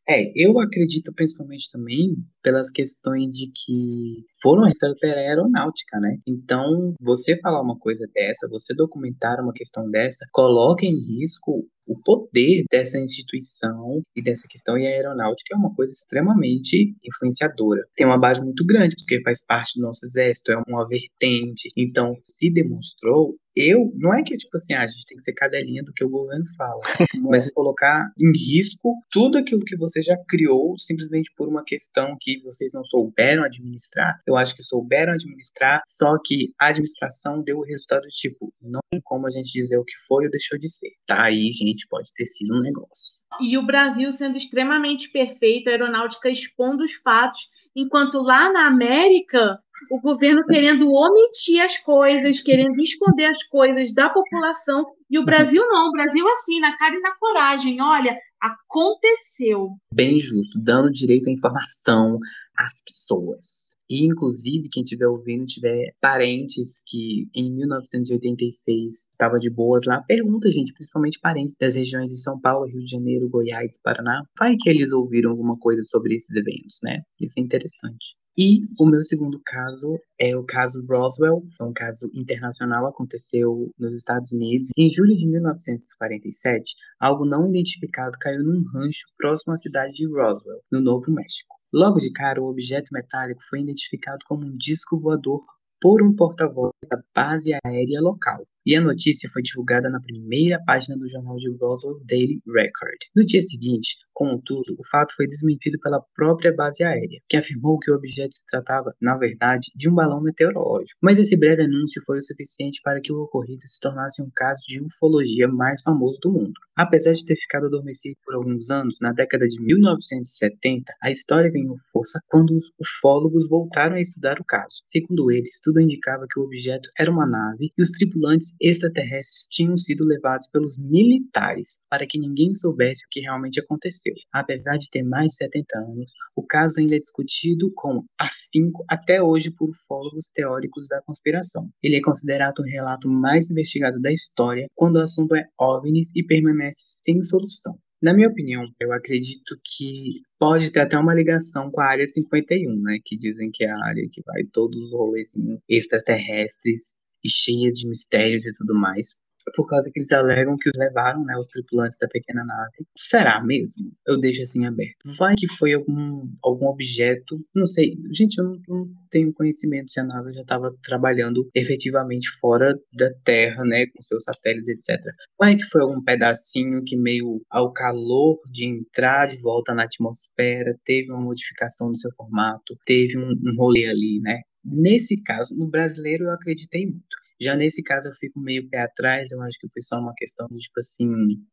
É, 0.08 0.30
eu 0.36 0.58
acredito 0.60 1.12
principalmente 1.12 1.70
também 1.70 2.16
pelas 2.40 2.70
questões 2.70 3.34
de 3.34 3.50
que 3.52 4.24
foram 4.40 4.64
recebidas 4.64 5.00
pela 5.00 5.16
aeronáutica, 5.16 5.98
né? 5.98 6.16
Então, 6.24 6.94
você 7.00 7.36
falar 7.40 7.60
uma 7.60 7.76
coisa 7.76 8.06
dessa, 8.14 8.48
você 8.48 8.72
documentar 8.72 9.40
uma 9.40 9.52
questão 9.52 9.90
dessa, 9.90 10.24
coloca 10.32 10.86
em 10.86 10.94
risco 10.94 11.66
o 11.86 11.98
poder 12.00 12.64
dessa 12.70 12.98
instituição 12.98 14.02
e 14.14 14.22
dessa 14.22 14.46
questão, 14.48 14.76
e 14.76 14.86
a 14.86 14.90
aeronáutica 14.90 15.54
é 15.54 15.58
uma 15.58 15.74
coisa 15.74 15.92
extremamente 15.92 16.94
influenciadora. 17.04 17.82
Tem 17.96 18.06
uma 18.06 18.18
base 18.18 18.42
muito 18.42 18.64
grande, 18.64 18.96
porque 18.96 19.22
faz 19.22 19.44
parte 19.44 19.78
do 19.78 19.82
nosso 19.82 20.04
exército, 20.04 20.52
é 20.52 20.62
uma 20.68 20.86
vertente. 20.86 21.70
Então, 21.76 22.16
se 22.28 22.52
demonstrou 22.52 23.36
eu, 23.56 23.92
não 23.96 24.14
é 24.14 24.22
que 24.22 24.36
tipo 24.36 24.56
assim, 24.56 24.74
ah, 24.74 24.82
a 24.82 24.86
gente 24.86 25.06
tem 25.06 25.16
que 25.16 25.22
ser 25.22 25.32
cadelinha 25.32 25.82
do 25.82 25.92
que 25.92 26.04
o 26.04 26.10
governo 26.10 26.44
fala, 26.56 26.80
mas 27.30 27.50
colocar 27.50 28.10
em 28.18 28.32
risco 28.32 28.94
tudo 29.10 29.38
aquilo 29.38 29.64
que 29.64 29.76
você 29.76 30.02
já 30.02 30.16
criou 30.28 30.76
simplesmente 30.76 31.32
por 31.36 31.48
uma 31.48 31.64
questão 31.64 32.16
que 32.20 32.40
vocês 32.42 32.72
não 32.72 32.84
souberam 32.84 33.44
administrar. 33.44 34.20
Eu 34.26 34.36
acho 34.36 34.54
que 34.54 34.62
souberam 34.62 35.14
administrar, 35.14 35.82
só 35.86 36.16
que 36.24 36.52
a 36.60 36.68
administração 36.68 37.42
deu 37.42 37.58
o 37.58 37.64
resultado 37.64 38.06
tipo, 38.08 38.52
não 38.60 38.80
tem 38.90 39.00
como 39.02 39.26
a 39.26 39.30
gente 39.30 39.50
dizer 39.52 39.78
o 39.78 39.84
que 39.84 39.94
foi 40.06 40.24
ou 40.24 40.30
deixou 40.30 40.58
de 40.58 40.68
ser. 40.68 40.90
Tá 41.06 41.24
aí, 41.24 41.50
gente, 41.52 41.86
pode 41.88 42.12
ter 42.14 42.26
sido 42.26 42.54
um 42.54 42.62
negócio. 42.62 43.20
E 43.40 43.56
o 43.58 43.66
Brasil 43.66 44.10
sendo 44.12 44.36
extremamente 44.36 45.10
perfeito, 45.10 45.68
a 45.68 45.72
aeronáutica 45.72 46.30
expondo 46.30 46.84
os 46.84 46.94
fatos 47.02 47.55
enquanto 47.76 48.22
lá 48.22 48.50
na 48.50 48.66
América 48.66 49.58
o 49.92 50.00
governo 50.00 50.42
querendo 50.46 50.90
omitir 50.90 51.62
as 51.62 51.76
coisas, 51.76 52.40
querendo 52.40 52.80
esconder 52.80 53.26
as 53.26 53.42
coisas 53.44 53.92
da 53.92 54.08
população, 54.08 54.86
e 55.10 55.18
o 55.18 55.24
Brasil 55.24 55.62
não, 55.68 55.88
o 55.88 55.92
Brasil 55.92 56.26
assim, 56.30 56.58
na 56.58 56.74
cara 56.78 56.96
e 56.96 57.00
na 57.00 57.14
coragem, 57.16 57.80
olha, 57.82 58.16
aconteceu. 58.40 59.68
Bem 59.92 60.18
justo, 60.18 60.58
dando 60.58 60.90
direito 60.90 61.28
à 61.28 61.32
informação 61.32 62.18
às 62.56 62.82
pessoas. 62.82 63.65
E, 63.88 64.04
inclusive, 64.04 64.68
quem 64.70 64.82
estiver 64.82 65.06
ouvindo, 65.06 65.46
tiver 65.46 65.94
parentes 66.00 66.82
que 66.86 67.28
em 67.34 67.52
1986 67.52 69.08
estava 69.10 69.38
de 69.38 69.50
boas 69.50 69.84
lá, 69.84 70.02
pergunta, 70.02 70.50
gente, 70.50 70.72
principalmente 70.72 71.20
parentes 71.20 71.56
das 71.58 71.74
regiões 71.74 72.08
de 72.08 72.20
São 72.20 72.40
Paulo, 72.40 72.66
Rio 72.66 72.84
de 72.84 72.90
Janeiro, 72.90 73.28
Goiás, 73.28 73.78
Paraná. 73.82 74.22
Vai 74.38 74.56
que 74.56 74.68
eles 74.68 74.92
ouviram 74.92 75.30
alguma 75.30 75.56
coisa 75.58 75.82
sobre 75.84 76.16
esses 76.16 76.34
eventos, 76.34 76.80
né? 76.82 77.02
Isso 77.20 77.34
é 77.38 77.42
interessante. 77.42 78.16
E 78.38 78.60
o 78.78 78.84
meu 78.84 79.02
segundo 79.02 79.40
caso 79.42 79.98
é 80.20 80.36
o 80.36 80.44
caso 80.44 80.84
Roswell, 80.86 81.42
é 81.58 81.64
um 81.64 81.72
caso 81.72 82.10
internacional, 82.12 82.86
aconteceu 82.86 83.72
nos 83.78 83.94
Estados 83.96 84.30
Unidos. 84.30 84.68
Em 84.76 84.90
julho 84.90 85.16
de 85.16 85.26
1947, 85.26 86.74
algo 87.00 87.24
não 87.24 87.48
identificado 87.48 88.18
caiu 88.20 88.44
num 88.44 88.62
rancho 88.74 89.06
próximo 89.16 89.54
à 89.54 89.56
cidade 89.56 89.94
de 89.94 90.06
Roswell, 90.06 90.60
no 90.70 90.82
Novo 90.82 91.10
México. 91.10 91.56
Logo 91.76 92.00
de 92.00 92.10
cara, 92.10 92.40
o 92.40 92.48
objeto 92.48 92.88
metálico 92.90 93.42
foi 93.50 93.60
identificado 93.60 94.20
como 94.26 94.46
um 94.46 94.56
disco 94.56 94.98
voador 94.98 95.44
por 95.78 96.02
um 96.02 96.16
porta-voz 96.16 96.72
da 96.90 96.98
base 97.14 97.52
aérea 97.62 98.00
local 98.00 98.46
e 98.64 98.74
a 98.74 98.80
notícia 98.80 99.28
foi 99.28 99.42
divulgada 99.42 99.90
na 99.90 100.00
primeira 100.00 100.58
página 100.64 100.96
do 100.96 101.06
jornal 101.06 101.36
de 101.36 101.54
Roswell 101.60 102.00
Daily 102.06 102.40
Record. 102.46 102.96
No 103.14 103.26
dia 103.26 103.42
seguinte, 103.42 103.98
contudo, 104.16 104.74
o 104.78 104.88
fato 104.90 105.14
foi 105.14 105.26
desmentido 105.26 105.78
pela 105.78 106.00
própria 106.14 106.50
base 106.50 106.82
aérea, 106.82 107.20
que 107.28 107.36
afirmou 107.36 107.78
que 107.78 107.90
o 107.90 107.94
objeto 107.94 108.34
se 108.34 108.46
tratava, 108.46 108.94
na 108.98 109.14
verdade, 109.18 109.70
de 109.76 109.90
um 109.90 109.94
balão 109.94 110.22
meteorológico. 110.22 110.98
Mas 111.02 111.18
esse 111.18 111.36
breve 111.36 111.64
anúncio 111.64 112.02
foi 112.06 112.18
o 112.18 112.22
suficiente 112.22 112.80
para 112.82 112.98
que 113.02 113.12
o 113.12 113.20
ocorrido 113.20 113.60
se 113.66 113.78
tornasse 113.78 114.22
um 114.22 114.30
caso 114.34 114.62
de 114.66 114.82
ufologia 114.82 115.46
mais 115.46 115.82
famoso 115.82 116.18
do 116.22 116.32
mundo. 116.32 116.54
Apesar 116.74 117.12
de 117.12 117.26
ter 117.26 117.36
ficado 117.36 117.66
adormecido 117.66 118.16
por 118.24 118.34
alguns 118.34 118.70
anos, 118.70 118.96
na 119.02 119.12
década 119.12 119.46
de 119.46 119.62
1970, 119.62 120.92
a 121.02 121.10
história 121.10 121.50
ganhou 121.50 121.76
força 121.92 122.18
quando 122.26 122.56
os 122.56 122.72
ufólogos 122.80 123.46
voltaram 123.48 123.96
a 123.96 124.00
estudar 124.00 124.40
o 124.40 124.44
caso. 124.44 124.82
Segundo 124.86 125.30
eles, 125.30 125.60
tudo 125.62 125.80
indicava 125.80 126.26
que 126.30 126.40
o 126.40 126.44
objeto 126.44 126.88
era 126.98 127.10
uma 127.10 127.26
nave 127.26 127.70
e 127.76 127.82
os 127.82 127.90
tripulantes 127.90 128.56
extraterrestres 128.62 129.46
tinham 129.50 129.76
sido 129.76 130.04
levados 130.04 130.48
pelos 130.50 130.78
militares 130.78 131.84
para 131.90 132.06
que 132.06 132.18
ninguém 132.18 132.54
soubesse 132.54 133.04
o 133.04 133.08
que 133.10 133.20
realmente 133.20 133.60
aconteceu. 133.60 134.05
Apesar 134.32 134.76
de 134.76 134.90
ter 134.90 135.02
mais 135.02 135.28
de 135.28 135.36
70 135.36 135.78
anos, 135.78 136.12
o 136.34 136.42
caso 136.42 136.80
ainda 136.80 136.96
é 136.96 136.98
discutido 136.98 137.68
com 137.74 138.04
afinco 138.18 138.84
até 138.88 139.22
hoje 139.22 139.50
por 139.50 139.70
ufólogos 139.70 140.28
teóricos 140.34 140.88
da 140.88 141.02
conspiração. 141.02 141.68
Ele 141.82 141.96
é 141.96 142.00
considerado 142.02 142.60
o 142.60 142.64
relato 142.64 143.08
mais 143.08 143.50
investigado 143.50 144.00
da 144.00 144.12
história 144.12 144.66
quando 144.74 144.96
o 144.96 145.02
assunto 145.02 145.34
é 145.34 145.46
OVNIs 145.60 146.10
e 146.14 146.22
permanece 146.22 146.98
sem 147.04 147.22
solução. 147.22 147.78
Na 148.02 148.12
minha 148.12 148.28
opinião, 148.28 148.62
eu 148.78 148.92
acredito 148.92 149.58
que 149.64 150.20
pode 150.38 150.70
ter 150.70 150.80
até 150.80 150.98
uma 150.98 151.14
ligação 151.14 151.70
com 151.70 151.80
a 151.80 151.86
área 151.86 152.06
51, 152.06 152.82
né? 152.82 152.98
Que 153.02 153.16
dizem 153.16 153.50
que 153.50 153.64
é 153.64 153.70
a 153.70 153.84
área 153.84 154.06
que 154.12 154.22
vai 154.22 154.44
todos 154.52 154.78
os 154.78 154.92
rolezinhos 154.92 155.62
extraterrestres 155.68 156.94
e 157.24 157.30
cheia 157.30 157.72
de 157.72 157.88
mistérios 157.88 158.44
e 158.44 158.52
tudo 158.52 158.74
mais. 158.74 159.16
Por 159.54 159.68
causa 159.68 159.90
que 159.92 160.00
eles 160.00 160.10
alegam 160.12 160.56
que 160.56 160.70
levaram 160.74 161.24
né, 161.24 161.36
os 161.36 161.48
tripulantes 161.48 161.98
da 161.98 162.08
pequena 162.08 162.44
nave. 162.44 162.86
Será 162.96 163.42
mesmo? 163.42 163.92
Eu 164.06 164.18
deixo 164.18 164.42
assim 164.42 164.66
aberto. 164.66 164.96
Vai 165.18 165.34
que 165.36 165.46
foi 165.56 165.72
algum, 165.74 166.28
algum 166.42 166.66
objeto. 166.66 167.38
Não 167.54 167.66
sei. 167.66 167.96
Gente, 168.12 168.38
eu 168.38 168.44
não, 168.44 168.60
não 168.68 168.88
tenho 169.10 169.32
conhecimento 169.32 169.90
se 169.92 170.00
a 170.00 170.04
NASA 170.04 170.32
já 170.32 170.40
estava 170.40 170.74
trabalhando 170.82 171.48
efetivamente 171.54 172.28
fora 172.40 172.78
da 172.92 173.10
Terra, 173.24 173.64
né? 173.64 173.86
Com 173.86 174.02
seus 174.02 174.24
satélites, 174.24 174.68
etc. 174.68 175.00
Vai 175.38 175.56
que 175.56 175.64
foi 175.64 175.82
algum 175.82 176.02
pedacinho 176.02 176.82
que, 176.84 176.96
meio 176.96 177.40
ao 177.50 177.72
calor 177.72 178.38
de 178.50 178.66
entrar 178.66 179.28
de 179.28 179.40
volta 179.40 179.74
na 179.74 179.84
atmosfera, 179.84 180.76
teve 180.84 181.10
uma 181.12 181.20
modificação 181.20 181.88
no 181.90 181.96
seu 181.96 182.10
formato, 182.12 182.76
teve 182.84 183.18
um, 183.18 183.30
um 183.30 183.56
rolê 183.56 183.86
ali, 183.86 184.20
né? 184.20 184.40
Nesse 184.64 185.22
caso, 185.22 185.56
no 185.56 185.68
brasileiro, 185.68 186.24
eu 186.24 186.32
acreditei 186.32 186.86
muito. 186.86 187.25
Já 187.40 187.54
nesse 187.54 187.82
caso, 187.82 188.08
eu 188.08 188.14
fico 188.14 188.40
meio 188.40 188.68
pé 188.68 188.82
atrás. 188.82 189.30
Eu 189.30 189.42
acho 189.42 189.58
que 189.58 189.68
foi 189.68 189.82
só 189.82 189.98
uma 189.98 190.14
questão 190.14 190.46
de, 190.50 190.58
tipo 190.58 190.80
assim, 190.80 191.08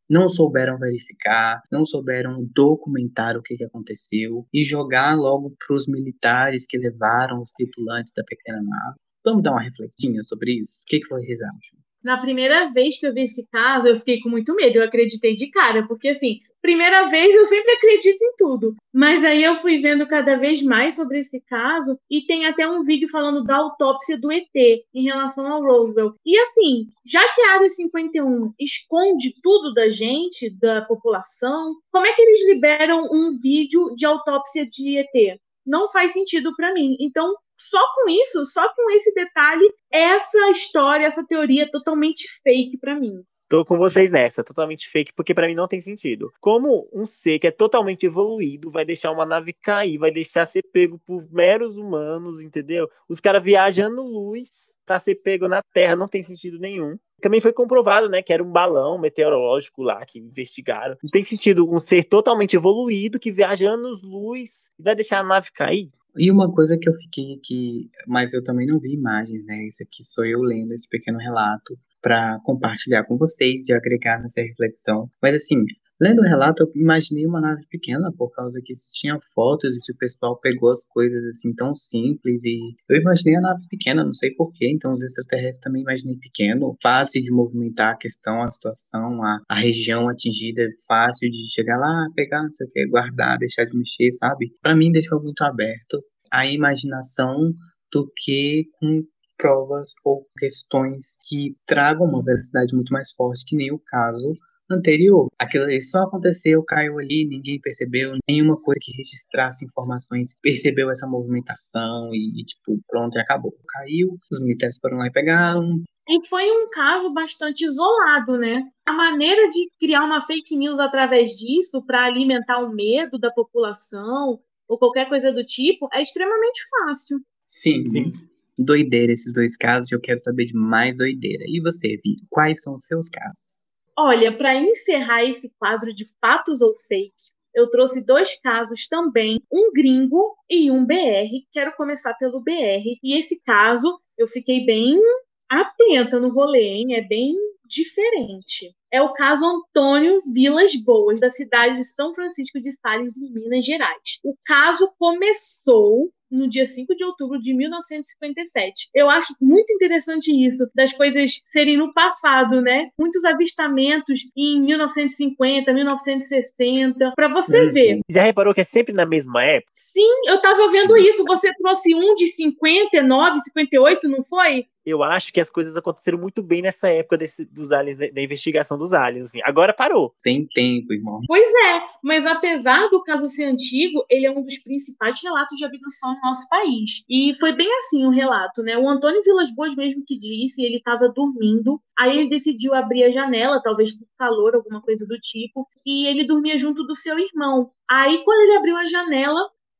não 0.09 0.29
souberam 0.29 0.77
verificar, 0.77 1.61
não 1.71 1.85
souberam 1.85 2.45
documentar 2.53 3.37
o 3.37 3.41
que, 3.41 3.55
que 3.55 3.65
aconteceu 3.65 4.47
e 4.53 4.63
jogar 4.63 5.15
logo 5.15 5.55
para 5.57 5.75
os 5.75 5.87
militares 5.87 6.65
que 6.65 6.77
levaram 6.77 7.41
os 7.41 7.51
tripulantes 7.51 8.13
da 8.15 8.23
pequena 8.23 8.61
nave. 8.61 8.97
Vamos 9.25 9.43
dar 9.43 9.51
uma 9.51 9.63
refletinha 9.63 10.23
sobre 10.23 10.59
isso? 10.59 10.83
O 10.83 10.85
que, 10.87 10.99
que 10.99 11.07
vocês 11.07 11.41
acham? 11.41 11.82
Na 12.03 12.17
primeira 12.17 12.69
vez 12.69 12.97
que 12.97 13.07
eu 13.07 13.13
vi 13.13 13.23
esse 13.23 13.47
caso, 13.49 13.87
eu 13.87 13.97
fiquei 13.97 14.19
com 14.19 14.29
muito 14.29 14.53
medo. 14.53 14.77
Eu 14.77 14.83
acreditei 14.83 15.35
de 15.35 15.47
cara, 15.47 15.87
porque 15.87 16.09
assim, 16.09 16.39
primeira 16.63 17.09
vez 17.09 17.35
eu 17.35 17.45
sempre 17.45 17.73
acredito 17.73 18.21
em 18.21 18.35
tudo. 18.37 18.75
Mas 18.91 19.23
aí 19.23 19.43
eu 19.43 19.55
fui 19.57 19.79
vendo 19.79 20.07
cada 20.07 20.37
vez 20.37 20.61
mais 20.61 20.95
sobre 20.95 21.19
esse 21.19 21.41
caso 21.41 21.99
e 22.09 22.25
tem 22.25 22.45
até 22.45 22.67
um 22.67 22.81
vídeo 22.81 23.09
falando 23.09 23.43
da 23.43 23.57
autópsia 23.57 24.17
do 24.17 24.31
ET 24.31 24.49
em 24.93 25.03
relação 25.03 25.45
ao 25.45 25.61
Roosevelt. 25.61 26.15
E 26.25 26.39
assim, 26.39 26.87
já 27.05 27.21
que 27.35 27.41
a 27.41 27.53
Área 27.55 27.69
51 27.69 28.53
esconde 28.57 29.35
tudo 29.43 29.73
da 29.73 29.89
gente, 29.89 30.49
da 30.49 30.81
população, 30.81 31.75
como 31.91 32.07
é 32.07 32.13
que 32.13 32.21
eles 32.21 32.47
liberam 32.47 33.09
um 33.11 33.37
vídeo 33.37 33.93
de 33.93 34.05
autópsia 34.05 34.65
de 34.65 34.97
ET? 34.97 35.39
Não 35.65 35.89
faz 35.89 36.13
sentido 36.13 36.55
para 36.55 36.73
mim. 36.73 36.95
Então, 36.99 37.35
só 37.69 37.81
com 37.95 38.09
isso, 38.09 38.45
só 38.45 38.67
com 38.73 38.91
esse 38.91 39.13
detalhe, 39.13 39.67
essa 39.91 40.49
história, 40.49 41.05
essa 41.05 41.25
teoria 41.25 41.63
é 41.63 41.69
totalmente 41.69 42.27
fake 42.43 42.77
para 42.77 42.99
mim. 42.99 43.23
Tô 43.53 43.63
com 43.63 43.77
vocês 43.77 44.09
nessa, 44.09 44.43
totalmente 44.43 44.89
fake, 44.89 45.13
porque 45.13 45.31
para 45.31 45.45
mim 45.45 45.53
não 45.53 45.67
tem 45.67 45.79
sentido. 45.79 46.33
Como 46.41 46.89
um 46.91 47.05
ser 47.05 47.37
que 47.37 47.45
é 47.45 47.51
totalmente 47.51 48.03
evoluído 48.03 48.71
vai 48.71 48.83
deixar 48.83 49.11
uma 49.11 49.27
nave 49.27 49.53
cair, 49.53 49.99
vai 49.99 50.09
deixar 50.09 50.47
ser 50.47 50.63
pego 50.73 50.99
por 51.05 51.31
meros 51.31 51.77
humanos, 51.77 52.41
entendeu? 52.41 52.89
Os 53.07 53.19
caras 53.19 53.43
viajando 53.43 54.01
luz 54.01 54.75
pra 54.87 54.99
ser 54.99 55.21
pego 55.21 55.47
na 55.47 55.61
Terra, 55.71 55.95
não 55.95 56.07
tem 56.07 56.23
sentido 56.23 56.57
nenhum. 56.57 56.97
Também 57.21 57.39
foi 57.39 57.53
comprovado, 57.53 58.09
né, 58.09 58.23
que 58.23 58.33
era 58.33 58.43
um 58.43 58.51
balão 58.51 58.97
meteorológico 58.97 59.83
lá 59.83 60.03
que 60.03 60.17
investigaram. 60.17 60.97
Não 61.03 61.11
tem 61.11 61.23
sentido 61.23 61.69
um 61.69 61.79
ser 61.85 62.05
totalmente 62.05 62.55
evoluído 62.55 63.19
que 63.19 63.31
viaja 63.31 63.69
anos 63.69 64.01
luz 64.01 64.69
e 64.79 64.83
vai 64.83 64.95
deixar 64.95 65.19
a 65.19 65.23
nave 65.23 65.51
cair. 65.53 65.91
E 66.17 66.31
uma 66.31 66.51
coisa 66.51 66.77
que 66.77 66.87
eu 66.87 66.93
fiquei 66.93 67.33
aqui, 67.33 67.89
mas 68.07 68.33
eu 68.33 68.43
também 68.43 68.67
não 68.67 68.79
vi 68.79 68.93
imagens, 68.93 69.43
né? 69.45 69.65
Isso 69.65 69.81
aqui 69.81 70.03
sou 70.03 70.25
eu 70.25 70.41
lendo 70.41 70.73
esse 70.73 70.87
pequeno 70.87 71.17
relato 71.17 71.77
para 72.01 72.39
compartilhar 72.43 73.03
com 73.05 73.17
vocês 73.17 73.67
e 73.67 73.73
agregar 73.73 74.21
nessa 74.21 74.41
reflexão. 74.41 75.09
Mas 75.21 75.35
assim, 75.35 75.65
lendo 76.03 76.19
o 76.19 76.23
relato, 76.23 76.63
eu 76.63 76.71
imaginei 76.75 77.25
uma 77.25 77.39
nave 77.39 77.65
pequena, 77.69 78.11
por 78.11 78.29
causa 78.31 78.59
que 78.61 78.75
se 78.75 78.91
tinha 78.91 79.17
fotos 79.33 79.73
e 79.73 79.79
se 79.79 79.93
o 79.93 79.97
pessoal 79.97 80.37
pegou 80.37 80.69
as 80.69 80.85
coisas 80.85 81.23
assim 81.25 81.55
tão 81.55 81.73
simples 81.75 82.43
e 82.43 82.59
eu 82.89 82.99
imaginei 82.99 83.37
a 83.37 83.41
nave 83.41 83.65
pequena, 83.69 84.03
não 84.03 84.13
sei 84.13 84.31
porquê, 84.31 84.69
então 84.69 84.91
os 84.91 85.01
extraterrestres 85.01 85.61
também 85.61 85.81
imaginei 85.81 86.17
pequeno, 86.17 86.75
fácil 86.83 87.23
de 87.23 87.31
movimentar 87.31 87.93
a 87.93 87.97
questão, 87.97 88.43
a 88.43 88.51
situação, 88.51 89.23
a, 89.23 89.39
a 89.47 89.55
região 89.55 90.09
atingida, 90.09 90.67
fácil 90.85 91.31
de 91.31 91.49
chegar 91.53 91.77
lá, 91.77 92.07
pegar, 92.13 92.43
não 92.43 92.51
sei 92.51 92.67
o 92.67 92.69
que, 92.69 92.85
guardar, 92.87 93.37
deixar 93.37 93.63
de 93.63 93.77
mexer, 93.77 94.11
sabe? 94.11 94.51
Para 94.61 94.75
mim 94.75 94.91
deixou 94.91 95.23
muito 95.23 95.41
aberto 95.43 96.03
a 96.29 96.45
imaginação 96.45 97.53
do 97.93 98.11
que 98.17 98.65
com 98.73 99.03
provas 99.37 99.91
ou 100.03 100.25
questões 100.37 101.17
que 101.27 101.55
tragam 101.65 102.07
uma 102.07 102.23
velocidade 102.23 102.73
muito 102.75 102.91
mais 102.91 103.11
forte, 103.11 103.45
que 103.45 103.55
nem 103.55 103.71
o 103.71 103.79
caso 103.79 104.35
anterior. 104.69 105.27
Aquilo 105.39 105.65
ali 105.65 105.81
só 105.81 106.03
aconteceu, 106.03 106.63
caiu 106.63 106.99
ali, 106.99 107.25
ninguém 107.25 107.59
percebeu, 107.59 108.13
nenhuma 108.29 108.59
coisa 108.61 108.79
que 108.81 108.95
registrasse 108.95 109.65
informações 109.65 110.35
percebeu 110.41 110.89
essa 110.89 111.07
movimentação 111.07 112.09
e, 112.13 112.41
e 112.41 112.45
tipo, 112.45 112.79
pronto, 112.87 113.17
e 113.17 113.21
acabou. 113.21 113.53
Caiu, 113.67 114.17
os 114.31 114.41
militares 114.41 114.77
foram 114.79 114.97
lá 114.97 115.07
e 115.07 115.11
pegaram. 115.11 115.83
E 116.07 116.27
foi 116.27 116.49
um 116.51 116.69
caso 116.69 117.13
bastante 117.13 117.65
isolado, 117.65 118.37
né? 118.37 118.63
A 118.85 118.91
maneira 118.91 119.49
de 119.49 119.69
criar 119.79 120.03
uma 120.03 120.21
fake 120.21 120.55
news 120.57 120.79
através 120.79 121.31
disso 121.31 121.81
para 121.85 122.05
alimentar 122.05 122.59
o 122.59 122.73
medo 122.73 123.17
da 123.17 123.31
população 123.31 124.39
ou 124.67 124.77
qualquer 124.77 125.07
coisa 125.07 125.31
do 125.31 125.45
tipo 125.45 125.87
é 125.93 126.01
extremamente 126.01 126.61
fácil. 126.69 127.19
Sim, 127.47 127.87
sim 127.87 128.11
doideira 128.57 129.11
esses 129.11 129.33
dois 129.33 129.55
casos 129.57 129.91
e 129.91 129.95
eu 129.95 129.99
quero 129.99 130.19
saber 130.19 130.45
de 130.45 130.53
mais 130.53 130.95
doideira. 130.95 131.43
E 131.47 131.59
você, 131.61 131.99
Vi, 132.03 132.17
quais 132.29 132.61
são 132.61 132.75
os 132.75 132.85
seus 132.85 133.09
casos? 133.09 133.62
Olha, 133.97 134.35
para 134.35 134.55
encerrar 134.55 135.23
esse 135.23 135.53
quadro 135.59 135.93
de 135.93 136.05
fatos 136.19 136.61
ou 136.61 136.73
fakes, 136.87 137.33
eu 137.53 137.69
trouxe 137.69 138.03
dois 138.03 138.39
casos 138.39 138.87
também, 138.87 139.39
um 139.51 139.71
gringo 139.71 140.35
e 140.49 140.71
um 140.71 140.83
BR. 140.83 141.45
Quero 141.51 141.75
começar 141.75 142.15
pelo 142.15 142.41
BR. 142.41 142.97
E 143.03 143.15
esse 143.17 143.41
caso 143.43 143.99
eu 144.17 144.25
fiquei 144.25 144.65
bem 144.65 144.99
atenta 145.47 146.19
no 146.19 146.29
rolê, 146.29 146.63
hein? 146.63 146.95
É 146.95 147.01
bem 147.01 147.35
diferente. 147.67 148.75
É 148.93 149.01
o 149.01 149.11
caso 149.11 149.43
Antônio 149.43 150.19
Vilas 150.31 150.71
Boas, 150.85 151.19
da 151.19 151.29
cidade 151.29 151.77
de 151.77 151.83
São 151.83 152.13
Francisco 152.13 152.61
de 152.61 152.71
Sales, 152.71 153.17
em 153.17 153.33
Minas 153.33 153.65
Gerais. 153.65 154.19
O 154.23 154.35
caso 154.45 154.93
começou 154.99 156.11
no 156.31 156.47
dia 156.47 156.65
5 156.65 156.95
de 156.95 157.03
outubro 157.03 157.39
de 157.39 157.55
1957. 157.55 158.89
Eu 158.93 159.09
acho 159.09 159.33
muito 159.41 159.71
interessante 159.73 160.31
isso, 160.31 160.67
das 160.75 160.93
coisas 160.93 161.41
serem 161.45 161.77
no 161.77 161.93
passado, 161.93 162.61
né? 162.61 162.89
Muitos 162.99 163.23
avistamentos 163.23 164.21
em 164.35 164.61
1950, 164.61 165.71
1960, 165.73 167.13
para 167.15 167.29
você 167.29 167.65
uhum. 167.65 167.71
ver. 167.71 167.99
Já 168.09 168.23
reparou 168.23 168.53
que 168.53 168.61
é 168.61 168.65
sempre 168.65 168.93
na 168.93 169.05
mesma 169.05 169.43
época? 169.43 169.71
Sim, 169.75 170.09
eu 170.27 170.41
tava 170.41 170.71
vendo 170.71 170.97
isso. 170.97 171.23
Você 171.25 171.53
trouxe 171.55 171.93
um 171.95 172.15
de 172.15 172.27
59, 172.27 173.39
58, 173.41 174.07
não 174.07 174.23
foi? 174.23 174.65
eu 174.85 175.01
acho 175.01 175.31
que 175.31 175.39
as 175.39 175.49
coisas 175.49 175.77
aconteceram 175.77 176.17
muito 176.17 176.43
bem 176.43 176.61
nessa 176.61 176.89
época 176.89 177.17
desse, 177.17 177.45
dos 177.45 177.71
aliens, 177.71 177.97
da 177.97 178.21
investigação 178.21 178.77
dos 178.83 178.93
aliens. 178.93 179.29
Assim. 179.29 179.39
Agora 179.43 179.73
parou. 179.73 180.13
Sem 180.17 180.45
tempo, 180.47 180.93
irmão. 180.93 181.19
Pois 181.27 181.47
é, 181.47 181.81
mas 182.03 182.25
apesar 182.25 182.89
do 182.89 183.01
caso 183.03 183.27
ser 183.27 183.45
antigo, 183.45 184.05
ele 184.09 184.25
é 184.25 184.31
um 184.31 184.43
dos 184.43 184.59
principais 184.59 185.21
relatos 185.21 185.57
de 185.57 185.65
abdução 185.65 186.13
no 186.13 186.21
nosso 186.21 186.47
país. 186.49 187.03
E 187.09 187.33
foi 187.39 187.53
bem 187.53 187.69
assim 187.79 188.05
o 188.05 188.09
relato, 188.09 188.61
né? 188.61 188.77
O 188.77 188.87
Antônio 188.87 189.23
Vilas 189.23 189.53
Boas 189.55 189.75
mesmo 189.75 190.03
que 190.05 190.17
disse, 190.17 190.63
ele 190.63 190.77
estava 190.77 191.09
dormindo, 191.09 191.81
aí 191.97 192.19
ele 192.19 192.29
decidiu 192.29 192.73
abrir 192.73 193.03
a 193.03 193.11
janela, 193.11 193.61
talvez 193.61 193.97
por 193.97 194.07
calor, 194.17 194.55
alguma 194.55 194.81
coisa 194.81 195.05
do 195.07 195.17
tipo, 195.19 195.67
e 195.85 196.07
ele 196.07 196.25
dormia 196.25 196.57
junto 196.57 196.83
do 196.83 196.95
seu 196.95 197.17
irmão. 197.17 197.71
Aí, 197.89 198.23
quando 198.23 198.41
ele 198.45 198.57
abriu 198.57 198.75
a 198.77 198.85
janela, 198.85 199.39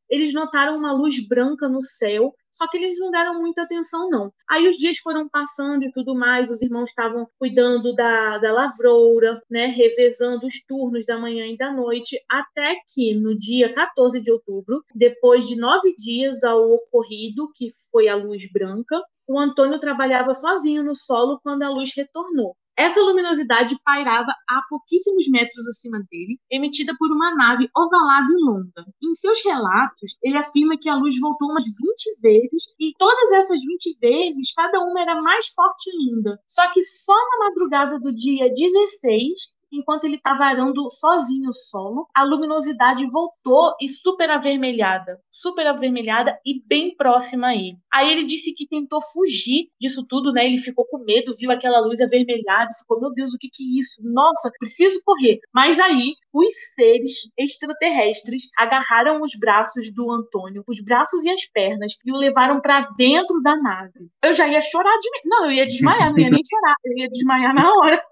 eles 0.09 0.33
notaram 0.33 0.77
uma 0.77 0.93
luz 0.93 1.25
branca 1.27 1.67
no 1.67 1.81
céu 1.81 2.33
só 2.53 2.67
que 2.69 2.77
eles 2.77 2.99
não 2.99 3.09
deram 3.11 3.41
muita 3.41 3.63
atenção, 3.63 4.09
não. 4.09 4.31
Aí 4.49 4.67
os 4.67 4.77
dias 4.77 4.99
foram 4.99 5.27
passando 5.27 5.83
e 5.83 5.91
tudo 5.91 6.15
mais, 6.15 6.51
os 6.51 6.61
irmãos 6.61 6.89
estavam 6.89 7.27
cuidando 7.39 7.93
da, 7.95 8.37
da 8.37 8.53
lavoura, 8.53 9.41
né? 9.49 9.65
Revezando 9.65 10.45
os 10.45 10.63
turnos 10.63 11.05
da 11.05 11.17
manhã 11.17 11.47
e 11.47 11.57
da 11.57 11.71
noite, 11.71 12.17
até 12.29 12.75
que 12.93 13.15
no 13.15 13.35
dia 13.37 13.73
14 13.73 14.21
de 14.21 14.31
outubro, 14.31 14.83
depois 14.93 15.47
de 15.47 15.57
nove 15.57 15.93
dias 15.95 16.43
ao 16.43 16.61
ocorrido, 16.61 17.51
que 17.55 17.69
foi 17.91 18.07
a 18.07 18.15
luz 18.15 18.43
branca, 18.51 19.01
o 19.27 19.39
Antônio 19.39 19.79
trabalhava 19.79 20.33
sozinho 20.33 20.83
no 20.83 20.95
solo 20.95 21.39
quando 21.41 21.63
a 21.63 21.69
luz 21.69 21.91
retornou. 21.95 22.55
Essa 22.75 22.99
luminosidade 23.01 23.77
pairava 23.85 24.31
a 24.49 24.61
pouquíssimos 24.67 25.29
metros 25.29 25.67
acima 25.67 25.99
dele, 26.09 26.39
emitida 26.49 26.95
por 26.97 27.11
uma 27.11 27.35
nave 27.35 27.69
ovalada 27.75 28.27
e 28.31 28.43
longa. 28.43 28.85
Em 29.01 29.13
seus 29.13 29.43
relatos, 29.45 30.17
ele 30.23 30.37
afirma 30.37 30.77
que 30.77 30.89
a 30.89 30.95
luz 30.95 31.19
voltou 31.19 31.51
umas 31.51 31.63
20 31.63 32.19
vezes 32.19 32.63
e 32.79 32.91
todas 32.97 33.31
essas 33.31 33.59
20 33.61 33.97
vezes, 34.01 34.53
cada 34.55 34.79
uma 34.79 34.99
era 34.99 35.21
mais 35.21 35.49
forte 35.49 35.91
ainda. 35.91 36.39
Só 36.47 36.71
que 36.73 36.83
só 36.83 37.13
na 37.13 37.47
madrugada 37.47 37.99
do 37.99 38.11
dia 38.11 38.51
16, 38.51 39.53
enquanto 39.73 40.05
ele 40.05 40.15
estava 40.15 40.45
arando 40.45 40.89
sozinho 40.91 41.49
o 41.49 41.53
solo, 41.53 42.07
a 42.15 42.23
luminosidade 42.23 43.05
voltou 43.07 43.73
e 43.81 43.87
super 43.87 44.29
avermelhada, 44.29 45.19
super 45.31 45.67
avermelhada 45.67 46.37
e 46.45 46.61
bem 46.65 46.95
próxima 46.95 47.47
a 47.47 47.55
ele. 47.55 47.77
Aí 47.93 48.11
ele 48.11 48.25
disse 48.25 48.53
que 48.55 48.67
tentou 48.67 49.01
fugir 49.01 49.67
disso 49.79 50.05
tudo, 50.07 50.31
né? 50.31 50.45
Ele 50.45 50.57
ficou 50.57 50.85
com 50.85 51.03
medo, 51.03 51.35
viu 51.37 51.51
aquela 51.51 51.79
luz 51.79 51.99
avermelhada, 52.01 52.73
ficou, 52.79 52.99
meu 52.99 53.11
Deus, 53.13 53.33
o 53.33 53.37
que 53.37 53.49
que 53.51 53.63
é 53.63 53.79
isso? 53.79 54.01
Nossa, 54.03 54.51
preciso 54.59 54.99
correr. 55.05 55.39
Mas 55.53 55.79
aí 55.79 56.13
os 56.33 56.53
seres 56.73 57.11
extraterrestres 57.37 58.49
agarraram 58.57 59.21
os 59.21 59.31
braços 59.39 59.93
do 59.93 60.11
Antônio, 60.11 60.63
os 60.67 60.81
braços 60.83 61.23
e 61.23 61.29
as 61.29 61.45
pernas, 61.45 61.93
e 62.03 62.11
o 62.11 62.17
levaram 62.17 62.59
para 62.59 62.81
dentro 62.97 63.41
da 63.41 63.55
nave. 63.55 64.09
Eu 64.23 64.33
já 64.33 64.47
ia 64.47 64.61
chorar 64.61 64.97
de 64.97 65.09
medo. 65.11 65.23
Não, 65.25 65.45
eu 65.45 65.51
ia 65.51 65.67
desmaiar, 65.67 66.11
não 66.11 66.17
ia 66.19 66.29
nem 66.29 66.41
chorar, 66.49 66.75
eu 66.83 66.97
ia 66.97 67.09
desmaiar 67.09 67.53
na 67.53 67.71
hora. 67.73 68.03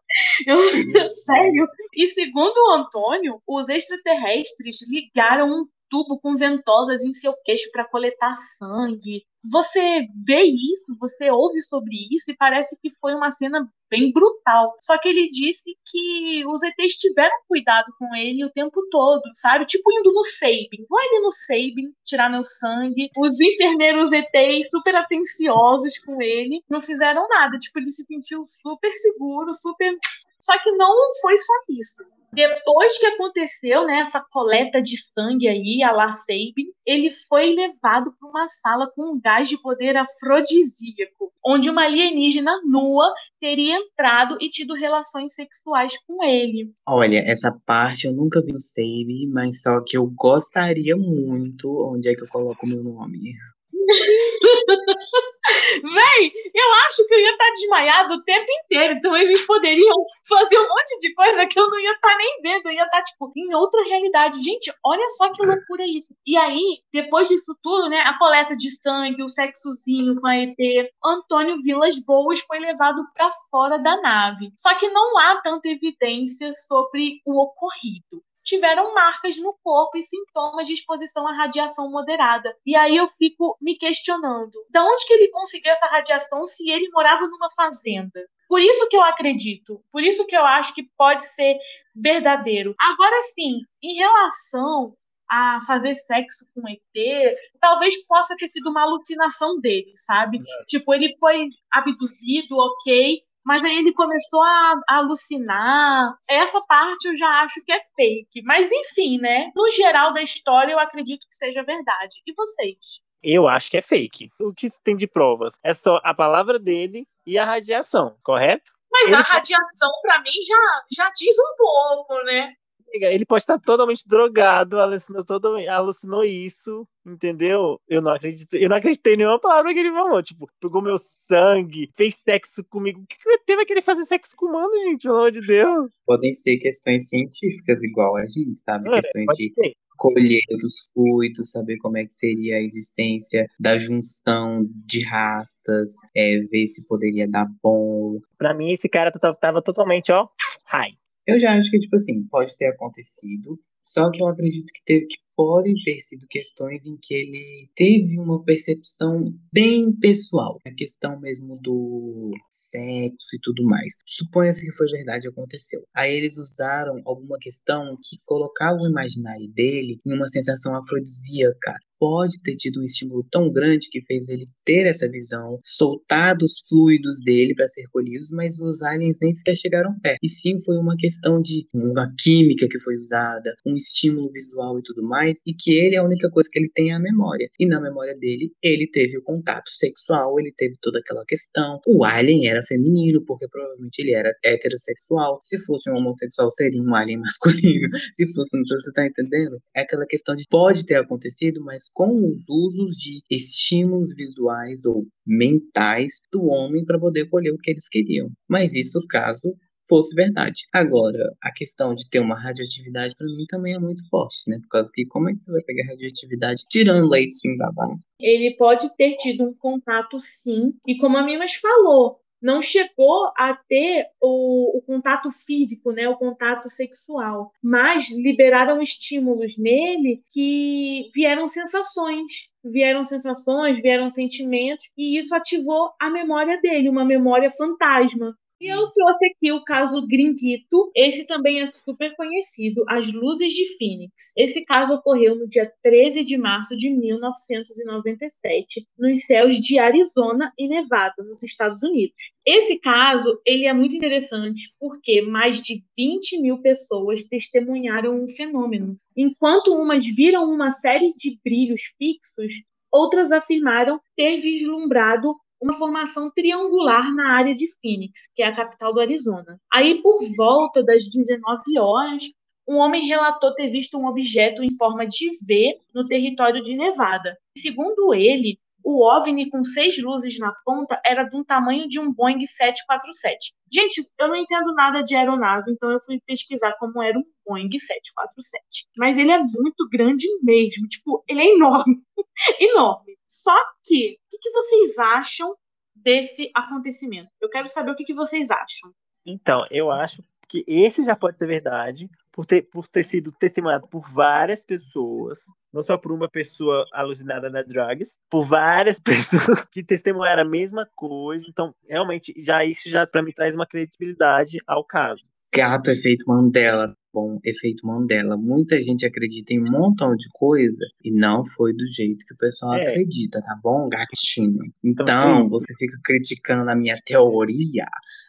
Eu, 0.46 0.58
sério. 1.14 1.68
E 1.96 2.08
segundo 2.08 2.58
o 2.58 2.74
Antônio, 2.74 3.42
os 3.48 3.70
extraterrestres 3.70 4.78
ligaram 4.88 5.48
um 5.48 5.66
tubo 5.90 6.20
com 6.20 6.36
ventosas 6.36 7.04
em 7.04 7.14
seu 7.14 7.34
queixo 7.44 7.70
para 7.72 7.88
coletar 7.88 8.34
sangue. 8.58 9.24
Você 9.44 10.08
vê 10.26 10.44
isso, 10.44 10.96
você 11.00 11.32
ouve 11.32 11.62
sobre 11.62 11.96
isso 12.12 12.30
e 12.30 12.36
parece 12.36 12.78
que 12.80 12.92
foi 13.00 13.16
uma 13.16 13.32
cena 13.32 13.68
bem 13.90 14.12
brutal. 14.12 14.76
Só 14.82 14.98
que 15.00 15.10
ele 15.10 15.30
disse 15.32 15.76
que 15.86 16.46
os 16.46 16.62
ETs 16.62 16.96
tiveram 16.98 17.36
cuidado 17.48 17.92
com 17.98 18.16
ele 18.16 18.46
o 18.46 18.52
tempo 18.52 18.82
todo, 18.92 19.22
sabe? 19.34 19.66
Tipo 19.66 19.92
indo 19.92 20.14
no 20.14 20.24
Sabin. 20.24 20.86
Vou 20.88 21.00
ali 21.00 21.22
no 21.22 21.32
Sabin 21.32 21.92
tirar 22.06 22.30
meu 22.30 22.44
sangue. 22.44 23.10
Os 23.18 23.40
enfermeiros 23.42 24.12
ETs 24.12 24.70
super 24.70 24.96
atenciosos 24.96 25.98
com 26.06 26.22
ele 26.22 26.64
não 26.70 26.82
fizeram 26.82 27.28
nada. 27.28 27.58
Tipo, 27.58 27.80
ele 27.80 27.90
se 27.90 28.06
sentiu 28.06 28.46
super 28.46 28.94
seguro, 28.94 29.56
super. 29.56 29.98
Só 30.40 30.58
que 30.62 30.72
não 30.74 30.96
foi 31.22 31.38
só 31.38 31.54
isso 31.70 32.21
depois 32.34 32.98
que 32.98 33.06
aconteceu 33.08 33.86
né, 33.86 34.00
essa 34.00 34.24
coleta 34.32 34.82
de 34.82 34.98
sangue 34.98 35.48
aí, 35.48 35.84
a 35.84 35.92
La 35.92 36.12
Sabin, 36.12 36.72
ele 36.86 37.10
foi 37.28 37.54
levado 37.54 38.14
para 38.18 38.30
uma 38.30 38.48
sala 38.48 38.92
com 38.96 39.14
um 39.14 39.20
gás 39.20 39.50
de 39.50 39.62
poder 39.62 39.98
afrodisíaco, 39.98 41.32
onde 41.46 41.70
uma 41.70 41.84
alienígena 41.84 42.60
nua 42.64 43.14
teria 43.40 43.76
entrado 43.76 44.38
e 44.40 44.50
tido 44.50 44.74
relações 44.74 45.34
sexuais 45.34 45.94
com 46.06 46.24
ele. 46.24 46.72
Olha, 46.88 47.20
essa 47.20 47.52
parte 47.66 48.08
eu 48.08 48.14
nunca 48.14 48.42
vi 48.42 48.54
no 48.54 48.60
Save, 48.60 49.28
mas 49.32 49.62
só 49.62 49.82
que 49.86 49.98
eu 49.98 50.08
gostaria 50.08 50.96
muito. 50.96 51.70
Onde 51.94 52.10
é 52.10 52.16
que 52.16 52.24
eu 52.24 52.28
coloco 52.28 52.66
o 52.66 52.70
meu 52.70 52.84
nome? 52.84 53.34
Véi, 55.82 56.32
eu 56.54 56.74
acho 56.88 57.08
que 57.08 57.14
eu 57.14 57.20
ia 57.20 57.32
estar 57.32 57.46
tá 57.46 57.52
desmaiado 57.52 58.14
o 58.14 58.24
tempo 58.24 58.46
inteiro. 58.64 58.94
Então 58.96 59.16
eles 59.16 59.46
poderiam 59.46 59.96
fazer 60.28 60.58
um 60.58 60.68
monte 60.68 61.00
de 61.00 61.14
coisa 61.14 61.48
que 61.48 61.60
eu 61.60 61.68
não 61.70 61.80
ia 61.80 61.92
estar 61.92 62.10
tá 62.10 62.18
nem 62.18 62.42
vendo. 62.42 62.68
Eu 62.68 62.74
ia 62.74 62.84
estar, 62.84 62.98
tá, 62.98 63.04
tipo, 63.04 63.32
em 63.36 63.54
outra 63.56 63.84
realidade. 63.84 64.42
Gente, 64.42 64.72
olha 64.86 65.08
só 65.18 65.32
que 65.32 65.46
loucura 65.46 65.86
isso. 65.86 66.14
E 66.26 66.38
aí, 66.38 66.82
depois 66.94 67.28
disso 67.28 67.56
tudo, 67.62 67.90
né? 67.90 68.02
A 68.02 68.18
coleta 68.18 68.56
de 68.56 68.70
sangue, 68.72 69.24
o 69.24 69.30
sexozinho 69.30 70.20
com 70.20 70.28
a 70.28 70.38
ET, 70.38 70.56
Antônio 71.04 71.58
Vilas 71.64 72.00
Boas 72.04 72.42
foi 72.42 72.60
levado 72.60 73.02
para 73.14 73.32
fora 73.50 73.78
da 73.78 74.00
nave. 74.02 74.52
Só 74.58 74.74
que 74.76 74.90
não 74.90 75.18
há 75.18 75.42
tanta 75.42 75.68
evidência 75.70 76.52
sobre 76.68 77.22
o 77.26 77.42
ocorrido 77.42 78.22
tiveram 78.44 78.94
marcas 78.94 79.38
no 79.38 79.56
corpo 79.64 79.98
e 79.98 80.04
sintomas 80.04 80.68
de 80.68 80.74
exposição 80.74 81.28
à 81.28 81.34
radiação 81.34 81.90
moderada. 81.90 82.56
E 82.66 82.76
aí 82.76 82.96
eu 82.96 83.08
fico 83.08 83.58
me 83.62 83.76
questionando, 83.76 84.52
da 84.70 84.84
onde 84.84 85.06
que 85.06 85.14
ele 85.14 85.30
conseguiu 85.30 85.72
essa 85.72 85.88
radiação 85.88 86.46
se 86.46 86.70
ele 86.70 86.90
morava 86.92 87.28
numa 87.28 87.50
fazenda? 87.56 88.26
Por 88.48 88.62
isso 88.62 88.88
que 88.90 88.98
eu 88.98 89.04
acredito, 89.04 89.82
por 89.92 90.04
isso 90.04 90.26
que 90.26 90.36
eu 90.36 90.46
acho 90.46 90.74
que 90.74 90.90
pode 90.98 91.24
ser 91.24 91.58
verdadeiro. 91.96 92.76
Agora 92.80 93.22
sim, 93.34 93.62
em 93.82 93.96
relação 93.96 94.96
a 95.30 95.62
fazer 95.66 95.96
sexo 95.96 96.46
com 96.54 96.68
ET, 96.68 97.38
talvez 97.62 98.06
possa 98.06 98.36
ter 98.38 98.50
sido 98.50 98.70
uma 98.70 98.82
alucinação 98.82 99.58
dele, 99.62 99.94
sabe? 99.96 100.40
É. 100.40 100.66
Tipo, 100.66 100.94
ele 100.94 101.10
foi 101.18 101.48
abduzido, 101.72 102.58
ok, 102.58 103.22
mas 103.46 103.64
aí 103.64 103.78
ele 103.78 103.94
começou 103.94 104.42
a, 104.42 104.74
a, 104.90 104.96
alucinar. 104.98 106.16
Essa 106.30 106.62
parte 106.62 107.08
eu 107.08 107.16
já 107.16 107.28
acho 107.44 107.64
que 107.66 107.72
é 107.72 107.80
fake. 107.96 108.42
Mas 108.44 108.70
enfim, 108.72 109.20
né? 109.20 109.52
No 109.56 109.70
geral 109.70 110.14
da 110.14 110.22
história, 110.22 110.72
eu 110.72 110.80
acredito 110.80 111.28
que 111.28 111.36
seja 111.36 111.64
verdade. 111.64 112.16
E 112.26 112.34
vocês? 112.34 113.02
Eu 113.24 113.48
acho 113.48 113.70
que 113.70 113.78
é 113.78 113.82
fake. 113.82 114.30
O 114.40 114.54
que 114.54 114.68
tem 114.84 114.96
de 114.96 115.08
provas 115.08 115.54
é 115.64 115.74
só 115.74 116.00
a 116.04 116.14
palavra 116.14 116.58
dele 116.58 117.06
e 117.26 117.38
a 117.38 117.46
radiação, 117.46 118.18
correto? 118.24 118.72
Mas 118.92 119.08
ele... 119.08 119.16
a 119.16 119.22
radiação, 119.22 119.90
para 120.02 120.22
mim, 120.22 120.32
já, 120.46 121.04
já 121.04 121.12
diz 121.12 121.36
um 121.38 121.56
pouco, 121.56 122.24
né? 122.26 122.54
Ele 122.94 123.26
pode 123.26 123.42
estar 123.42 123.60
totalmente 123.60 124.08
drogado, 124.08 124.80
alucinou, 124.80 125.24
todo, 125.24 125.56
alucinou 125.70 126.24
isso, 126.24 126.88
entendeu? 127.06 127.80
Eu 127.88 128.02
não 128.02 128.12
acredito, 128.12 128.54
eu 128.56 128.70
não 128.70 128.76
acreditei 128.76 129.14
em 129.14 129.18
nenhuma 129.18 129.40
palavra 129.40 129.74
que 129.74 129.80
ele 129.80 129.92
falou. 129.92 130.22
Tipo, 130.22 130.48
pegou 130.60 130.82
meu 130.82 130.98
sangue, 130.98 131.90
fez 131.96 132.16
sexo 132.24 132.64
comigo. 132.70 133.02
O 133.02 133.08
que, 133.08 133.18
que 133.18 133.46
teve 133.46 133.62
a 133.62 133.66
querer 133.66 133.82
fazer 133.82 134.06
sexo 134.06 134.36
com 134.36 134.48
o 134.48 134.50
humano, 134.50 134.72
gente? 134.84 135.04
Pelo 135.04 135.16
amor 135.16 135.32
de 135.32 135.42
Deus. 135.42 135.92
Podem 136.06 136.34
ser 136.34 136.58
questões 136.58 137.08
científicas 137.08 137.82
igual 137.84 138.18
a 138.18 138.26
gente, 138.26 138.62
sabe? 138.64 138.90
É, 138.90 138.94
questões 138.94 139.26
de 139.38 139.54
ser. 139.54 139.74
colher 139.98 140.42
os 140.64 140.92
fluidos, 140.92 141.52
saber 141.52 141.78
como 141.78 141.98
é 141.98 142.06
que 142.06 142.14
seria 142.14 142.58
a 142.58 142.62
existência 142.62 143.46
da 143.60 143.78
junção 143.78 144.68
de 144.86 145.04
raças, 145.04 145.94
é, 146.16 146.40
ver 146.40 146.68
se 146.68 146.86
poderia 146.86 147.28
dar 147.28 147.48
bom. 147.62 148.20
Pra 148.38 148.54
mim, 148.54 148.72
esse 148.72 148.90
cara 148.90 149.12
tava 149.12 149.62
totalmente, 149.62 150.12
ó, 150.12 150.28
high. 150.66 150.98
Eu 151.28 151.40
já 151.40 151.56
acho 151.56 151.70
que, 151.70 151.80
tipo 151.80 151.96
assim, 151.96 152.24
pode 152.28 152.58
ter 152.58 152.68
acontecido, 152.68 153.60
só 153.82 154.10
que 154.12 154.22
eu 154.22 154.28
acredito 154.28 154.72
que 154.74 154.84
teve 154.84 155.08
que 155.08 155.18
podem 155.36 155.74
ter 155.84 156.00
sido 156.02 156.28
questões 156.28 156.86
em 156.86 156.98
que 157.02 157.14
ele 157.14 157.70
teve 157.76 158.20
uma 158.20 158.44
percepção 158.44 159.34
bem 159.52 159.92
pessoal, 159.94 160.60
a 160.66 160.72
questão 160.74 161.20
mesmo 161.20 161.56
do 161.60 162.32
sexo 162.72 163.36
e 163.36 163.40
tudo 163.42 163.64
mais. 163.64 163.94
Suponha-se 164.08 164.66
que 164.66 164.72
foi 164.72 164.88
verdade 164.88 165.28
aconteceu. 165.28 165.84
Aí 165.96 166.16
eles 166.16 166.38
usaram 166.38 167.02
alguma 167.06 167.38
questão 167.38 167.98
que 168.04 168.18
colocava 168.26 168.80
o 168.80 168.88
imaginário 168.88 169.48
dele 169.54 170.00
em 170.06 170.14
uma 170.14 170.28
sensação 170.28 170.76
afrodisíaca, 170.76 171.76
pode 172.02 172.42
ter 172.42 172.56
tido 172.56 172.82
um 172.82 172.84
estímulo 172.84 173.24
tão 173.30 173.52
grande 173.52 173.88
que 173.92 174.02
fez 174.02 174.28
ele 174.28 174.48
ter 174.66 174.88
essa 174.88 175.08
visão, 175.08 175.60
soltar 175.64 176.36
os 176.42 176.68
fluidos 176.68 177.22
dele 177.24 177.54
para 177.54 177.68
ser 177.68 177.84
colhidos, 177.92 178.32
mas 178.32 178.60
os 178.60 178.82
aliens 178.82 179.18
nem 179.22 179.36
sequer 179.36 179.56
chegaram 179.56 179.94
perto. 180.02 180.18
E 180.24 180.28
sim 180.28 180.60
foi 180.62 180.78
uma 180.78 180.96
questão 180.98 181.40
de 181.40 181.68
uma 181.72 182.12
química 182.18 182.68
que 182.68 182.82
foi 182.84 182.98
usada, 182.98 183.54
um 183.64 183.76
estímulo 183.76 184.32
visual 184.32 184.80
e 184.80 184.82
tudo 184.84 185.04
mais, 185.04 185.38
e 185.46 185.54
que 185.54 185.78
ele, 185.78 185.96
a 185.96 186.04
única 186.04 186.28
coisa 186.32 186.50
que 186.52 186.58
ele 186.58 186.72
tem 186.74 186.90
é 186.90 186.96
a 186.96 187.00
memória. 187.00 187.48
E 187.60 187.68
na 187.68 187.80
memória 187.80 188.18
dele, 188.18 188.52
ele 188.64 188.88
teve 188.88 189.20
o 189.20 189.24
contato 189.24 189.70
sexual, 189.70 190.40
ele 190.40 190.52
teve 190.58 190.74
toda 190.82 190.98
aquela 190.98 191.24
questão. 191.28 191.80
O 191.86 192.04
alien 192.04 192.48
era 192.48 192.61
feminino, 192.64 193.24
porque 193.26 193.48
provavelmente 193.48 194.00
ele 194.00 194.14
era 194.14 194.32
heterossexual. 194.44 195.42
Se 195.44 195.58
fosse 195.60 195.90
um 195.90 195.96
homossexual, 195.96 196.50
seria 196.52 196.82
um 196.82 196.96
alien 196.96 197.20
masculino. 197.22 197.90
Se 198.16 198.34
fosse, 198.34 198.58
não 198.58 198.64
sei 198.64 198.78
se 198.78 198.84
você 198.84 198.94
tá 198.94 199.06
entendendo. 199.06 199.58
É 199.76 199.82
aquela 199.82 200.06
questão 200.06 200.36
de 200.36 200.44
pode 200.50 200.86
ter 200.86 200.96
acontecido, 200.96 201.64
mas 201.64 201.90
com 201.94 202.30
os 202.30 202.48
usos 202.50 202.92
de 202.92 203.22
estímulos 203.30 204.14
visuais 204.16 204.86
ou 204.86 205.06
mentais 205.26 206.22
do 206.32 206.46
homem 206.46 206.86
para 206.86 207.00
poder 207.00 207.30
colher 207.30 207.52
o 207.52 207.58
que 207.58 207.72
eles 207.72 207.88
queriam. 207.88 208.30
Mas 208.50 208.74
isso 208.74 209.00
caso 209.08 209.56
fosse 209.92 210.16
verdade. 210.16 210.62
Agora, 210.74 211.36
a 211.44 211.52
questão 211.52 211.94
de 211.94 212.10
ter 212.10 212.20
uma 212.20 212.40
radioatividade 212.40 213.14
para 213.18 213.28
mim 213.28 213.46
também 213.50 213.76
é 213.76 213.80
muito 213.80 214.08
forte, 214.08 214.38
né? 214.48 214.58
Por 214.62 214.70
causa 214.70 214.90
que 214.94 215.06
como 215.06 215.30
é 215.30 215.34
que 215.34 215.42
você 215.42 215.52
vai 215.52 215.62
pegar 215.64 215.90
radioatividade 215.90 216.64
tirando 216.70 217.10
leite 217.10 217.36
sim 217.36 217.58
vaca? 217.58 217.98
Ele 218.18 218.56
pode 218.56 218.88
ter 218.96 219.18
tido 219.18 219.44
um 219.44 219.54
contato 219.54 220.18
sim, 220.22 220.74
e 220.88 220.98
como 220.98 221.18
a 221.18 221.24
Mimas 221.24 221.56
falou, 221.56 222.21
não 222.42 222.62
chegou 222.62 223.32
a 223.38 223.56
ter 223.68 224.08
o, 224.20 224.78
o, 224.78 224.82
contato 224.82 225.30
físico, 225.32 225.92
né, 225.92 226.10
o 226.10 226.18
contato 226.18 226.70
sexual, 226.70 227.52
mas 227.62 228.10
liberaram 228.12 228.82
estímulos 228.82 229.58
nele 229.58 230.24
que 230.32 231.08
vieram 231.14 231.48
sensações, 231.48 232.50
vieram 232.64 233.04
sensações, 233.04 233.82
vieram 233.82 234.10
sentimentos 234.10 234.90
e 234.98 235.20
isso 235.20 235.34
ativou 235.36 235.92
a 236.00 236.10
memória 236.10 236.60
dele, 236.60 236.90
uma 236.90 237.06
memória 237.06 237.52
fantasma. 237.52 238.36
E 238.62 238.68
eu 238.68 238.92
trouxe 238.92 239.26
aqui 239.26 239.52
o 239.52 239.64
caso 239.64 240.06
Gringuito. 240.08 240.92
Esse 240.96 241.26
também 241.26 241.62
é 241.62 241.66
super 241.66 242.16
conhecido, 242.16 242.86
As 242.88 243.12
Luzes 243.12 243.52
de 243.52 243.76
Phoenix. 243.76 244.32
Esse 244.38 244.64
caso 244.64 244.94
ocorreu 244.94 245.36
no 245.36 245.48
dia 245.48 245.74
13 245.82 246.24
de 246.24 246.38
março 246.38 246.78
de 246.78 246.92
1997, 246.92 248.86
nos 249.00 249.26
céus 249.26 249.60
de 249.60 249.80
Arizona 249.80 250.54
e 250.60 250.68
Nevada, 250.68 251.24
nos 251.24 251.42
Estados 251.42 251.82
Unidos. 251.82 252.32
Esse 252.46 252.78
caso 252.78 253.42
ele 253.48 253.66
é 253.66 253.74
muito 253.74 253.96
interessante 253.96 254.72
porque 254.80 255.24
mais 255.24 255.60
de 255.60 255.84
20 255.98 256.40
mil 256.40 256.62
pessoas 256.62 257.24
testemunharam 257.24 258.24
um 258.24 258.28
fenômeno. 258.28 258.96
Enquanto 259.18 259.74
umas 259.74 260.06
viram 260.06 260.48
uma 260.48 260.70
série 260.70 261.12
de 261.14 261.40
brilhos 261.44 261.82
fixos, 261.98 262.54
outras 262.92 263.32
afirmaram 263.32 264.00
ter 264.16 264.38
vislumbrado 264.38 265.34
uma 265.62 265.74
formação 265.74 266.32
triangular 266.32 267.14
na 267.14 267.38
área 267.38 267.54
de 267.54 267.68
Phoenix, 267.80 268.28
que 268.36 268.42
é 268.42 268.48
a 268.48 268.56
capital 268.56 268.94
do 268.94 269.00
Arizona. 269.00 269.60
Aí, 269.72 270.02
por 270.02 270.20
volta 270.36 270.84
das 270.84 271.04
19 271.08 271.80
horas, 271.80 272.24
um 272.68 272.78
homem 272.78 273.06
relatou 273.06 273.54
ter 273.54 273.70
visto 273.70 273.98
um 273.98 274.08
objeto 274.08 274.64
em 274.64 274.76
forma 274.78 275.06
de 275.06 275.28
V 275.46 275.80
no 275.94 276.08
território 276.08 276.64
de 276.64 276.76
Nevada. 276.76 277.38
Segundo 277.56 278.14
ele, 278.14 278.58
o 278.84 279.06
OVNI 279.06 279.50
com 279.50 279.64
seis 279.64 280.02
luzes 280.02 280.40
na 280.40 280.52
ponta 280.66 281.00
era 281.06 281.24
do 281.24 281.44
tamanho 281.44 281.88
de 281.88 282.00
um 282.00 282.12
Boeing 282.12 282.44
747. 282.44 283.54
Gente, 283.72 284.04
eu 284.20 284.28
não 284.28 284.36
entendo 284.36 284.74
nada 284.74 285.04
de 285.04 285.16
aeronave, 285.16 285.72
então 285.72 285.92
eu 285.92 286.02
fui 286.02 286.20
pesquisar 286.26 286.74
como 286.80 287.02
era 287.02 287.18
um 287.18 287.24
Boeing 287.46 287.70
747. 287.70 288.88
Mas 288.98 289.18
ele 289.18 289.32
é 289.32 289.38
muito 289.38 289.88
grande 289.92 290.26
mesmo, 290.42 290.88
tipo, 290.88 291.24
ele 291.28 291.42
é 291.42 291.54
enorme. 291.54 292.02
enorme. 292.60 293.21
Só 293.32 293.56
que, 293.86 294.18
o 294.18 294.30
que, 294.30 294.38
que, 294.40 294.52
vocês 294.52 295.00
acham 295.00 295.56
desse 295.96 296.52
acontecimento? 296.54 297.30
Eu 297.40 297.50
quero 297.50 297.66
saber 297.70 297.92
o 297.92 297.96
que, 297.96 298.04
que 298.04 298.14
vocês 298.14 298.52
acham. 298.52 298.94
Então, 299.26 299.66
eu 299.72 299.90
acho 299.90 300.22
que 300.50 300.66
esse 300.68 301.06
já 301.06 301.16
pode 301.16 301.38
ser 301.38 301.48
verdade, 301.48 302.10
por 302.30 302.46
ter, 302.46 302.64
por 302.64 302.90
ter 302.90 303.04
sido 303.04 303.32
testemunhado 303.32 303.88
por 303.88 304.06
várias 304.12 304.66
pessoas, 304.66 305.40
não 305.72 305.82
só 305.82 305.98
por 305.98 306.12
uma 306.12 306.28
pessoa 306.28 306.86
alucinada 306.92 307.50
na 307.50 307.62
drugs, 307.62 308.20
por 308.30 308.44
várias 308.44 309.00
pessoas 309.00 309.66
que 309.66 309.82
testemunharam 309.82 310.42
a 310.42 310.50
mesma 310.50 310.86
coisa. 310.94 311.46
Então, 311.48 311.74
realmente, 311.88 312.34
já 312.38 312.66
isso 312.66 312.90
já 312.90 313.08
para 313.08 313.24
mim 313.24 313.32
traz 313.32 313.56
uma 313.56 313.66
credibilidade 313.66 314.58
ao 314.68 314.84
caso. 314.84 315.30
Gato 315.54 315.90
efeito 315.90 316.26
Mandela 316.28 316.98
bom 317.14 317.40
efeito 317.44 317.86
Mandela. 317.86 318.38
Muita 318.38 318.82
gente 318.84 319.06
acredita 319.06 319.54
em 319.54 319.60
um 319.60 319.70
montão 319.70 320.16
de 320.16 320.28
coisa 320.34 320.86
e 321.04 321.12
não 321.12 321.46
foi 321.46 321.74
do 321.74 321.86
jeito 321.88 322.26
que 322.26 322.34
o 322.34 322.38
pessoal 322.38 322.74
é. 322.74 322.90
acredita, 322.90 323.42
tá 323.42 323.60
bom, 323.62 323.90
gatinho? 323.90 324.72
Então, 324.84 325.06
então 325.06 325.48
você 325.50 325.74
fica 325.76 325.98
criticando 326.04 326.70
a 326.70 326.76
minha 326.76 326.96
teoria, 327.06 327.86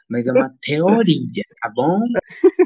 mas 0.08 0.26
é 0.26 0.32
uma 0.32 0.52
teoria, 0.62 1.44
tá 1.60 1.70
bom? 1.74 2.00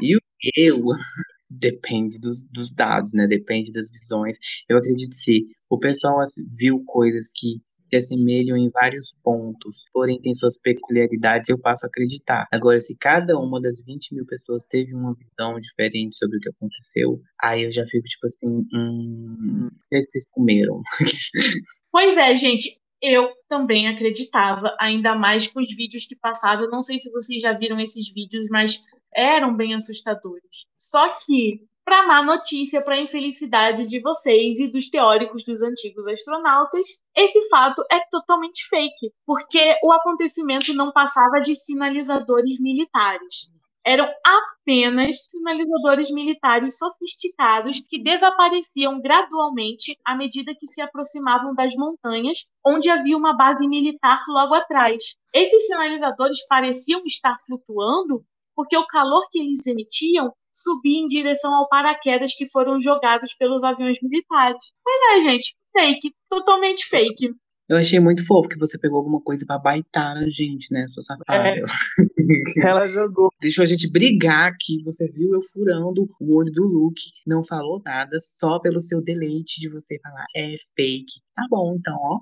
E 0.01 0.17
eu 0.55 0.81
depende 1.49 2.19
dos, 2.19 2.43
dos 2.51 2.73
dados, 2.73 3.13
né? 3.13 3.27
Depende 3.27 3.71
das 3.71 3.89
visões. 3.91 4.37
Eu 4.67 4.77
acredito 4.77 5.15
se 5.15 5.45
o 5.69 5.77
pessoal 5.77 6.25
viu 6.57 6.83
coisas 6.85 7.31
que 7.35 7.61
se 7.89 7.95
assemelham 7.95 8.57
em 8.57 8.69
vários 8.69 9.15
pontos, 9.23 9.85
porém 9.93 10.19
tem 10.21 10.33
suas 10.33 10.59
peculiaridades, 10.59 11.49
eu 11.49 11.59
passo 11.59 11.85
a 11.85 11.89
acreditar. 11.89 12.47
Agora, 12.51 12.79
se 12.79 12.95
cada 12.97 13.37
uma 13.37 13.59
das 13.59 13.83
20 13.83 14.15
mil 14.15 14.25
pessoas 14.25 14.65
teve 14.65 14.93
uma 14.93 15.13
visão 15.15 15.59
diferente 15.59 16.17
sobre 16.17 16.37
o 16.37 16.39
que 16.39 16.49
aconteceu, 16.49 17.21
aí 17.41 17.63
eu 17.63 17.71
já 17.71 17.85
fico 17.85 18.07
tipo 18.07 18.27
assim, 18.27 18.65
hum, 18.73 19.69
o 19.71 19.89
que 19.89 20.05
vocês 20.05 20.25
comeram? 20.31 20.81
Pois 21.89 22.15
é, 22.15 22.35
gente. 22.35 22.79
Eu 23.01 23.31
também 23.47 23.87
acreditava, 23.87 24.75
ainda 24.79 25.15
mais 25.15 25.47
com 25.47 25.61
os 25.61 25.75
vídeos 25.75 26.05
que 26.05 26.15
passavam. 26.15 26.65
Eu 26.65 26.71
não 26.71 26.81
sei 26.81 26.99
se 26.99 27.11
vocês 27.11 27.41
já 27.41 27.53
viram 27.53 27.79
esses 27.79 28.11
vídeos, 28.11 28.47
mas 28.49 28.83
eram 29.15 29.55
bem 29.55 29.73
assustadores. 29.73 30.65
Só 30.75 31.07
que 31.19 31.61
para 31.87 32.05
má 32.05 32.21
notícia, 32.21 32.81
para 32.81 32.99
infelicidade 32.99 33.87
de 33.87 34.01
vocês 34.01 34.59
e 34.59 34.67
dos 34.67 34.89
teóricos 34.89 35.45
dos 35.45 35.63
antigos 35.63 36.05
astronautas, 36.05 36.85
esse 37.15 37.47
fato 37.47 37.81
é 37.89 37.97
totalmente 38.11 38.67
fake, 38.67 39.13
porque 39.25 39.73
o 39.81 39.93
acontecimento 39.93 40.73
não 40.73 40.91
passava 40.91 41.39
de 41.39 41.55
sinalizadores 41.55 42.59
militares. 42.59 43.49
Eram 43.85 44.05
apenas 44.21 45.15
sinalizadores 45.29 46.11
militares 46.11 46.77
sofisticados 46.77 47.79
que 47.87 48.03
desapareciam 48.03 48.99
gradualmente 48.99 49.97
à 50.05 50.13
medida 50.13 50.53
que 50.53 50.67
se 50.67 50.81
aproximavam 50.81 51.55
das 51.55 51.73
montanhas, 51.73 52.49
onde 52.65 52.89
havia 52.89 53.15
uma 53.15 53.33
base 53.33 53.65
militar 53.65 54.25
logo 54.27 54.53
atrás. 54.55 55.15
Esses 55.33 55.67
sinalizadores 55.67 56.45
pareciam 56.49 57.01
estar 57.05 57.37
flutuando 57.45 58.25
porque 58.53 58.75
o 58.75 58.87
calor 58.87 59.29
que 59.31 59.39
eles 59.39 59.65
emitiam 59.65 60.33
subir 60.57 60.97
em 60.97 61.05
direção 61.05 61.53
ao 61.53 61.69
paraquedas 61.69 62.33
que 62.33 62.49
foram 62.49 62.79
jogados 62.79 63.35
pelos 63.35 63.63
aviões 63.63 63.97
militares. 64.01 64.59
Pois 64.83 65.19
é, 65.19 65.31
gente, 65.31 65.55
fake, 65.71 66.11
totalmente 66.29 66.85
fake. 66.85 67.31
Eu 67.69 67.75
achei 67.75 67.99
muito 67.99 68.25
fofo 68.25 68.47
que 68.47 68.57
você 68.57 68.79
pegou 68.79 68.97
alguma 68.97 69.21
coisa 69.21 69.45
pra 69.45 69.59
baitar 69.59 70.15
a 70.15 70.29
gente, 70.29 70.71
né, 70.71 70.87
sua 70.87 71.03
safada. 71.03 71.49
É. 71.49 71.55
Ela 72.65 72.87
jogou. 72.87 73.29
Deixou 73.41 73.63
a 73.63 73.67
gente 73.67 73.91
brigar 73.91 74.47
aqui. 74.47 74.81
Você 74.85 75.05
viu 75.11 75.33
eu 75.33 75.41
furando 75.41 76.07
o 76.19 76.37
olho 76.37 76.51
do 76.51 76.63
Luke. 76.63 77.01
Não 77.25 77.43
falou 77.43 77.81
nada, 77.85 78.17
só 78.21 78.57
pelo 78.59 78.79
seu 78.79 79.03
deleite 79.03 79.59
de 79.59 79.69
você 79.69 79.99
falar 79.99 80.25
é 80.33 80.55
fake. 80.77 81.19
Tá 81.35 81.43
bom, 81.49 81.75
então, 81.77 81.97
ó. 81.99 82.19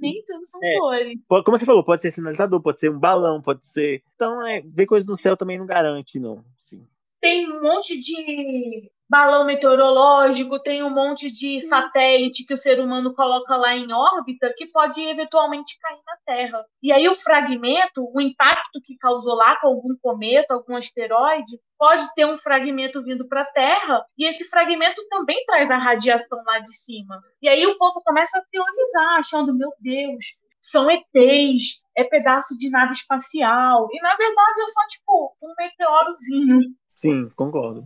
Nem 0.00 0.20
tudo 0.26 0.44
são 0.44 0.60
é. 0.64 0.76
flores. 0.76 1.18
Como 1.28 1.56
você 1.56 1.64
falou, 1.64 1.84
pode 1.84 2.02
ser 2.02 2.10
sinalizador, 2.10 2.60
pode 2.60 2.80
ser 2.80 2.90
um 2.90 2.98
balão, 2.98 3.40
pode 3.40 3.64
ser. 3.64 4.02
Então, 4.16 4.44
é, 4.44 4.60
ver 4.60 4.86
coisas 4.86 5.06
no 5.06 5.16
céu 5.16 5.36
também 5.36 5.58
não 5.58 5.66
garante, 5.66 6.18
não. 6.18 6.44
Tem 7.24 7.50
um 7.50 7.62
monte 7.62 7.98
de 7.98 8.92
balão 9.08 9.46
meteorológico, 9.46 10.60
tem 10.60 10.82
um 10.82 10.90
monte 10.90 11.30
de 11.30 11.58
satélite 11.62 12.44
que 12.44 12.52
o 12.52 12.58
ser 12.58 12.78
humano 12.78 13.14
coloca 13.14 13.56
lá 13.56 13.74
em 13.74 13.90
órbita 13.90 14.52
que 14.54 14.66
pode 14.66 15.00
eventualmente 15.00 15.78
cair 15.80 16.02
na 16.06 16.16
Terra. 16.26 16.62
E 16.82 16.92
aí 16.92 17.08
o 17.08 17.14
fragmento, 17.14 18.06
o 18.14 18.20
impacto 18.20 18.78
que 18.84 18.98
causou 18.98 19.36
lá 19.36 19.58
com 19.58 19.68
algum 19.68 19.96
cometa, 20.02 20.52
algum 20.52 20.76
asteroide, 20.76 21.58
pode 21.78 22.06
ter 22.14 22.26
um 22.26 22.36
fragmento 22.36 23.02
vindo 23.02 23.26
para 23.26 23.40
a 23.40 23.52
Terra 23.52 24.04
e 24.18 24.26
esse 24.26 24.46
fragmento 24.50 25.02
também 25.08 25.42
traz 25.46 25.70
a 25.70 25.78
radiação 25.78 26.42
lá 26.44 26.58
de 26.58 26.76
cima. 26.76 27.22
E 27.40 27.48
aí 27.48 27.66
o 27.66 27.78
povo 27.78 28.02
começa 28.04 28.36
a 28.36 28.44
teorizar, 28.52 29.18
achando, 29.18 29.56
meu 29.56 29.70
Deus, 29.80 30.26
são 30.60 30.90
ETs, 30.90 31.82
é 31.96 32.04
pedaço 32.04 32.54
de 32.58 32.68
nave 32.68 32.92
espacial. 32.92 33.88
E 33.90 33.98
na 34.02 34.14
verdade 34.14 34.60
é 34.60 34.68
só 34.68 34.86
tipo 34.88 35.34
um 35.42 35.54
meteorozinho 35.58 36.74
Sim, 36.96 37.28
concordo. 37.36 37.84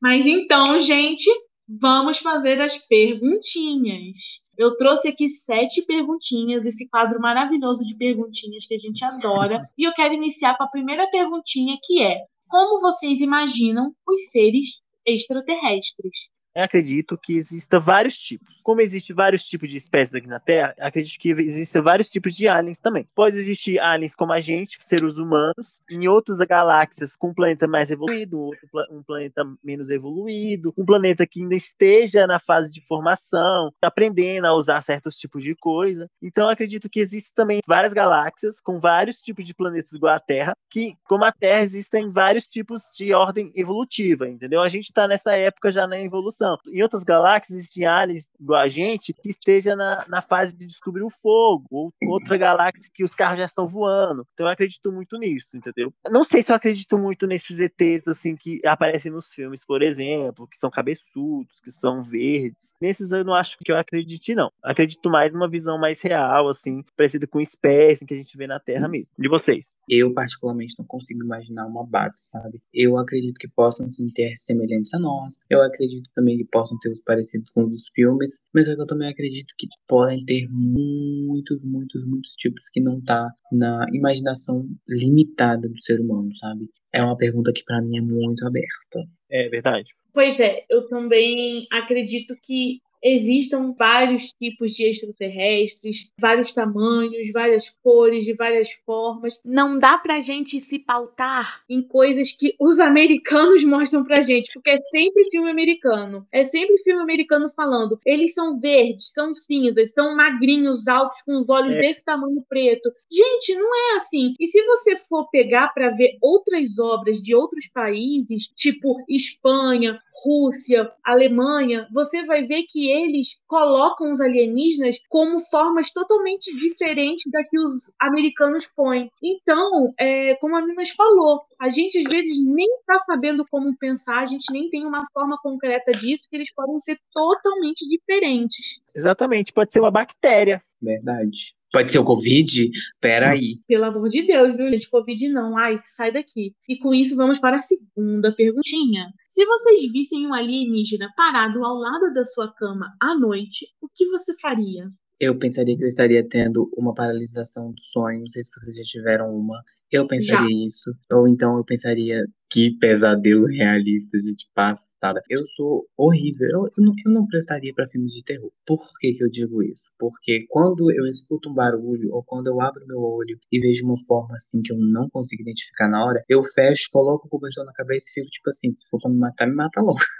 Mas 0.00 0.26
então, 0.26 0.78
gente, 0.78 1.28
vamos 1.68 2.18
fazer 2.18 2.60
as 2.62 2.78
perguntinhas. 2.78 4.40
Eu 4.56 4.76
trouxe 4.76 5.08
aqui 5.08 5.28
sete 5.28 5.82
perguntinhas, 5.82 6.64
esse 6.64 6.88
quadro 6.88 7.20
maravilhoso 7.20 7.84
de 7.84 7.96
perguntinhas 7.96 8.66
que 8.66 8.74
a 8.74 8.78
gente 8.78 9.04
adora. 9.04 9.68
e 9.76 9.84
eu 9.86 9.92
quero 9.92 10.14
iniciar 10.14 10.56
com 10.56 10.64
a 10.64 10.68
primeira 10.68 11.08
perguntinha, 11.10 11.76
que 11.82 12.02
é: 12.02 12.16
Como 12.48 12.80
vocês 12.80 13.20
imaginam 13.20 13.92
os 14.06 14.30
seres 14.30 14.80
extraterrestres? 15.06 16.28
Acredito 16.58 17.16
que 17.16 17.36
exista 17.36 17.78
vários 17.78 18.16
tipos. 18.16 18.60
Como 18.62 18.80
existe 18.80 19.12
vários 19.12 19.44
tipos 19.44 19.68
de 19.68 19.76
espécies 19.76 20.14
aqui 20.14 20.26
na 20.26 20.40
Terra, 20.40 20.74
acredito 20.80 21.18
que 21.18 21.30
existem 21.30 21.80
vários 21.80 22.08
tipos 22.08 22.34
de 22.34 22.48
aliens 22.48 22.78
também. 22.78 23.08
Pode 23.14 23.38
existir 23.38 23.78
aliens 23.78 24.14
como 24.14 24.32
a 24.32 24.40
gente, 24.40 24.78
seres 24.82 25.16
humanos, 25.16 25.80
em 25.90 26.08
outras 26.08 26.38
galáxias 26.38 27.16
com 27.16 27.28
um 27.28 27.34
planeta 27.34 27.68
mais 27.68 27.90
evoluído, 27.90 28.50
um 28.90 29.02
planeta 29.02 29.44
menos 29.62 29.88
evoluído, 29.90 30.74
um 30.76 30.84
planeta 30.84 31.26
que 31.26 31.42
ainda 31.42 31.54
esteja 31.54 32.26
na 32.26 32.38
fase 32.38 32.70
de 32.70 32.84
formação, 32.86 33.72
aprendendo 33.80 34.46
a 34.46 34.54
usar 34.54 34.82
certos 34.82 35.16
tipos 35.16 35.42
de 35.42 35.54
coisa. 35.54 36.08
Então, 36.20 36.48
acredito 36.48 36.90
que 36.90 37.00
existem 37.00 37.32
também 37.34 37.60
várias 37.66 37.92
galáxias 37.92 38.60
com 38.60 38.78
vários 38.78 39.22
tipos 39.22 39.44
de 39.44 39.54
planetas 39.54 39.92
igual 39.92 40.14
à 40.14 40.20
Terra, 40.20 40.54
que, 40.70 40.94
como 41.04 41.24
a 41.24 41.32
Terra, 41.32 41.62
existem 41.62 42.10
vários 42.10 42.44
tipos 42.44 42.82
de 42.94 43.14
ordem 43.14 43.52
evolutiva, 43.54 44.28
entendeu? 44.28 44.60
A 44.60 44.68
gente 44.68 44.86
está 44.86 45.06
nessa 45.06 45.36
época 45.36 45.70
já 45.70 45.86
na 45.86 45.98
evolução. 45.98 46.47
Em 46.66 46.82
outras 46.82 47.02
galáxias 47.02 47.56
existem 47.58 47.86
aliens 47.86 48.28
igual 48.40 48.60
a 48.60 48.68
gente 48.68 49.12
que 49.12 49.28
esteja 49.28 49.74
na, 49.74 50.04
na 50.08 50.22
fase 50.22 50.54
de 50.54 50.66
descobrir 50.66 51.02
o 51.02 51.10
fogo, 51.10 51.66
ou 51.70 51.92
outra 52.06 52.36
galáxia 52.36 52.90
que 52.92 53.04
os 53.04 53.14
carros 53.14 53.38
já 53.38 53.44
estão 53.44 53.66
voando. 53.66 54.26
Então 54.34 54.46
eu 54.46 54.52
acredito 54.52 54.92
muito 54.92 55.18
nisso, 55.18 55.56
entendeu? 55.56 55.92
Não 56.10 56.24
sei 56.24 56.42
se 56.42 56.52
eu 56.52 56.56
acredito 56.56 56.98
muito 56.98 57.26
nesses 57.26 57.58
ETs 57.58 58.06
assim 58.06 58.36
que 58.36 58.60
aparecem 58.66 59.10
nos 59.10 59.32
filmes, 59.32 59.64
por 59.64 59.82
exemplo, 59.82 60.46
que 60.46 60.56
são 60.56 60.70
cabeçudos, 60.70 61.60
que 61.60 61.70
são 61.70 62.02
verdes. 62.02 62.74
Nesses 62.80 63.10
eu 63.10 63.24
não 63.24 63.34
acho 63.34 63.56
que 63.58 63.70
eu 63.70 63.76
acredite, 63.76 64.34
não. 64.34 64.50
Acredito 64.62 65.10
mais 65.10 65.32
numa 65.32 65.48
visão 65.48 65.78
mais 65.78 66.00
real, 66.02 66.48
assim, 66.48 66.82
parecida 66.96 67.26
com 67.26 67.40
espécie 67.40 68.06
que 68.06 68.14
a 68.14 68.16
gente 68.16 68.36
vê 68.36 68.46
na 68.46 68.60
Terra 68.60 68.88
mesmo. 68.88 69.12
De 69.18 69.28
vocês? 69.28 69.77
Eu, 69.88 70.12
particularmente, 70.12 70.74
não 70.78 70.86
consigo 70.86 71.24
imaginar 71.24 71.66
uma 71.66 71.86
base, 71.86 72.18
sabe? 72.20 72.60
Eu 72.72 72.98
acredito 72.98 73.38
que 73.38 73.48
possam 73.48 73.90
sim 73.90 74.10
ter 74.10 74.34
semelhantes 74.36 74.92
a 74.94 74.98
nós. 74.98 75.40
Eu 75.48 75.62
acredito 75.62 76.08
também 76.14 76.36
que 76.36 76.44
possam 76.44 76.78
ter 76.78 76.90
os 76.90 77.02
parecidos 77.02 77.50
com 77.50 77.64
os 77.64 77.88
filmes. 77.94 78.42
Mas 78.54 78.68
eu 78.68 78.86
também 78.86 79.08
acredito 79.08 79.52
que 79.58 79.66
podem 79.86 80.24
ter 80.24 80.46
muitos, 80.50 81.64
muitos, 81.64 82.04
muitos 82.04 82.32
tipos 82.32 82.68
que 82.68 82.80
não 82.80 83.00
tá 83.02 83.30
na 83.52 83.86
imaginação 83.92 84.68
limitada 84.86 85.68
do 85.68 85.80
ser 85.80 86.00
humano, 86.00 86.34
sabe? 86.36 86.68
É 86.92 87.02
uma 87.02 87.16
pergunta 87.16 87.52
que 87.52 87.64
para 87.64 87.82
mim 87.82 87.98
é 87.98 88.00
muito 88.00 88.46
aberta. 88.46 89.00
É 89.30 89.48
verdade. 89.48 89.88
Pois 90.12 90.40
é, 90.40 90.64
eu 90.70 90.88
também 90.88 91.66
acredito 91.70 92.34
que 92.42 92.80
existam 93.02 93.74
vários 93.78 94.32
tipos 94.32 94.72
de 94.72 94.84
extraterrestres, 94.84 96.10
vários 96.20 96.52
tamanhos, 96.52 97.32
várias 97.32 97.70
cores, 97.70 98.24
de 98.24 98.34
várias 98.34 98.70
formas. 98.84 99.38
Não 99.44 99.78
dá 99.78 99.98
pra 99.98 100.20
gente 100.20 100.60
se 100.60 100.78
pautar 100.78 101.62
em 101.68 101.82
coisas 101.82 102.32
que 102.32 102.54
os 102.58 102.78
americanos 102.80 103.64
mostram 103.64 104.04
pra 104.04 104.20
gente, 104.20 104.50
porque 104.52 104.70
é 104.70 104.78
sempre 104.90 105.30
filme 105.30 105.50
americano. 105.50 106.26
É 106.32 106.42
sempre 106.42 106.78
filme 106.82 107.02
americano 107.02 107.48
falando. 107.50 107.98
Eles 108.04 108.34
são 108.34 108.58
verdes, 108.58 109.12
são 109.12 109.34
cinzas, 109.34 109.92
são 109.92 110.16
magrinhos, 110.16 110.88
altos, 110.88 111.22
com 111.22 111.38
os 111.38 111.48
olhos 111.48 111.74
é. 111.74 111.78
desse 111.78 112.04
tamanho 112.04 112.44
preto. 112.48 112.90
Gente, 113.10 113.54
não 113.54 113.68
é 113.74 113.96
assim. 113.96 114.34
E 114.38 114.46
se 114.46 114.62
você 114.64 114.96
for 114.96 115.28
pegar 115.30 115.68
para 115.68 115.90
ver 115.90 116.16
outras 116.20 116.78
obras 116.78 117.18
de 117.18 117.34
outros 117.34 117.68
países, 117.68 118.48
tipo 118.54 118.96
Espanha, 119.08 120.00
Rússia, 120.24 120.90
Alemanha, 121.04 121.86
você 121.92 122.24
vai 122.24 122.42
ver 122.42 122.64
que 122.64 122.87
eles 122.90 123.40
colocam 123.46 124.12
os 124.12 124.20
alienígenas 124.20 124.98
como 125.08 125.40
formas 125.40 125.92
totalmente 125.92 126.56
diferentes 126.56 127.30
da 127.30 127.42
que 127.44 127.58
os 127.58 127.92
americanos 128.00 128.66
põem. 128.66 129.10
Então, 129.22 129.92
é, 129.98 130.34
como 130.36 130.56
a 130.56 130.62
Minas 130.64 130.90
falou, 130.90 131.42
a 131.60 131.68
gente 131.68 131.98
às 131.98 132.04
vezes 132.04 132.42
nem 132.44 132.66
está 132.80 133.00
sabendo 133.00 133.44
como 133.50 133.76
pensar, 133.76 134.22
a 134.22 134.26
gente 134.26 134.52
nem 134.52 134.68
tem 134.70 134.86
uma 134.86 135.04
forma 135.12 135.38
concreta 135.42 135.92
disso, 135.92 136.26
que 136.30 136.36
eles 136.36 136.52
podem 136.52 136.78
ser 136.80 136.98
totalmente 137.12 137.86
diferentes. 137.88 138.80
Exatamente, 138.94 139.52
pode 139.52 139.72
ser 139.72 139.80
uma 139.80 139.90
bactéria. 139.90 140.60
Verdade. 140.80 141.57
Pode 141.72 141.92
ser 141.92 141.98
o 141.98 142.04
Covid? 142.04 142.70
Peraí. 143.00 143.58
Pelo 143.66 143.84
amor 143.84 144.08
de 144.08 144.26
Deus, 144.26 144.56
viu, 144.56 144.70
gente? 144.70 144.88
Covid 144.88 145.28
não. 145.28 145.56
Ai, 145.56 145.78
sai 145.84 146.10
daqui. 146.10 146.54
E 146.68 146.78
com 146.78 146.94
isso, 146.94 147.14
vamos 147.14 147.38
para 147.38 147.58
a 147.58 147.60
segunda 147.60 148.34
perguntinha. 148.34 149.12
Se 149.28 149.44
vocês 149.44 149.92
vissem 149.92 150.26
um 150.26 150.32
alienígena 150.32 151.12
parado 151.16 151.62
ao 151.64 151.76
lado 151.76 152.12
da 152.14 152.24
sua 152.24 152.52
cama 152.54 152.86
à 153.00 153.14
noite, 153.14 153.66
o 153.82 153.88
que 153.94 154.06
você 154.06 154.34
faria? 154.40 154.88
Eu 155.20 155.38
pensaria 155.38 155.76
que 155.76 155.84
eu 155.84 155.88
estaria 155.88 156.26
tendo 156.26 156.70
uma 156.76 156.94
paralisação 156.94 157.72
do 157.72 157.80
sonho. 157.80 158.20
Não 158.20 158.28
sei 158.28 158.42
se 158.42 158.50
vocês 158.50 158.76
já 158.76 158.82
tiveram 158.84 159.30
uma. 159.30 159.62
Eu 159.90 160.06
pensaria 160.06 160.48
já. 160.48 160.66
isso. 160.66 160.90
Ou 161.12 161.28
então 161.28 161.56
eu 161.58 161.64
pensaria 161.64 162.24
que 162.50 162.70
pesadelo 162.78 163.46
realista 163.46 164.16
a 164.16 164.20
gente 164.20 164.48
passa 164.54 164.87
eu 165.28 165.46
sou 165.46 165.86
horrível. 165.96 166.48
Eu, 166.50 166.64
eu, 166.64 166.84
não, 166.84 166.92
eu 167.06 167.12
não 167.12 167.26
prestaria 167.26 167.72
para 167.74 167.88
filmes 167.88 168.12
de 168.12 168.22
terror. 168.22 168.50
Por 168.66 168.86
que, 169.00 169.12
que 169.12 169.24
eu 169.24 169.30
digo 169.30 169.62
isso? 169.62 169.90
Porque 169.98 170.46
quando 170.48 170.90
eu 170.92 171.06
escuto 171.06 171.50
um 171.50 171.54
barulho 171.54 172.12
ou 172.12 172.22
quando 172.24 172.48
eu 172.48 172.60
abro 172.60 172.86
meu 172.86 173.00
olho 173.00 173.38
e 173.50 173.60
vejo 173.60 173.84
uma 173.84 173.98
forma 174.06 174.34
assim 174.34 174.60
que 174.62 174.72
eu 174.72 174.78
não 174.78 175.08
consigo 175.10 175.42
identificar 175.42 175.88
na 175.88 176.04
hora, 176.04 176.24
eu 176.28 176.42
fecho, 176.44 176.88
coloco 176.92 177.26
o 177.26 177.30
cobertor 177.30 177.64
na 177.64 177.72
cabeça 177.72 178.06
e 178.10 178.14
fico 178.14 178.30
tipo 178.30 178.50
assim: 178.50 178.72
se 178.74 178.88
for 178.88 179.00
pra 179.00 179.10
me 179.10 179.18
matar, 179.18 179.46
me 179.46 179.54
mata 179.54 179.80
logo. 179.80 179.98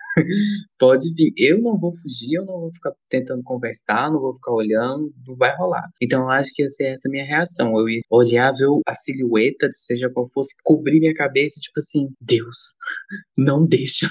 Pode 0.79 1.13
vir. 1.15 1.33
Eu 1.37 1.61
não 1.61 1.79
vou 1.79 1.95
fugir, 1.95 2.35
eu 2.35 2.45
não 2.45 2.61
vou 2.61 2.73
ficar 2.73 2.93
tentando 3.09 3.43
conversar, 3.43 4.11
não 4.11 4.21
vou 4.21 4.35
ficar 4.35 4.53
olhando, 4.53 5.13
não 5.27 5.35
vai 5.37 5.55
rolar. 5.57 5.89
Então 6.01 6.23
eu 6.23 6.31
acho 6.31 6.53
que 6.55 6.63
ia 6.63 6.71
ser 6.71 6.95
essa 6.95 7.09
minha 7.09 7.25
reação. 7.25 7.77
Eu 7.79 7.89
ia 7.89 8.01
olhar, 8.11 8.53
ver 8.53 8.67
a 8.87 8.95
silhueta, 8.95 9.71
seja 9.75 10.11
qual 10.11 10.29
fosse, 10.31 10.55
cobrir 10.65 11.01
minha 11.01 11.15
cabeça, 11.15 11.61
tipo 11.61 11.81
assim: 11.81 12.09
Deus, 12.21 12.75
não 13.37 13.67
deixa 13.67 14.09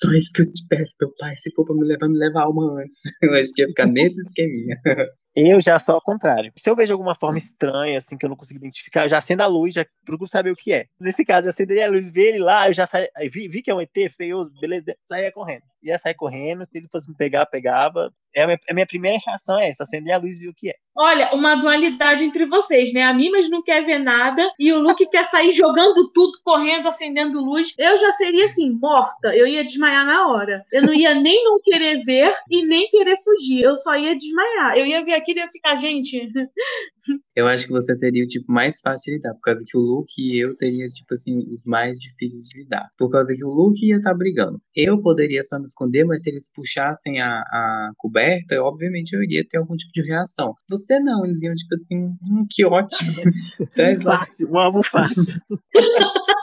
só 0.00 0.12
isso 0.12 0.30
que 0.34 0.42
eu 0.42 0.52
te 0.52 0.66
peço, 0.68 0.94
meu 1.00 1.12
pai. 1.18 1.34
Se 1.38 1.50
for 1.54 1.64
pra 1.64 1.74
me 1.74 1.84
levar, 1.86 2.08
me 2.08 2.18
leva 2.18 2.40
a 2.40 2.44
alma 2.44 2.80
antes. 2.82 2.98
Eu 3.22 3.32
acho 3.34 3.52
que 3.52 3.62
ia 3.62 3.68
ficar 3.68 3.86
nesse 3.86 4.20
esqueminha. 4.20 4.76
Eu 5.36 5.60
já 5.60 5.80
sou 5.80 5.96
ao 5.96 6.00
contrário. 6.00 6.52
Se 6.56 6.70
eu 6.70 6.76
vejo 6.76 6.92
alguma 6.92 7.14
forma 7.14 7.36
estranha, 7.38 7.98
assim, 7.98 8.16
que 8.16 8.24
eu 8.24 8.30
não 8.30 8.36
consigo 8.36 8.58
identificar, 8.58 9.04
eu 9.04 9.08
já 9.08 9.18
acendo 9.18 9.42
a 9.42 9.46
luz, 9.46 9.74
já 9.74 9.84
procuro 10.04 10.30
saber 10.30 10.52
o 10.52 10.56
que 10.56 10.72
é. 10.72 10.86
Nesse 11.00 11.24
caso, 11.24 11.48
eu 11.48 11.50
acenderia 11.50 11.86
a 11.86 11.90
luz, 11.90 12.08
vi 12.08 12.22
ele 12.22 12.38
lá, 12.38 12.68
eu 12.68 12.72
já 12.72 12.86
saí, 12.86 13.08
vi, 13.32 13.48
vi 13.48 13.60
que 13.60 13.70
é 13.70 13.74
um 13.74 13.80
ET 13.80 13.90
feioso, 14.16 14.52
beleza, 14.60 14.96
saía 15.04 15.32
correndo. 15.32 15.64
Ia 15.84 15.98
sair 15.98 16.14
correndo, 16.14 16.64
se 16.64 16.78
ele 16.78 16.88
fosse 16.90 17.08
me 17.08 17.14
pegar, 17.16 17.46
pegava. 17.46 18.10
É 18.34 18.42
a 18.42 18.46
minha, 18.46 18.58
a 18.68 18.74
minha 18.74 18.86
primeira 18.86 19.18
reação 19.24 19.58
é 19.58 19.68
essa, 19.68 19.84
acender 19.84 20.12
a 20.12 20.18
luz 20.18 20.38
e 20.38 20.44
ver 20.44 20.48
o 20.48 20.54
que 20.54 20.70
é. 20.70 20.74
Olha, 20.96 21.32
uma 21.34 21.56
dualidade 21.56 22.24
entre 22.24 22.46
vocês, 22.46 22.92
né? 22.92 23.02
A 23.02 23.12
Mimas 23.12 23.50
não 23.50 23.62
quer 23.62 23.84
ver 23.84 23.98
nada 23.98 24.48
e 24.58 24.72
o 24.72 24.78
Luke 24.78 25.06
quer 25.08 25.24
sair 25.26 25.50
jogando 25.50 26.10
tudo, 26.12 26.32
correndo, 26.44 26.88
acendendo 26.88 27.40
luz. 27.40 27.74
Eu 27.76 27.96
já 27.98 28.12
seria 28.12 28.44
assim, 28.44 28.70
morta. 28.70 29.34
Eu 29.36 29.46
ia 29.46 29.64
desmaiar 29.64 30.06
na 30.06 30.28
hora. 30.28 30.64
Eu 30.72 30.82
não 30.82 30.94
ia 30.94 31.14
nem 31.14 31.42
não 31.44 31.60
querer 31.60 31.98
ver 32.04 32.32
e 32.48 32.64
nem 32.64 32.88
querer 32.88 33.18
fugir. 33.24 33.62
Eu 33.62 33.76
só 33.76 33.96
ia 33.96 34.16
desmaiar. 34.16 34.78
Eu 34.78 34.86
ia 34.86 35.04
ver 35.04 35.14
aquilo 35.14 35.40
e 35.40 35.42
ia 35.42 35.50
ficar, 35.50 35.76
gente. 35.76 36.28
Eu 37.36 37.46
acho 37.46 37.66
que 37.66 37.72
você 37.72 37.96
seria 37.96 38.24
o 38.24 38.28
tipo 38.28 38.50
mais 38.50 38.80
fácil 38.80 39.12
de 39.12 39.16
lidar, 39.16 39.34
por 39.34 39.40
causa 39.40 39.64
que 39.66 39.76
o 39.76 39.80
Luke 39.80 40.12
e 40.16 40.44
eu 40.44 40.54
seriam, 40.54 40.86
tipo 40.86 41.14
assim, 41.14 41.38
os 41.52 41.64
mais 41.64 41.98
difíceis 41.98 42.44
de 42.44 42.62
lidar. 42.62 42.88
Por 42.96 43.10
causa 43.10 43.34
que 43.34 43.44
o 43.44 43.50
Luke 43.50 43.84
ia 43.84 43.96
estar 43.96 44.10
tá 44.10 44.16
brigando. 44.16 44.60
Eu 44.74 45.00
poderia 45.00 45.42
só 45.42 45.58
me 45.58 45.66
esconder, 45.66 46.04
mas 46.04 46.22
se 46.22 46.30
eles 46.30 46.50
puxassem 46.54 47.20
a, 47.20 47.40
a 47.40 47.90
coberta, 47.96 48.54
eu, 48.54 48.64
obviamente 48.64 49.14
eu 49.14 49.22
iria 49.22 49.44
ter 49.46 49.58
algum 49.58 49.76
tipo 49.76 49.92
de 49.92 50.06
reação. 50.06 50.54
Você 50.68 51.00
não, 51.00 51.24
eles 51.24 51.42
iam, 51.42 51.54
tipo 51.54 51.74
assim, 51.74 52.14
hum, 52.22 52.46
que 52.48 52.64
ótimo. 52.64 53.12
um 54.48 54.58
alvo 54.58 54.82
fácil. 54.82 55.40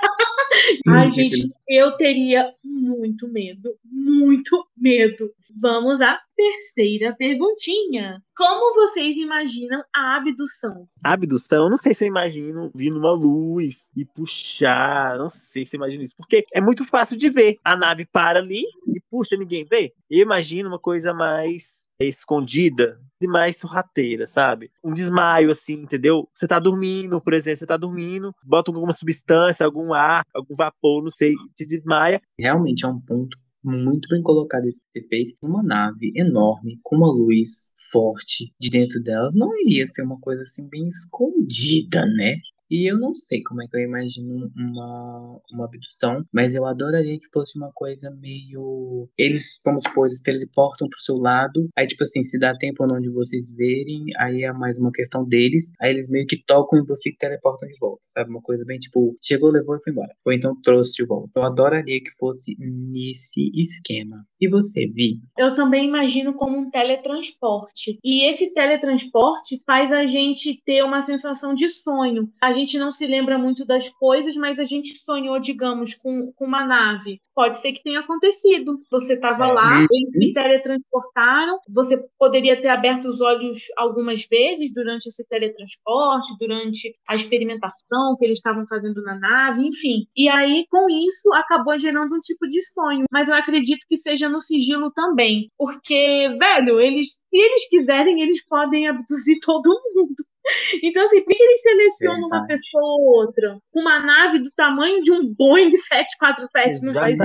Ai, 0.87 1.11
gente, 1.11 1.49
eu 1.67 1.91
teria 1.93 2.51
muito 2.63 3.27
medo, 3.31 3.73
muito 3.83 4.67
medo. 4.77 5.31
Vamos 5.61 6.01
à 6.01 6.19
terceira 6.41 7.15
perguntinha. 7.15 8.21
Como 8.35 8.73
vocês 8.73 9.15
imaginam 9.17 9.83
a 9.95 10.15
abdução? 10.15 10.87
A 11.03 11.13
abdução, 11.13 11.69
não 11.69 11.77
sei 11.77 11.93
se 11.93 12.03
eu 12.03 12.07
imagino 12.07 12.71
vir 12.73 12.89
numa 12.89 13.11
luz 13.11 13.89
e 13.95 14.03
puxar, 14.15 15.17
não 15.19 15.29
sei 15.29 15.65
se 15.65 15.75
eu 15.75 15.77
imagino 15.77 16.03
isso, 16.03 16.15
porque 16.17 16.43
é 16.51 16.59
muito 16.59 16.83
fácil 16.83 17.17
de 17.17 17.29
ver. 17.29 17.57
A 17.63 17.75
nave 17.75 18.07
para 18.11 18.39
ali 18.39 18.63
e 18.87 18.99
puxa, 19.09 19.37
ninguém 19.37 19.65
vê. 19.69 19.93
Eu 20.09 20.23
imagino 20.23 20.69
uma 20.69 20.79
coisa 20.79 21.13
mais 21.13 21.87
escondida, 21.99 22.99
e 23.21 23.27
mais 23.27 23.57
sorrateira, 23.57 24.25
sabe? 24.25 24.71
Um 24.83 24.93
desmaio, 24.93 25.51
assim, 25.51 25.73
entendeu? 25.73 26.27
Você 26.33 26.47
tá 26.47 26.57
dormindo, 26.59 27.21
por 27.21 27.33
exemplo, 27.33 27.57
você 27.57 27.65
tá 27.67 27.77
dormindo, 27.77 28.33
bota 28.43 28.71
alguma 28.71 28.91
substância, 28.91 29.65
algum 29.65 29.93
ar, 29.93 30.25
algum 30.33 30.55
vapor, 30.55 31.03
não 31.03 31.11
sei, 31.11 31.33
te 31.55 31.65
desmaia. 31.65 32.19
Realmente 32.39 32.83
é 32.83 32.87
um 32.87 32.99
ponto 32.99 33.37
muito 33.63 34.07
bem 34.09 34.21
colocado 34.21 34.65
esse 34.65 34.81
que 34.81 34.99
você 35.01 35.07
fez. 35.07 35.35
Uma 35.41 35.63
nave 35.63 36.11
enorme, 36.15 36.79
com 36.83 36.97
uma 36.97 37.11
luz 37.11 37.69
forte 37.91 38.53
de 38.59 38.69
dentro 38.69 39.01
delas, 39.03 39.35
não 39.35 39.49
iria 39.61 39.85
ser 39.85 40.03
uma 40.03 40.19
coisa 40.19 40.43
assim 40.43 40.67
bem 40.69 40.87
escondida, 40.87 42.05
né? 42.05 42.37
E 42.71 42.89
eu 42.89 42.97
não 42.97 43.13
sei 43.13 43.43
como 43.43 43.61
é 43.61 43.67
que 43.67 43.75
eu 43.75 43.81
imagino 43.81 44.49
uma, 44.55 45.41
uma 45.51 45.65
abdução, 45.65 46.23
mas 46.31 46.55
eu 46.55 46.65
adoraria 46.65 47.19
que 47.19 47.27
fosse 47.33 47.57
uma 47.57 47.69
coisa 47.73 48.09
meio. 48.09 49.09
Eles, 49.17 49.59
vamos 49.65 49.83
supor, 49.83 50.07
eles 50.07 50.21
teleportam 50.21 50.87
pro 50.87 51.01
seu 51.01 51.17
lado, 51.17 51.67
aí, 51.75 51.85
tipo 51.85 52.03
assim, 52.03 52.23
se 52.23 52.39
dá 52.39 52.55
tempo 52.57 52.83
ou 52.83 52.89
não 52.89 53.01
de 53.01 53.11
vocês 53.11 53.51
verem, 53.51 54.05
aí 54.17 54.43
é 54.43 54.53
mais 54.53 54.77
uma 54.77 54.91
questão 54.91 55.27
deles, 55.27 55.73
aí 55.81 55.89
eles 55.89 56.09
meio 56.09 56.25
que 56.25 56.41
tocam 56.41 56.79
em 56.79 56.85
você 56.85 57.09
e 57.09 57.17
teleportam 57.17 57.67
de 57.67 57.77
volta, 57.77 58.01
sabe? 58.07 58.29
Uma 58.29 58.41
coisa 58.41 58.63
bem 58.63 58.79
tipo, 58.79 59.17
chegou, 59.21 59.51
levou 59.51 59.75
e 59.75 59.83
foi 59.83 59.91
embora. 59.91 60.15
Ou 60.25 60.31
então 60.31 60.55
trouxe 60.61 60.93
de 60.93 61.05
volta. 61.05 61.29
Eu 61.35 61.43
adoraria 61.43 61.99
que 61.99 62.11
fosse 62.11 62.55
nesse 62.57 63.51
esquema. 63.53 64.25
E 64.39 64.47
você, 64.47 64.87
Vi? 64.87 65.19
Eu 65.37 65.53
também 65.53 65.87
imagino 65.87 66.33
como 66.33 66.57
um 66.57 66.69
teletransporte. 66.69 67.99
E 68.03 68.23
esse 68.29 68.53
teletransporte 68.53 69.61
faz 69.65 69.91
a 69.91 70.05
gente 70.05 70.61
ter 70.63 70.83
uma 70.83 71.01
sensação 71.01 71.53
de 71.53 71.69
sonho. 71.69 72.31
A 72.41 72.51
gente 72.51 72.60
não 72.77 72.91
se 72.91 73.05
lembra 73.07 73.37
muito 73.37 73.65
das 73.65 73.89
coisas, 73.89 74.35
mas 74.35 74.59
a 74.59 74.65
gente 74.65 74.89
sonhou, 74.89 75.39
digamos, 75.39 75.95
com, 75.95 76.31
com 76.33 76.45
uma 76.45 76.65
nave. 76.65 77.19
Pode 77.33 77.57
ser 77.59 77.71
que 77.71 77.81
tenha 77.81 78.01
acontecido. 78.01 78.79
Você 78.91 79.13
estava 79.13 79.45
é. 79.45 79.51
lá, 79.53 79.87
eles 79.89 80.11
se 80.13 80.33
teletransportaram, 80.33 81.59
você 81.69 81.97
poderia 82.19 82.61
ter 82.61 82.67
aberto 82.67 83.05
os 83.05 83.21
olhos 83.21 83.59
algumas 83.77 84.27
vezes 84.27 84.73
durante 84.73 85.07
esse 85.07 85.25
teletransporte, 85.27 86.35
durante 86.39 86.93
a 87.07 87.15
experimentação 87.15 88.15
que 88.19 88.25
eles 88.25 88.37
estavam 88.39 88.65
fazendo 88.67 89.01
na 89.01 89.17
nave, 89.17 89.65
enfim. 89.65 90.05
E 90.15 90.27
aí, 90.29 90.65
com 90.69 90.87
isso, 90.89 91.33
acabou 91.33 91.77
gerando 91.77 92.15
um 92.15 92.19
tipo 92.19 92.47
de 92.47 92.61
sonho. 92.61 93.05
Mas 93.11 93.29
eu 93.29 93.35
acredito 93.35 93.85
que 93.87 93.97
seja 93.97 94.27
no 94.29 94.41
sigilo 94.41 94.91
também. 94.91 95.49
Porque, 95.57 96.29
velho, 96.39 96.79
eles, 96.79 97.25
se 97.29 97.37
eles 97.37 97.69
quiserem, 97.69 98.21
eles 98.21 98.45
podem 98.45 98.87
abduzir 98.87 99.39
todo 99.43 99.69
mundo. 99.95 100.15
Então, 100.83 101.03
assim, 101.03 101.21
por 101.23 101.35
que 101.35 101.43
eles 101.43 101.61
selecionam 101.61 102.27
uma 102.27 102.45
pessoa 102.47 102.83
ou 102.83 103.25
outra? 103.25 103.57
Uma 103.73 103.99
nave 103.99 104.39
do 104.39 104.51
tamanho 104.51 105.01
de 105.01 105.11
um 105.11 105.33
Boeing 105.33 105.75
747 105.75 106.85
no 106.85 106.93
país 106.93 107.19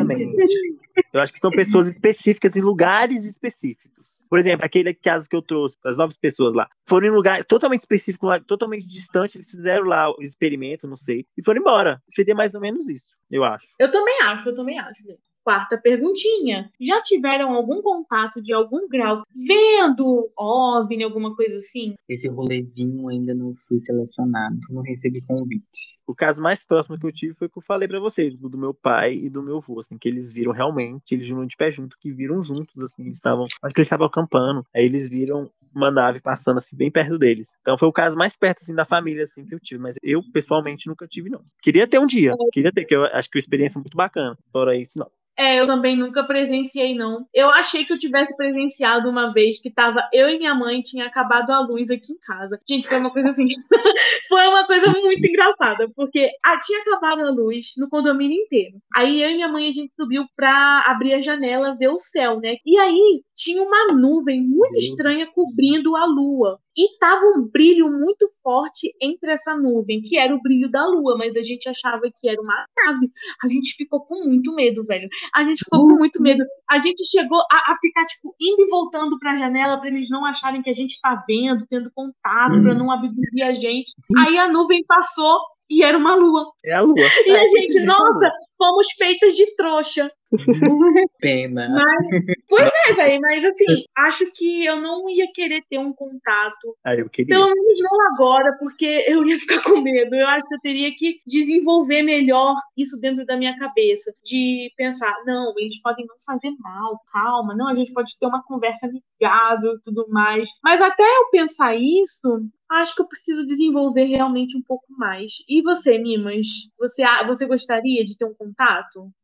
Eu 1.13 1.21
acho 1.21 1.33
que 1.33 1.39
são 1.41 1.51
pessoas 1.51 1.89
específicas 1.89 2.57
em 2.57 2.61
lugares 2.61 3.25
específicos. 3.25 3.97
Por 4.29 4.39
exemplo, 4.39 4.67
aquele 4.67 4.93
caso 4.93 5.29
que 5.29 5.37
eu 5.37 5.43
trouxe, 5.43 5.77
das 5.83 5.97
nove 5.97 6.15
pessoas 6.21 6.55
lá, 6.55 6.69
foram 6.85 7.07
em 7.07 7.11
lugar 7.11 7.45
totalmente 7.45 7.81
específico, 7.81 8.27
totalmente 8.41 8.87
distante, 8.87 9.37
eles 9.37 9.51
fizeram 9.51 9.87
lá 9.87 10.11
o 10.11 10.21
experimento, 10.21 10.89
não 10.89 10.97
sei, 10.97 11.25
e 11.37 11.45
foram 11.45 11.61
embora. 11.61 12.03
Seria 12.09 12.35
mais 12.35 12.53
ou 12.55 12.61
menos 12.61 12.89
isso, 12.89 13.15
eu 13.31 13.45
acho. 13.45 13.67
Eu 13.79 13.91
também 13.91 14.19
acho, 14.23 14.49
eu 14.49 14.55
também 14.55 14.79
acho. 14.79 15.03
Quarta 15.47 15.79
perguntinha. 15.79 16.73
Já 16.81 17.01
tiveram 17.01 17.55
algum 17.55 17.81
contato 17.81 18.43
de 18.43 18.53
algum 18.53 18.89
grau 18.89 19.23
vendo 19.33 20.29
OVNI, 20.37 21.05
alguma 21.05 21.37
coisa 21.37 21.55
assim? 21.55 21.95
Esse 22.09 22.29
rolezinho 22.29 23.09
ainda 23.09 23.33
não 23.33 23.55
fui 23.55 23.81
selecionado, 23.81 24.59
não 24.71 24.83
recebi 24.83 25.25
convite. 25.25 25.96
O 26.07 26.15
caso 26.15 26.41
mais 26.41 26.65
próximo 26.65 26.99
que 26.99 27.07
eu 27.07 27.13
tive 27.13 27.35
foi 27.35 27.49
o 27.49 27.51
que 27.51 27.59
eu 27.59 27.63
falei 27.63 27.89
para 27.89 27.99
vocês, 27.99 28.37
do 28.39 28.57
meu 28.57 28.73
pai 28.73 29.15
e 29.15 29.29
do 29.29 29.43
meu 29.43 29.57
avô, 29.57 29.81
assim, 29.81 29.99
que 29.99 30.09
eles 30.09 30.33
viram 30.33 30.53
realmente, 30.53 31.13
eles 31.13 31.27
juram 31.27 31.47
de 31.47 31.57
pé 31.57 31.71
junto, 31.71 31.97
que 31.99 32.13
viram 32.13 32.43
juntos, 32.43 32.79
assim, 32.83 33.03
eles 33.03 33.17
estavam, 33.17 33.45
acho 33.45 33.75
que 33.75 33.81
eles 33.81 33.87
estavam 33.87 34.07
acampando, 34.07 34.65
aí 34.75 34.85
eles 34.85 35.09
viram 35.09 35.51
uma 35.75 35.91
nave 35.91 36.21
passando 36.21 36.57
assim 36.57 36.77
bem 36.77 36.91
perto 36.91 37.19
deles. 37.19 37.49
Então 37.61 37.77
foi 37.77 37.87
o 37.87 37.93
caso 37.93 38.17
mais 38.17 38.37
perto 38.37 38.59
assim 38.63 38.75
da 38.75 38.85
família 38.85 39.25
assim 39.25 39.45
que 39.45 39.55
eu 39.55 39.61
tive, 39.61 39.81
mas 39.81 39.97
eu 40.03 40.23
pessoalmente 40.33 40.89
nunca 40.89 41.07
tive 41.07 41.29
não. 41.29 41.43
Queria 41.61 41.87
ter 41.87 41.99
um 41.99 42.07
dia, 42.07 42.35
queria 42.53 42.73
ter, 42.73 42.85
que 42.87 42.97
eu 42.97 43.05
acho 43.05 43.29
que 43.29 43.37
é 43.37 43.39
uma 43.39 43.41
experiência 43.41 43.79
muito 43.79 43.97
bacana. 43.97 44.39
Fora 44.51 44.75
isso 44.75 44.99
não. 44.99 45.11
É, 45.39 45.61
eu 45.61 45.67
também 45.67 45.99
nunca 45.99 46.25
presenciei, 46.25 46.95
não. 46.95 47.27
Eu 47.35 47.51
achei 47.51 47.85
que 47.85 47.93
eu 47.93 47.99
tivesse 47.99 48.35
presenciado 48.35 49.11
uma 49.11 49.35
vez 49.35 49.61
que 49.61 49.71
tava 49.71 50.01
eu 50.11 50.31
e 50.31 50.39
minha 50.39 50.55
mãe 50.55 50.81
tinha 50.81 51.05
acabado 51.05 51.51
a 51.51 51.61
luz 51.61 51.91
aqui 51.91 52.15
em 52.15 52.19
casa. 52.19 52.59
Gente, 52.67 52.89
foi 52.89 52.99
uma 52.99 53.11
coisa 53.13 53.29
assim. 53.29 53.45
foi 54.29 54.47
uma 54.47 54.67
coisa 54.67 54.91
muito 54.93 55.27
engraçada, 55.29 55.91
porque 55.97 56.31
ah, 56.45 56.59
tinha 56.59 56.81
acabado 56.83 57.23
a 57.23 57.31
luz 57.31 57.71
no 57.79 57.89
condomínio 57.89 58.39
inteiro. 58.39 58.79
Aí 58.95 59.23
eu 59.23 59.31
e 59.31 59.35
minha 59.35 59.49
mãe 59.49 59.69
a 59.69 59.73
gente 59.73 59.95
subiu 59.95 60.25
pra 60.37 60.85
abrir 60.87 61.15
a 61.15 61.21
janela, 61.21 61.77
ver 61.77 61.89
o 61.89 61.99
céu, 61.99 62.39
né? 62.39 62.57
E 62.65 62.79
aí 62.79 63.23
tinha 63.35 63.63
uma 63.63 63.95
nuvem 63.95 64.47
muito 64.47 64.79
estranha 64.79 65.27
cobrindo 65.33 65.97
a 65.97 66.05
lua. 66.05 66.59
E 66.79 66.99
tava 66.99 67.25
um 67.35 67.49
brilho 67.51 67.91
muito 67.91 68.29
forte 68.43 68.95
entre 69.01 69.33
essa 69.33 69.57
nuvem, 69.57 70.03
que 70.03 70.19
era 70.19 70.35
o 70.35 70.43
brilho 70.43 70.71
da 70.71 70.87
lua, 70.87 71.17
mas 71.17 71.35
a 71.35 71.41
gente 71.41 71.67
achava 71.67 72.03
que 72.15 72.29
era 72.29 72.39
uma 72.39 72.67
nave. 72.77 73.11
A 73.43 73.49
gente 73.49 73.75
ficou 73.75 74.05
com 74.05 74.27
muito 74.29 74.55
medo, 74.55 74.85
velho. 74.85 75.09
A 75.35 75.43
gente 75.43 75.65
ficou 75.65 75.89
com 75.89 75.97
muito 75.97 76.21
medo. 76.23 76.45
A 76.69 76.77
gente 76.77 77.03
chegou 77.07 77.39
a, 77.51 77.73
a 77.73 77.77
ficar, 77.81 78.05
tipo, 78.05 78.35
indo 78.39 78.63
e 78.63 78.69
voltando 78.69 79.19
pra 79.19 79.37
janela 79.37 79.81
para 79.81 79.89
eles 79.89 80.11
não 80.11 80.27
acharem 80.27 80.61
que 80.61 80.69
a 80.69 80.75
gente 80.75 81.01
tá 81.01 81.25
vendo, 81.27 81.67
tendo 81.67 81.91
contato, 81.95 82.61
para 82.61 82.75
não 82.75 82.91
abduzir 82.91 83.43
a 83.43 83.53
gente. 83.53 83.95
Aí 84.19 84.37
a 84.37 84.53
nuvem 84.53 84.85
passou 84.87 85.39
e 85.69 85.83
era 85.83 85.97
uma 85.97 86.15
lua. 86.15 86.45
É 86.65 86.75
a 86.75 86.81
lua. 86.81 86.97
E 87.27 87.31
a 87.31 87.49
gente, 87.49 87.81
nossa, 87.85 88.33
fomos 88.57 88.87
feitas 88.97 89.35
de 89.35 89.55
trouxa. 89.57 90.11
Pena. 91.21 91.69
Mas, 91.69 92.25
pois 92.49 92.71
é, 92.89 92.93
velho, 92.95 93.21
mas 93.21 93.45
assim, 93.45 93.85
acho 93.97 94.33
que 94.35 94.65
eu 94.65 94.81
não 94.81 95.09
ia 95.09 95.27
querer 95.33 95.63
ter 95.69 95.79
um 95.79 95.93
contato. 95.93 96.77
Ah, 96.85 96.95
eu 96.95 97.09
queria. 97.09 97.37
Pelo 97.37 97.47
menos 97.47 97.81
não 97.81 98.13
agora, 98.13 98.57
porque 98.59 99.05
eu 99.07 99.25
ia 99.25 99.39
ficar 99.39 99.63
com 99.63 99.81
medo. 99.81 100.15
Eu 100.15 100.27
acho 100.27 100.47
que 100.49 100.55
eu 100.55 100.61
teria 100.61 100.91
que 100.97 101.21
desenvolver 101.27 102.03
melhor 102.03 102.55
isso 102.77 102.99
dentro 103.01 103.25
da 103.25 103.37
minha 103.37 103.57
cabeça. 103.57 104.13
De 104.25 104.73
pensar, 104.77 105.15
não, 105.25 105.53
eles 105.57 105.81
podem 105.81 106.05
não 106.07 106.17
fazer 106.25 106.51
mal, 106.59 107.01
calma, 107.13 107.55
não, 107.55 107.69
a 107.69 107.75
gente 107.75 107.93
pode 107.93 108.19
ter 108.19 108.27
uma 108.27 108.43
conversa 108.43 108.87
amigável 108.87 109.75
e 109.75 109.83
tudo 109.83 110.07
mais. 110.09 110.49
Mas 110.63 110.83
até 110.83 111.05
eu 111.05 111.31
pensar 111.31 111.77
isso, 111.77 112.43
acho 112.71 112.95
que 112.95 113.03
eu 113.03 113.09
preciso 113.09 113.47
desenvolver 113.47 114.05
realmente 114.05 114.57
um 114.57 114.63
pouco 114.63 114.87
mais. 114.91 115.33
E 115.49 115.63
você, 115.63 115.99
Mimas? 115.99 116.47
Você, 116.79 117.05
você 117.27 117.47
gostaria 117.47 118.05
de 118.05 118.17
ter 118.17 118.25
um 118.25 118.35
contato? 118.35 118.46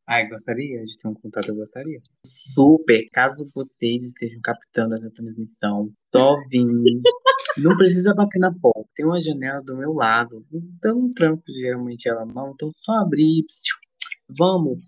Ai, 0.07 0.27
gostaria 0.27 0.83
de 0.83 0.97
ter 0.97 1.07
um 1.07 1.13
contato, 1.13 1.49
eu 1.49 1.55
gostaria. 1.55 2.01
Super, 2.25 3.07
caso 3.11 3.49
vocês 3.53 4.03
estejam 4.03 4.39
captando 4.43 4.95
essa 4.95 5.09
transmissão, 5.11 5.91
só 6.13 6.35
vim. 6.49 6.67
não 7.59 7.77
precisa 7.77 8.13
bater 8.13 8.39
na 8.39 8.53
porta. 8.53 8.89
Tem 8.95 9.05
uma 9.05 9.21
janela 9.21 9.61
do 9.61 9.77
meu 9.77 9.93
lado. 9.93 10.45
Então 10.51 10.99
um 10.99 11.11
trampo, 11.11 11.43
geralmente 11.61 12.07
ela 12.07 12.25
não. 12.25 12.51
Então 12.51 12.69
só 12.73 12.93
abrir. 12.93 13.45
Vamos. 14.37 14.79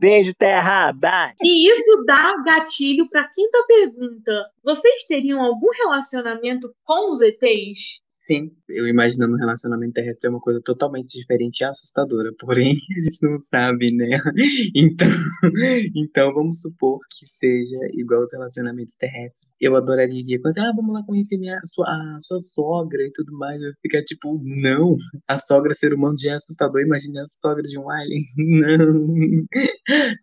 Beijo, 0.00 0.32
terra, 0.32 0.92
bye. 0.92 1.34
E 1.42 1.68
isso 1.68 2.04
dá 2.06 2.32
gatilho 2.44 3.08
para 3.08 3.22
a 3.22 3.28
quinta 3.28 3.58
pergunta. 3.66 4.48
Vocês 4.62 5.04
teriam 5.04 5.42
algum 5.42 5.70
relacionamento 5.72 6.72
com 6.84 7.10
os 7.10 7.20
ETs? 7.20 8.00
Sim, 8.28 8.50
eu 8.68 8.86
imaginando 8.86 9.34
um 9.34 9.38
relacionamento 9.38 9.94
terrestre 9.94 10.28
é 10.28 10.30
uma 10.30 10.38
coisa 10.38 10.60
totalmente 10.62 11.18
diferente 11.18 11.60
e 11.60 11.64
assustadora, 11.64 12.30
porém 12.38 12.76
a 12.98 13.00
gente 13.00 13.22
não 13.22 13.40
sabe, 13.40 13.90
né? 13.90 14.20
Então, 14.76 15.08
então 15.96 16.34
vamos 16.34 16.60
supor 16.60 17.00
que 17.10 17.26
seja 17.38 17.78
igual 17.94 18.20
aos 18.20 18.30
relacionamentos 18.30 18.94
terrestres. 18.96 19.48
Eu 19.58 19.74
adoraria 19.76 20.38
quando 20.42 20.58
ah, 20.58 20.72
vamos 20.76 20.92
lá 20.92 21.02
conhecer 21.06 21.38
minha, 21.38 21.58
sua, 21.64 21.86
a 21.86 22.18
sua 22.20 22.40
sogra 22.42 23.02
e 23.02 23.10
tudo 23.12 23.32
mais. 23.32 23.62
Eu 23.62 23.72
ficar 23.80 24.02
tipo, 24.04 24.38
não, 24.44 24.96
a 25.26 25.38
sogra 25.38 25.72
ser 25.72 25.94
humano 25.94 26.16
já 26.18 26.32
é 26.32 26.34
assustador, 26.34 26.82
imagine 26.82 27.18
a 27.20 27.26
sogra 27.26 27.62
de 27.62 27.78
um 27.78 27.88
alien. 27.90 28.24
Não, 28.36 29.44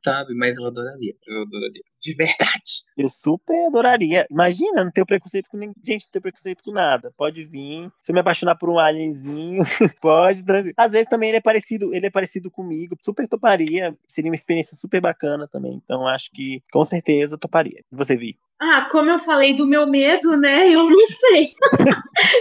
sabe? 0.04 0.36
Mas 0.36 0.56
eu 0.56 0.68
adoraria, 0.68 1.16
eu 1.28 1.42
adoraria 1.42 1.82
de 2.06 2.14
verdade. 2.14 2.86
Eu 2.98 3.10
super 3.10 3.68
adoraria. 3.68 4.26
Imagina, 4.30 4.84
não 4.84 4.92
tenho 4.92 5.06
preconceito 5.06 5.50
com 5.50 5.58
ninguém. 5.58 5.76
Gente, 5.84 6.06
não 6.06 6.12
tenho 6.12 6.22
preconceito 6.22 6.64
com 6.64 6.72
nada. 6.72 7.12
Pode 7.18 7.46
vir. 7.46 7.90
Se 8.00 8.12
eu 8.12 8.14
me 8.14 8.20
apaixonar 8.20 8.56
por 8.56 8.70
um 8.70 8.80
alienzinho, 8.80 9.64
pode, 10.02 10.46
tranquilo. 10.46 10.76
Às 10.78 10.92
vezes 10.92 11.08
também 11.08 11.30
ele 11.30 11.38
é 11.38 11.42
parecido, 11.42 11.94
ele 11.94 12.06
é 12.06 12.12
parecido 12.12 12.52
comigo. 12.52 12.96
Super 13.02 13.28
toparia. 13.28 13.98
Seria 14.08 14.30
uma 14.30 14.36
experiência 14.36 14.78
super 14.78 15.02
bacana 15.02 15.48
também. 15.48 15.82
Então 15.84 16.08
acho 16.08 16.32
que 16.32 16.62
com 16.72 16.84
certeza 16.84 17.38
toparia. 17.38 17.84
Você, 17.92 18.16
Vi? 18.16 18.38
Ah, 18.60 18.88
como 18.90 19.10
eu 19.10 19.20
falei 19.20 19.54
do 19.54 19.68
meu 19.68 19.86
medo, 19.86 20.38
né? 20.38 20.70
Eu 20.70 20.90
não 20.90 21.04
sei. 21.06 21.52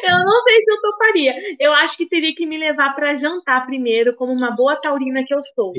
eu 0.05 0.19
não 0.25 0.43
sei 0.43 0.57
se 0.57 0.71
eu 0.71 0.81
toparia. 0.81 1.35
Eu 1.59 1.73
acho 1.73 1.97
que 1.97 2.09
teria 2.09 2.35
que 2.35 2.47
me 2.47 2.57
levar 2.57 2.95
para 2.95 3.15
jantar 3.15 3.67
primeiro, 3.67 4.15
como 4.15 4.33
uma 4.33 4.51
boa 4.53 4.77
taurina 4.77 5.25
que 5.27 5.35
eu 5.35 5.41
sou. 5.43 5.73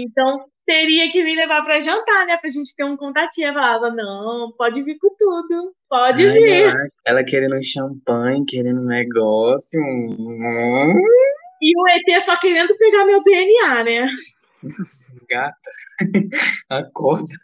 Então, 0.00 0.46
teria 0.64 1.10
que 1.10 1.24
me 1.24 1.34
levar 1.34 1.62
para 1.64 1.80
jantar, 1.80 2.24
né? 2.26 2.36
Pra 2.36 2.50
gente 2.50 2.74
ter 2.76 2.84
um 2.84 2.96
contatinho. 2.96 3.48
Eu 3.48 3.54
falava, 3.54 3.90
não, 3.90 4.52
pode 4.56 4.80
vir 4.82 4.96
com 4.98 5.08
tudo. 5.18 5.74
Pode 5.88 6.24
Ai, 6.24 6.32
vir. 6.32 6.66
Ela, 6.66 6.88
ela 7.06 7.24
querendo 7.24 7.56
um 7.56 7.62
champanhe, 7.62 8.44
querendo 8.46 8.80
um 8.80 8.86
negócio. 8.86 9.80
E 11.60 11.72
o 11.76 11.88
ET 11.88 12.20
só 12.22 12.38
querendo 12.38 12.76
pegar 12.76 13.04
meu 13.06 13.22
DNA, 13.22 13.84
né? 13.84 14.08
Gata, 15.28 15.56
acorda. 16.70 17.34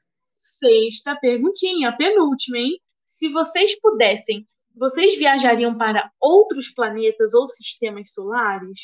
Sexta 0.61 1.17
perguntinha, 1.17 1.97
penúltima, 1.97 2.59
hein? 2.59 2.79
Se 3.07 3.31
vocês 3.31 3.81
pudessem, 3.81 4.47
vocês 4.77 5.17
viajariam 5.17 5.77
para 5.77 6.11
outros 6.21 6.69
planetas 6.69 7.33
ou 7.33 7.49
sistemas 7.49 8.13
solares? 8.13 8.79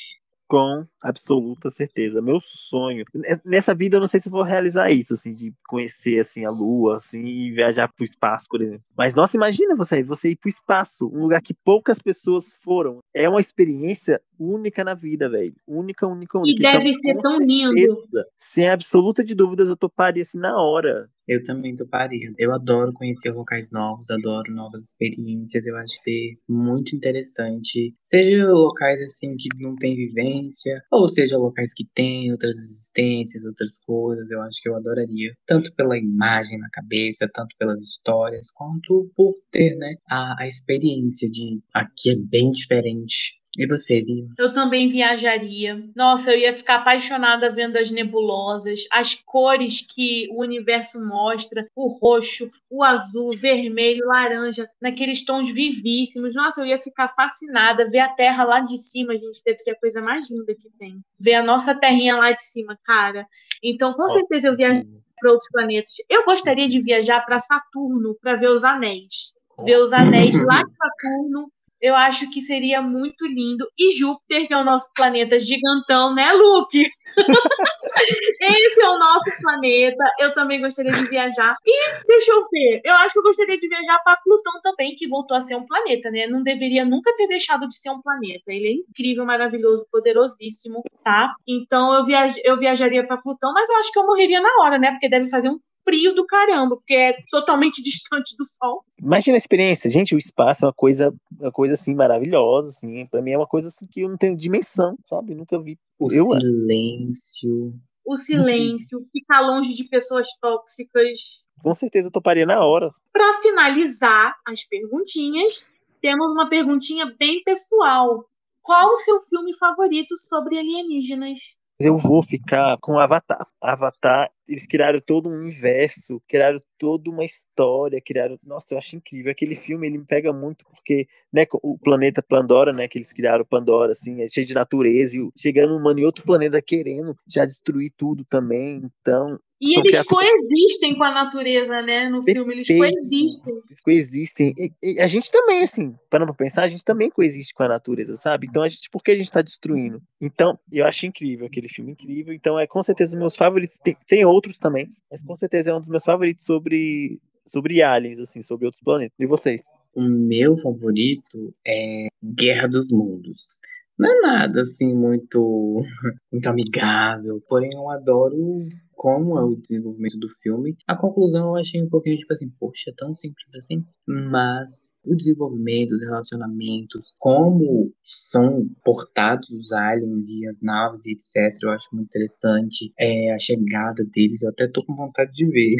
Com 0.49 0.87
absoluta 1.03 1.71
certeza. 1.71 2.23
Meu 2.23 2.39
sonho. 2.41 3.05
Nessa 3.45 3.75
vida 3.75 3.97
eu 3.97 4.01
não 4.01 4.07
sei 4.07 4.21
se 4.21 4.31
vou 4.31 4.43
realizar 4.43 4.91
isso, 4.91 5.13
assim, 5.15 5.35
de 5.35 5.53
conhecer 5.69 6.21
assim 6.21 6.45
a 6.45 6.51
lua, 6.51 6.99
assim, 6.99 7.21
e 7.21 7.51
viajar 7.51 7.93
pro 7.93 8.05
espaço, 8.05 8.47
por 8.49 8.63
exemplo. 8.63 8.85
Mas 8.97 9.15
nossa, 9.15 9.37
imagina 9.37 9.77
você, 9.77 10.03
você 10.03 10.31
ir 10.31 10.37
pro 10.37 10.49
espaço, 10.49 11.11
um 11.13 11.23
lugar 11.23 11.43
que 11.43 11.53
poucas 11.53 12.01
pessoas 12.01 12.53
foram. 12.63 13.01
É 13.15 13.29
uma 13.29 13.41
experiência 13.41 14.21
única 14.39 14.85
na 14.85 14.95
vida, 14.95 15.29
velho. 15.29 15.55
Única, 15.67 16.07
única, 16.07 16.39
única. 16.39 16.69
E 16.69 16.73
deve 16.73 16.91
então, 16.91 17.01
ser 17.01 17.21
tão 17.21 17.39
lindo. 17.39 18.07
Sem 18.37 18.69
absoluta 18.69 19.25
de 19.25 19.35
dúvidas, 19.35 19.69
eu 19.69 19.77
toparia 19.77 20.23
assim 20.23 20.39
na 20.39 20.57
hora. 20.59 21.11
Eu 21.27 21.43
também 21.43 21.75
toparia. 21.77 22.33
Eu 22.39 22.53
adoro 22.53 22.93
conhecer 22.93 23.31
locais 23.33 23.71
novos, 23.71 24.11
adoro 24.11 24.53
novas 24.53 24.83
experiências. 24.85 25.67
Eu 25.67 25.77
acho 25.77 25.95
ser 25.99 26.39
muito 26.49 26.95
interessante. 26.95 27.95
Seja 28.03 28.47
locais 28.49 29.01
assim 29.03 29.37
que 29.37 29.49
não 29.59 29.75
tem 29.77 29.97
vivência, 29.97 30.83
ou 30.91 31.09
seja 31.09 31.37
locais 31.37 31.75
que 31.75 31.85
têm 31.95 32.31
outras 32.31 32.57
existências, 32.57 33.45
outras 33.45 33.79
coisas. 33.81 34.31
Eu 34.31 34.41
acho 34.43 34.61
que 34.63 34.69
eu 34.69 34.77
adoraria. 34.77 35.35
Tanto 35.47 35.75
pela 35.75 35.99
imagem 35.99 36.59
na 36.59 36.69
cabeça, 36.71 37.29
tanto 37.33 37.57
pelas 37.59 37.83
histórias, 37.83 38.51
quanto 38.51 39.11
por 39.17 39.35
ter, 39.51 39.75
né, 39.77 39.97
a, 40.09 40.43
a 40.43 40.47
experiência 40.47 41.29
de 41.29 41.61
aqui 41.75 42.11
é 42.11 42.17
bem 42.17 42.53
diferente 42.53 43.37
e 43.57 43.67
você, 43.67 44.03
Viva? 44.03 44.29
Eu 44.39 44.53
também 44.53 44.89
viajaria. 44.89 45.83
Nossa, 45.95 46.33
eu 46.33 46.39
ia 46.39 46.53
ficar 46.53 46.77
apaixonada 46.77 47.51
vendo 47.51 47.77
as 47.77 47.91
nebulosas, 47.91 48.81
as 48.93 49.15
cores 49.15 49.81
que 49.81 50.29
o 50.31 50.43
universo 50.43 51.03
mostra, 51.05 51.67
o 51.75 51.89
roxo, 51.89 52.51
o 52.69 52.85
azul, 52.85 53.37
vermelho, 53.37 54.07
laranja, 54.07 54.69
naqueles 54.81 55.25
tons 55.25 55.53
vivíssimos. 55.53 56.35
Nossa, 56.35 56.61
eu 56.61 56.67
ia 56.67 56.79
ficar 56.79 57.09
fascinada. 57.09 57.89
Ver 57.89 58.01
a 58.01 58.09
Terra 58.09 58.45
lá 58.45 58.61
de 58.61 58.77
cima, 58.77 59.15
gente, 59.15 59.43
deve 59.45 59.59
ser 59.59 59.71
a 59.71 59.79
coisa 59.79 60.03
mais 60.03 60.31
linda 60.31 60.55
que 60.55 60.69
tem. 60.79 61.01
Ver 61.19 61.35
a 61.35 61.43
nossa 61.43 61.75
terrinha 61.75 62.17
lá 62.17 62.33
de 62.33 62.43
cima, 62.43 62.79
cara. 62.85 63.27
Então, 63.63 63.95
com 63.95 64.09
certeza 64.09 64.49
eu 64.49 64.57
viajaria 64.57 65.07
para 65.19 65.31
outros 65.31 65.49
planetas. 65.51 65.95
Eu 66.11 66.25
gostaria 66.25 66.69
de 66.69 66.81
viajar 66.81 67.25
para 67.25 67.39
Saturno 67.39 68.17
para 68.21 68.37
ver 68.37 68.51
os 68.51 68.65
anéis. 68.65 69.35
Ver 69.65 69.79
os 69.79 69.93
anéis 69.93 70.37
lá 70.45 70.63
de 70.63 70.71
Saturno 70.77 71.51
eu 71.81 71.95
acho 71.95 72.31
que 72.31 72.41
seria 72.41 72.81
muito 72.81 73.27
lindo. 73.27 73.67
E 73.79 73.97
Júpiter, 73.97 74.47
que 74.47 74.55
é 74.55 74.57
o 74.57 74.65
nosso 74.65 74.91
planeta 74.95 75.39
gigantão, 75.39 76.15
né, 76.15 76.33
Luke? 76.33 76.87
Esse 78.41 78.81
é 78.81 78.89
o 78.89 78.99
nosso 78.99 79.25
planeta. 79.41 80.05
Eu 80.21 80.35
também 80.35 80.61
gostaria 80.61 80.93
de 80.93 81.05
viajar. 81.09 81.57
E 81.65 82.05
deixa 82.07 82.33
eu 82.33 82.47
ver. 82.51 82.81
Eu 82.85 82.95
acho 82.97 83.13
que 83.13 83.19
eu 83.19 83.23
gostaria 83.23 83.59
de 83.59 83.69
viajar 83.69 83.99
para 84.05 84.21
Plutão 84.23 84.61
também, 84.63 84.95
que 84.95 85.09
voltou 85.09 85.37
a 85.37 85.41
ser 85.41 85.57
um 85.57 85.67
planeta, 85.67 86.11
né? 86.11 86.27
Não 86.27 86.43
deveria 86.43 86.85
nunca 86.85 87.15
ter 87.17 87.27
deixado 87.27 87.69
de 87.69 87.77
ser 87.77 87.91
um 87.91 88.03
planeta. 88.03 88.45
Ele 88.49 88.69
é 88.69 88.73
incrível, 88.73 89.25
maravilhoso, 89.25 89.87
poderosíssimo, 89.91 90.83
tá? 91.03 91.35
Então 91.47 91.95
eu, 91.95 92.05
viaj 92.05 92.35
eu 92.45 92.59
viajaria 92.59 93.07
para 93.07 93.17
Plutão, 93.17 93.53
mas 93.53 93.69
eu 93.69 93.77
acho 93.77 93.93
que 93.93 93.99
eu 93.99 94.07
morreria 94.07 94.41
na 94.41 94.51
hora, 94.63 94.79
né? 94.79 94.91
Porque 94.91 95.09
deve 95.09 95.29
fazer 95.29 95.49
um 95.49 95.59
frio 95.87 96.13
do 96.15 96.27
caramba, 96.27 96.77
porque 96.77 96.95
é 96.95 97.17
totalmente 97.31 97.81
distante 97.83 98.37
do 98.37 98.45
Sol. 98.45 98.83
Imagina 99.01 99.37
a 99.37 99.39
experiência, 99.39 99.91
gente, 99.91 100.15
o 100.15 100.19
espaço 100.19 100.65
é 100.65 100.69
uma 100.69 100.75
coisa, 100.75 101.15
uma 101.39 101.53
coisa 101.53 101.75
assim 101.75 101.95
maravilhosa, 101.95 102.69
assim, 102.69 103.07
para 103.07 103.23
mim 103.23 103.31
é 103.31 103.39
uma 103.39 103.47
coisa 103.47 103.69
assim 103.69 103.87
que 103.87 104.01
eu 104.01 104.09
não 104.09 104.17
tenho 104.17 104.37
dimensão, 104.37 104.97
sabe? 105.07 105.35
Nunca 105.35 105.61
vi. 105.63 105.79
O 105.99 106.09
eu, 106.13 106.25
silêncio. 106.25 107.75
O 108.05 108.17
silêncio, 108.17 109.07
ficar 109.13 109.41
longe 109.41 109.73
de 109.73 109.85
pessoas 109.85 110.29
tóxicas. 110.41 111.45
Com 111.63 111.75
certeza 111.75 112.09
eu 112.09 112.13
toparia 112.13 112.47
na 112.47 112.65
hora. 112.65 112.91
Para 113.13 113.41
finalizar 113.41 114.35
as 114.47 114.65
perguntinhas, 114.65 115.65
temos 116.01 116.33
uma 116.33 116.49
perguntinha 116.49 117.07
bem 117.19 117.43
pessoal. 117.45 118.25
Qual 118.63 118.91
o 118.91 118.97
seu 118.97 119.21
filme 119.23 119.57
favorito 119.57 120.17
sobre 120.17 120.59
alienígenas? 120.59 121.39
Eu 121.79 121.99
vou 121.99 122.23
ficar 122.23 122.77
com 122.81 122.99
Avatar. 122.99 123.47
Avatar 123.61 124.31
eles 124.49 124.67
criaram 124.67 125.01
todo 125.01 125.29
um 125.29 125.39
universo, 125.39 126.23
criaram 126.29 126.61
toda 126.79 127.11
uma 127.11 127.25
história, 127.25 128.01
criaram. 128.01 128.39
Nossa, 128.45 128.75
eu 128.75 128.79
acho 128.79 128.97
incrível. 128.97 129.31
Aquele 129.31 129.57
filme 129.57 129.87
ele 129.87 129.99
me 129.99 130.05
pega 130.05 130.33
muito 130.33 130.65
porque, 130.67 131.07
né, 131.33 131.45
o 131.63 131.79
planeta 131.79 132.23
Pandora, 132.23 132.73
né, 132.73 132.89
que 132.89 132.99
eles 132.99 133.13
criaram 133.13 133.45
Pandora, 133.45 133.93
assim, 133.93 134.23
é 134.23 134.29
cheio 134.29 134.47
de 134.47 134.55
natureza, 134.55 135.19
e 135.19 135.29
chegando 135.37 135.77
humano 135.77 136.01
em 136.01 136.05
outro 136.05 136.25
planeta 136.25 136.61
querendo 136.63 137.17
já 137.29 137.45
destruir 137.45 137.93
tudo 137.97 138.25
também. 138.25 138.83
Então, 139.01 139.39
e 139.61 139.79
eles 139.79 140.03
coexistem 140.03 140.97
com 140.97 141.05
a 141.05 141.13
natureza, 141.13 141.81
né? 141.81 142.11
No 142.11 142.23
Perfeito. 142.23 142.39
filme, 142.39 142.55
eles 142.55 142.69
coexistem. 142.69 143.55
Coexistem. 143.83 144.55
E, 144.59 144.73
e 144.83 145.01
a 145.01 145.07
gente 145.07 145.31
também, 145.33 145.63
assim, 145.63 145.95
para 146.11 146.27
pra 146.27 146.35
pensar, 146.35 146.65
a 146.65 146.69
gente 146.69 146.85
também 146.85 147.09
coexiste 147.09 147.55
com 147.55 147.63
a 147.63 147.69
natureza, 147.69 148.17
sabe? 148.17 148.47
Então, 148.47 148.63
a 148.63 148.69
gente, 148.69 148.91
por 148.91 149.03
que 149.03 149.13
a 149.13 149.17
gente 149.17 149.31
tá 149.31 149.41
destruindo? 149.41 150.03
Então, 150.21 150.59
eu 150.71 150.85
acho 150.85 151.07
incrível 151.07 151.47
aquele 151.47 151.69
filme, 151.69 151.93
incrível. 151.93 152.35
Então, 152.35 152.59
é 152.59 152.67
com 152.67 152.83
certeza 152.83 153.17
meus 153.17 153.35
favoritos. 153.35 153.79
Tem, 153.83 153.97
tem 154.07 154.25
outros 154.27 154.36
também, 154.59 154.89
mas 155.11 155.21
com 155.23 155.37
certeza 155.37 155.71
é 155.71 155.75
um 155.75 155.81
dos 155.81 155.89
meus 155.89 156.05
favoritos 156.05 156.45
sobre, 156.45 157.21
sobre 157.45 157.83
aliens, 157.83 158.19
assim, 158.19 158.43
sobre 158.43 158.67
outros 158.67 158.83
planetas. 158.83 159.17
E 159.19 159.27
vocês? 159.27 159.63
O 159.95 160.03
meu 160.03 160.57
favorito 160.59 161.55
é 161.67 162.09
Guerra 162.23 162.69
dos 162.69 162.91
Mundos. 162.91 163.61
Não 163.99 164.11
é 164.11 164.21
nada 164.21 164.61
assim 164.61 164.95
muito, 164.95 165.83
muito 166.31 166.47
amigável, 166.47 167.43
porém 167.49 167.73
eu 167.73 167.89
adoro 167.91 168.69
como 168.97 169.39
é 169.39 169.45
o 169.45 169.55
desenvolvimento 169.55 170.19
do 170.19 170.29
filme. 170.43 170.77
A 170.89 170.97
conclusão 170.97 171.51
eu 171.51 171.57
achei 171.57 171.83
um 171.83 171.89
pouquinho 171.89 172.17
tipo 172.17 172.33
assim, 172.33 172.49
poxa, 172.59 172.93
tão 172.97 173.15
simples 173.15 173.55
assim. 173.55 173.85
Mas 174.07 174.95
o 175.05 175.15
desenvolvimento, 175.15 175.93
os 175.93 176.03
relacionamentos, 176.03 177.15
como 177.19 177.93
são 178.03 178.67
portados 178.83 179.51
os 179.51 179.71
aliens 179.71 180.27
e 180.29 180.47
as 180.49 180.61
naves 180.63 181.05
e 181.07 181.13
etc, 181.13 181.57
eu 181.63 181.71
acho 181.71 181.89
muito 181.93 182.09
interessante. 182.09 182.93
É, 182.99 183.33
a 183.33 183.39
chegada 183.39 184.05
deles, 184.05 184.43
eu 184.43 184.49
até 184.49 184.67
tô 184.67 184.85
com 184.85 184.97
vontade 184.97 185.31
de 185.33 185.47
ver. 185.47 185.77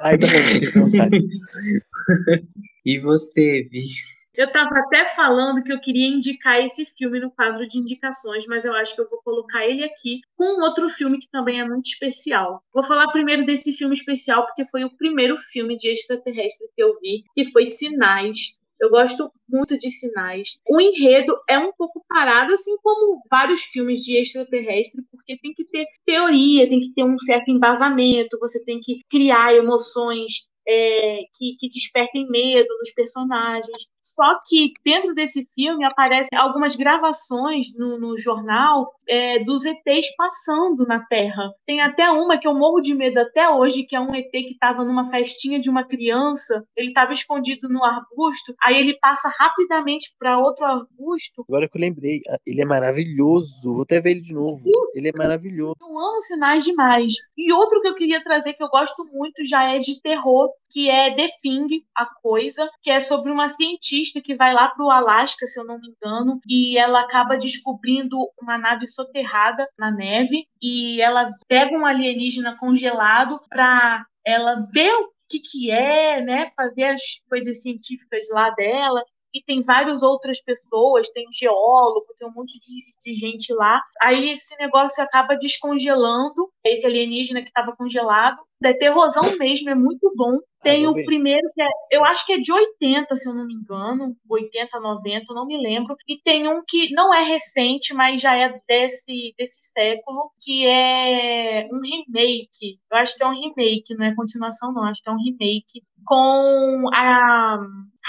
Ai, 0.00 0.18
também, 0.18 0.72
vontade. 0.72 1.18
e 2.84 2.98
você, 2.98 3.68
Vi? 3.70 4.13
Eu 4.34 4.46
estava 4.46 4.76
até 4.80 5.06
falando 5.06 5.62
que 5.62 5.72
eu 5.72 5.80
queria 5.80 6.08
indicar 6.08 6.58
esse 6.58 6.84
filme 6.84 7.20
no 7.20 7.30
quadro 7.30 7.68
de 7.68 7.78
indicações, 7.78 8.44
mas 8.46 8.64
eu 8.64 8.74
acho 8.74 8.94
que 8.94 9.00
eu 9.00 9.08
vou 9.08 9.20
colocar 9.22 9.64
ele 9.64 9.84
aqui 9.84 10.20
com 10.36 10.60
outro 10.60 10.88
filme 10.88 11.20
que 11.20 11.30
também 11.30 11.60
é 11.60 11.68
muito 11.68 11.86
especial. 11.86 12.60
Vou 12.72 12.82
falar 12.82 13.12
primeiro 13.12 13.46
desse 13.46 13.72
filme 13.72 13.94
especial 13.94 14.44
porque 14.44 14.66
foi 14.66 14.82
o 14.84 14.96
primeiro 14.96 15.38
filme 15.38 15.76
de 15.76 15.88
extraterrestre 15.88 16.66
que 16.74 16.82
eu 16.82 16.92
vi, 17.00 17.22
que 17.32 17.44
foi 17.52 17.66
Sinais. 17.66 18.58
Eu 18.80 18.90
gosto 18.90 19.30
muito 19.48 19.78
de 19.78 19.88
Sinais. 19.88 20.58
O 20.68 20.80
enredo 20.80 21.36
é 21.48 21.56
um 21.56 21.72
pouco 21.72 22.04
parado, 22.08 22.52
assim 22.52 22.76
como 22.82 23.22
vários 23.30 23.62
filmes 23.62 24.00
de 24.00 24.20
extraterrestre, 24.20 25.00
porque 25.12 25.38
tem 25.38 25.54
que 25.54 25.64
ter 25.64 25.86
teoria, 26.04 26.68
tem 26.68 26.80
que 26.80 26.92
ter 26.92 27.04
um 27.04 27.18
certo 27.20 27.52
embasamento, 27.52 28.38
você 28.40 28.62
tem 28.64 28.80
que 28.80 29.00
criar 29.08 29.54
emoções 29.54 30.48
é, 30.66 31.20
que, 31.34 31.56
que 31.58 31.68
despertem 31.68 32.28
medo 32.28 32.68
nos 32.78 32.92
personagens. 32.92 33.88
Só 34.02 34.38
que 34.46 34.72
dentro 34.84 35.14
desse 35.14 35.46
filme 35.54 35.84
aparecem 35.84 36.38
algumas 36.38 36.76
gravações 36.76 37.68
no, 37.76 37.98
no 37.98 38.16
jornal 38.18 38.92
é, 39.08 39.38
dos 39.38 39.64
ETs 39.64 40.14
passando 40.16 40.86
na 40.86 41.04
Terra. 41.06 41.52
Tem 41.66 41.80
até 41.80 42.10
uma 42.10 42.38
que 42.38 42.46
eu 42.46 42.54
morro 42.54 42.80
de 42.80 42.94
medo 42.94 43.18
até 43.18 43.48
hoje, 43.48 43.84
que 43.84 43.96
é 43.96 44.00
um 44.00 44.14
ET 44.14 44.30
que 44.30 44.52
estava 44.52 44.84
numa 44.84 45.10
festinha 45.10 45.58
de 45.58 45.70
uma 45.70 45.84
criança. 45.84 46.66
Ele 46.76 46.88
estava 46.88 47.12
escondido 47.12 47.68
no 47.68 47.82
arbusto, 47.82 48.54
aí 48.62 48.78
ele 48.78 48.98
passa 48.98 49.30
rapidamente 49.38 50.14
para 50.18 50.38
outro 50.38 50.64
arbusto. 50.64 51.44
Agora 51.48 51.68
que 51.68 51.76
eu 51.76 51.80
lembrei, 51.80 52.20
ele 52.46 52.60
é 52.60 52.66
maravilhoso. 52.66 53.72
Vou 53.72 53.82
até 53.82 54.00
ver 54.00 54.12
ele 54.12 54.20
de 54.20 54.34
novo. 54.34 54.58
Sim. 54.58 54.70
Ele 54.94 55.08
é 55.08 55.12
maravilhoso. 55.16 55.76
Eu 55.80 55.98
amo 55.98 56.20
sinais 56.20 56.64
demais. 56.64 57.12
E 57.36 57.52
outro 57.52 57.80
que 57.80 57.88
eu 57.88 57.94
queria 57.94 58.22
trazer 58.22 58.54
que 58.54 58.62
eu 58.62 58.68
gosto 58.68 59.04
muito 59.12 59.44
já 59.44 59.64
é 59.72 59.78
de 59.78 60.00
terror, 60.00 60.50
que 60.70 60.90
é 60.90 61.14
The 61.14 61.28
Thing, 61.40 61.68
a 61.96 62.06
coisa, 62.06 62.68
que 62.82 62.90
é 62.90 62.98
sobre 62.98 63.30
uma 63.30 63.48
cientista 63.48 64.20
que 64.20 64.34
vai 64.34 64.52
lá 64.52 64.68
para 64.68 64.84
o 64.84 64.90
Alasca, 64.90 65.46
se 65.46 65.60
eu 65.60 65.64
não 65.64 65.78
me 65.78 65.88
engano, 65.88 66.40
e 66.48 66.76
ela 66.76 67.00
acaba 67.00 67.36
descobrindo 67.36 68.16
uma 68.40 68.58
nave 68.58 68.86
soterrada 68.86 69.66
na 69.78 69.90
neve 69.90 70.46
e 70.60 71.00
ela 71.00 71.30
pega 71.48 71.76
um 71.76 71.86
alienígena 71.86 72.56
congelado 72.58 73.40
para 73.48 74.04
ela 74.26 74.56
ver 74.72 74.92
o 74.94 75.14
que 75.28 75.38
que 75.38 75.70
é, 75.70 76.20
né, 76.20 76.50
fazer 76.56 76.84
as 76.84 77.02
coisas 77.28 77.62
científicas 77.62 78.26
lá 78.30 78.50
dela 78.50 79.02
e 79.34 79.42
tem 79.42 79.60
várias 79.60 80.02
outras 80.02 80.40
pessoas, 80.40 81.10
tem 81.10 81.28
um 81.28 81.32
geólogo, 81.32 82.14
tem 82.16 82.28
um 82.28 82.32
monte 82.32 82.58
de, 82.60 82.94
de 83.04 83.18
gente 83.18 83.52
lá. 83.52 83.82
Aí 84.00 84.30
esse 84.30 84.56
negócio 84.58 85.02
acaba 85.02 85.36
descongelando 85.36 86.48
esse 86.64 86.86
alienígena 86.86 87.42
que 87.42 87.48
estava 87.48 87.74
congelado. 87.76 88.38
É 88.62 88.72
terrorzão 88.72 89.24
mesmo, 89.38 89.68
é 89.68 89.74
muito 89.74 90.10
bom. 90.14 90.38
Tem 90.62 90.86
o 90.86 90.94
primeiro 90.94 91.46
que 91.54 91.60
é, 91.60 91.68
eu 91.90 92.02
acho 92.04 92.24
que 92.24 92.32
é 92.32 92.38
de 92.38 92.50
80, 92.50 93.14
se 93.16 93.28
eu 93.28 93.34
não 93.34 93.46
me 93.46 93.52
engano, 93.52 94.16
80, 94.30 94.80
90, 94.80 95.34
não 95.34 95.44
me 95.44 95.58
lembro. 95.58 95.94
E 96.08 96.16
tem 96.22 96.48
um 96.48 96.62
que 96.66 96.90
não 96.94 97.12
é 97.12 97.22
recente, 97.22 97.92
mas 97.92 98.22
já 98.22 98.34
é 98.34 98.58
desse, 98.66 99.34
desse 99.36 99.58
século, 99.60 100.30
que 100.40 100.66
é 100.66 101.68
um 101.70 101.80
remake. 101.80 102.78
Eu 102.90 102.96
acho 102.96 103.16
que 103.16 103.22
é 103.22 103.26
um 103.26 103.34
remake, 103.34 103.94
não 103.94 104.06
é 104.06 104.14
continuação, 104.14 104.72
não. 104.72 104.84
Acho 104.84 105.02
que 105.02 105.10
é 105.10 105.12
um 105.12 105.22
remake 105.22 105.82
com 106.06 106.88
a 106.94 107.58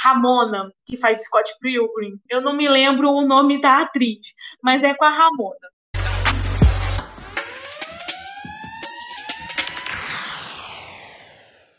Ramona, 0.03 0.71
que 0.85 0.97
faz 0.97 1.23
Scott 1.23 1.51
Pilgrim. 1.61 2.19
Eu 2.29 2.41
não 2.41 2.55
me 2.55 2.67
lembro 2.67 3.09
o 3.09 3.25
nome 3.25 3.61
da 3.61 3.81
atriz, 3.81 4.33
mas 4.61 4.83
é 4.83 4.93
com 4.93 5.05
a 5.05 5.09
Ramona. 5.09 5.75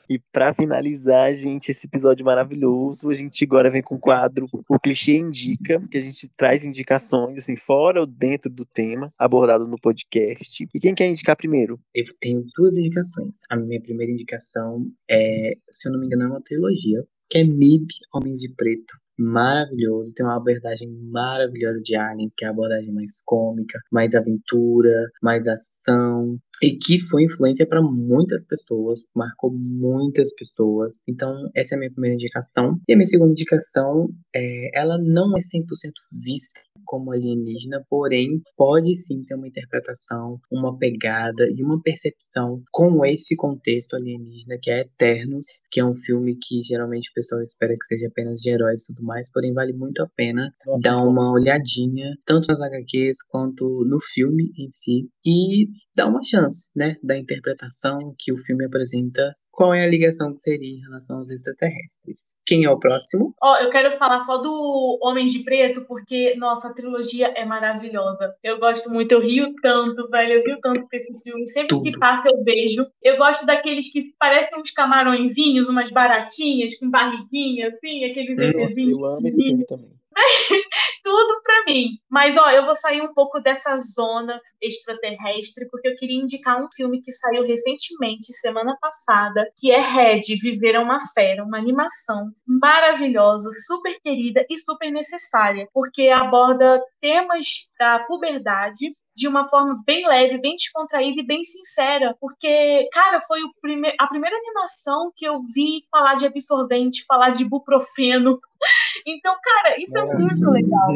E 0.08 0.20
para 0.32 0.54
finalizar, 0.54 1.34
gente, 1.34 1.70
esse 1.70 1.86
episódio 1.86 2.24
maravilhoso, 2.24 3.10
a 3.10 3.12
gente 3.12 3.44
agora 3.44 3.68
vem 3.68 3.82
com 3.82 3.96
o 3.96 4.00
quadro 4.00 4.46
O 4.68 4.78
Clichê 4.78 5.16
Indica, 5.16 5.82
que 5.90 5.98
a 5.98 6.00
gente 6.00 6.28
traz 6.36 6.64
indicações, 6.64 7.42
assim, 7.42 7.56
fora 7.56 8.00
ou 8.00 8.06
dentro 8.06 8.48
do 8.48 8.64
tema 8.64 9.12
abordado 9.18 9.66
no 9.66 9.76
podcast. 9.76 10.68
E 10.72 10.78
quem 10.78 10.94
quer 10.94 11.08
indicar 11.08 11.36
primeiro? 11.36 11.80
Eu 11.92 12.04
tenho 12.20 12.44
duas 12.56 12.76
indicações. 12.76 13.36
A 13.50 13.56
minha 13.56 13.82
primeira 13.82 14.12
indicação 14.12 14.86
é, 15.10 15.54
se 15.72 15.88
eu 15.88 15.92
não 15.92 15.98
me 15.98 16.06
engano, 16.06 16.22
é 16.22 16.28
uma 16.28 16.42
trilogia 16.42 17.04
que 17.28 17.38
é 17.38 17.44
MIB, 17.44 17.86
Homens 18.14 18.40
de 18.40 18.52
Preto. 18.54 18.94
Maravilhoso, 19.18 20.12
tem 20.14 20.26
uma 20.26 20.36
abordagem 20.36 20.90
maravilhosa 21.10 21.80
de 21.82 21.96
Aliens, 21.96 22.34
que 22.36 22.44
é 22.44 22.48
a 22.48 22.50
abordagem 22.50 22.92
mais 22.92 23.22
cômica, 23.24 23.80
mais 23.90 24.14
aventura, 24.14 25.08
mais 25.22 25.46
ação, 25.48 26.38
e 26.62 26.76
que 26.76 27.00
foi 27.00 27.24
influência 27.24 27.66
para 27.66 27.82
muitas 27.82 28.44
pessoas, 28.44 29.00
marcou 29.14 29.52
muitas 29.52 30.34
pessoas. 30.34 31.02
Então, 31.08 31.50
essa 31.54 31.74
é 31.74 31.76
a 31.76 31.78
minha 31.78 31.92
primeira 31.92 32.14
indicação. 32.14 32.80
E 32.88 32.92
a 32.92 32.96
minha 32.96 33.06
segunda 33.06 33.32
indicação, 33.32 34.08
é, 34.34 34.78
ela 34.78 34.98
não 34.98 35.36
é 35.36 35.40
100% 35.40 35.92
vista 36.12 36.60
como 36.86 37.12
alienígena, 37.12 37.84
porém 37.90 38.40
pode 38.56 38.96
sim 38.96 39.22
ter 39.24 39.34
uma 39.34 39.48
interpretação, 39.48 40.40
uma 40.50 40.78
pegada 40.78 41.44
e 41.54 41.62
uma 41.62 41.82
percepção 41.82 42.62
com 42.70 43.04
esse 43.04 43.36
contexto 43.36 43.96
alienígena 43.96 44.56
que 44.62 44.70
é 44.70 44.80
Eternos, 44.80 45.46
que 45.70 45.80
é 45.80 45.84
um 45.84 45.96
filme 46.04 46.36
que 46.36 46.62
geralmente 46.62 47.10
o 47.10 47.14
pessoal 47.14 47.42
espera 47.42 47.76
que 47.76 47.86
seja 47.86 48.06
apenas 48.06 48.40
de 48.40 48.50
heróis 48.50 48.82
e 48.82 48.94
tudo 48.94 49.04
mais, 49.04 49.30
porém 49.30 49.52
vale 49.52 49.72
muito 49.72 50.02
a 50.02 50.08
pena 50.16 50.54
Nossa, 50.64 50.82
dar 50.82 51.02
uma 51.02 51.32
olhadinha 51.32 52.16
tanto 52.24 52.46
nas 52.48 52.60
HQs 52.60 53.22
quanto 53.28 53.84
no 53.84 53.98
filme 54.00 54.52
em 54.56 54.70
si 54.70 55.08
e 55.26 55.68
dar 55.94 56.06
uma 56.06 56.22
chance, 56.22 56.45
né, 56.74 56.96
da 57.02 57.16
interpretação 57.16 58.14
que 58.18 58.32
o 58.32 58.38
filme 58.38 58.64
apresenta 58.64 59.34
qual 59.56 59.72
é 59.72 59.84
a 59.84 59.88
ligação 59.88 60.34
que 60.34 60.40
seria 60.40 60.76
em 60.76 60.82
relação 60.82 61.16
aos 61.16 61.30
extraterrestres. 61.30 62.36
Quem 62.44 62.64
é 62.64 62.70
o 62.70 62.78
próximo? 62.78 63.34
Ó, 63.42 63.54
oh, 63.54 63.56
eu 63.56 63.70
quero 63.70 63.96
falar 63.98 64.20
só 64.20 64.36
do 64.36 64.98
Homem 65.02 65.26
de 65.26 65.40
Preto, 65.40 65.84
porque, 65.86 66.36
nossa, 66.36 66.68
a 66.68 66.74
trilogia 66.74 67.28
é 67.28 67.44
maravilhosa. 67.44 68.34
Eu 68.44 68.58
gosto 68.60 68.90
muito, 68.90 69.12
eu 69.12 69.20
rio 69.20 69.54
tanto, 69.62 70.08
velho, 70.10 70.34
eu 70.34 70.44
rio 70.44 70.58
tanto 70.60 70.82
com 70.82 70.88
esse 70.92 71.12
filme. 71.22 71.48
Sempre 71.48 71.68
Tudo. 71.68 71.84
que 71.84 71.98
passa 71.98 72.28
eu 72.28 72.44
vejo. 72.44 72.86
Eu 73.02 73.16
gosto 73.16 73.46
daqueles 73.46 73.90
que 73.90 74.12
parecem 74.18 74.60
uns 74.60 74.70
camarõezinhos, 74.70 75.68
umas 75.68 75.90
baratinhas, 75.90 76.78
com 76.78 76.90
barriguinha, 76.90 77.68
assim, 77.68 78.04
aqueles 78.04 78.36
hum, 78.36 78.90
Eu 78.90 79.06
amo 79.06 79.26
esse 79.26 79.42
filme 79.42 79.66
também. 79.66 79.95
tudo 81.02 81.40
para 81.42 81.64
mim. 81.64 81.98
Mas 82.10 82.36
ó, 82.36 82.50
eu 82.50 82.64
vou 82.64 82.74
sair 82.74 83.00
um 83.02 83.12
pouco 83.12 83.40
dessa 83.40 83.76
zona 83.76 84.40
extraterrestre 84.60 85.68
porque 85.70 85.88
eu 85.88 85.96
queria 85.96 86.20
indicar 86.20 86.62
um 86.62 86.68
filme 86.74 87.00
que 87.00 87.12
saiu 87.12 87.44
recentemente, 87.46 88.32
semana 88.34 88.76
passada, 88.80 89.48
que 89.56 89.70
é 89.70 89.80
Red, 89.80 90.22
Viver 90.40 90.74
é 90.74 90.80
uma 90.80 91.00
Fera, 91.14 91.44
uma 91.44 91.58
animação 91.58 92.30
maravilhosa, 92.46 93.48
super 93.66 93.98
querida 94.02 94.44
e 94.50 94.58
super 94.58 94.90
necessária, 94.90 95.68
porque 95.72 96.08
aborda 96.08 96.82
temas 97.00 97.46
da 97.78 98.00
puberdade 98.04 98.94
de 99.16 99.26
uma 99.26 99.48
forma 99.48 99.82
bem 99.86 100.06
leve, 100.06 100.38
bem 100.38 100.54
descontraída 100.54 101.22
e 101.22 101.26
bem 101.26 101.42
sincera. 101.42 102.14
Porque, 102.20 102.86
cara, 102.92 103.22
foi 103.26 103.40
prime 103.62 103.94
a 103.98 104.06
primeira 104.06 104.36
animação 104.36 105.10
que 105.16 105.26
eu 105.26 105.40
vi 105.54 105.80
falar 105.90 106.16
de 106.16 106.26
absorvente, 106.26 107.04
falar 107.08 107.30
de 107.30 107.44
ibuprofeno. 107.44 108.38
Então, 109.06 109.36
cara, 109.42 109.80
isso 109.80 109.96
é 109.96 110.04
muito 110.04 110.50
legal. 110.50 110.88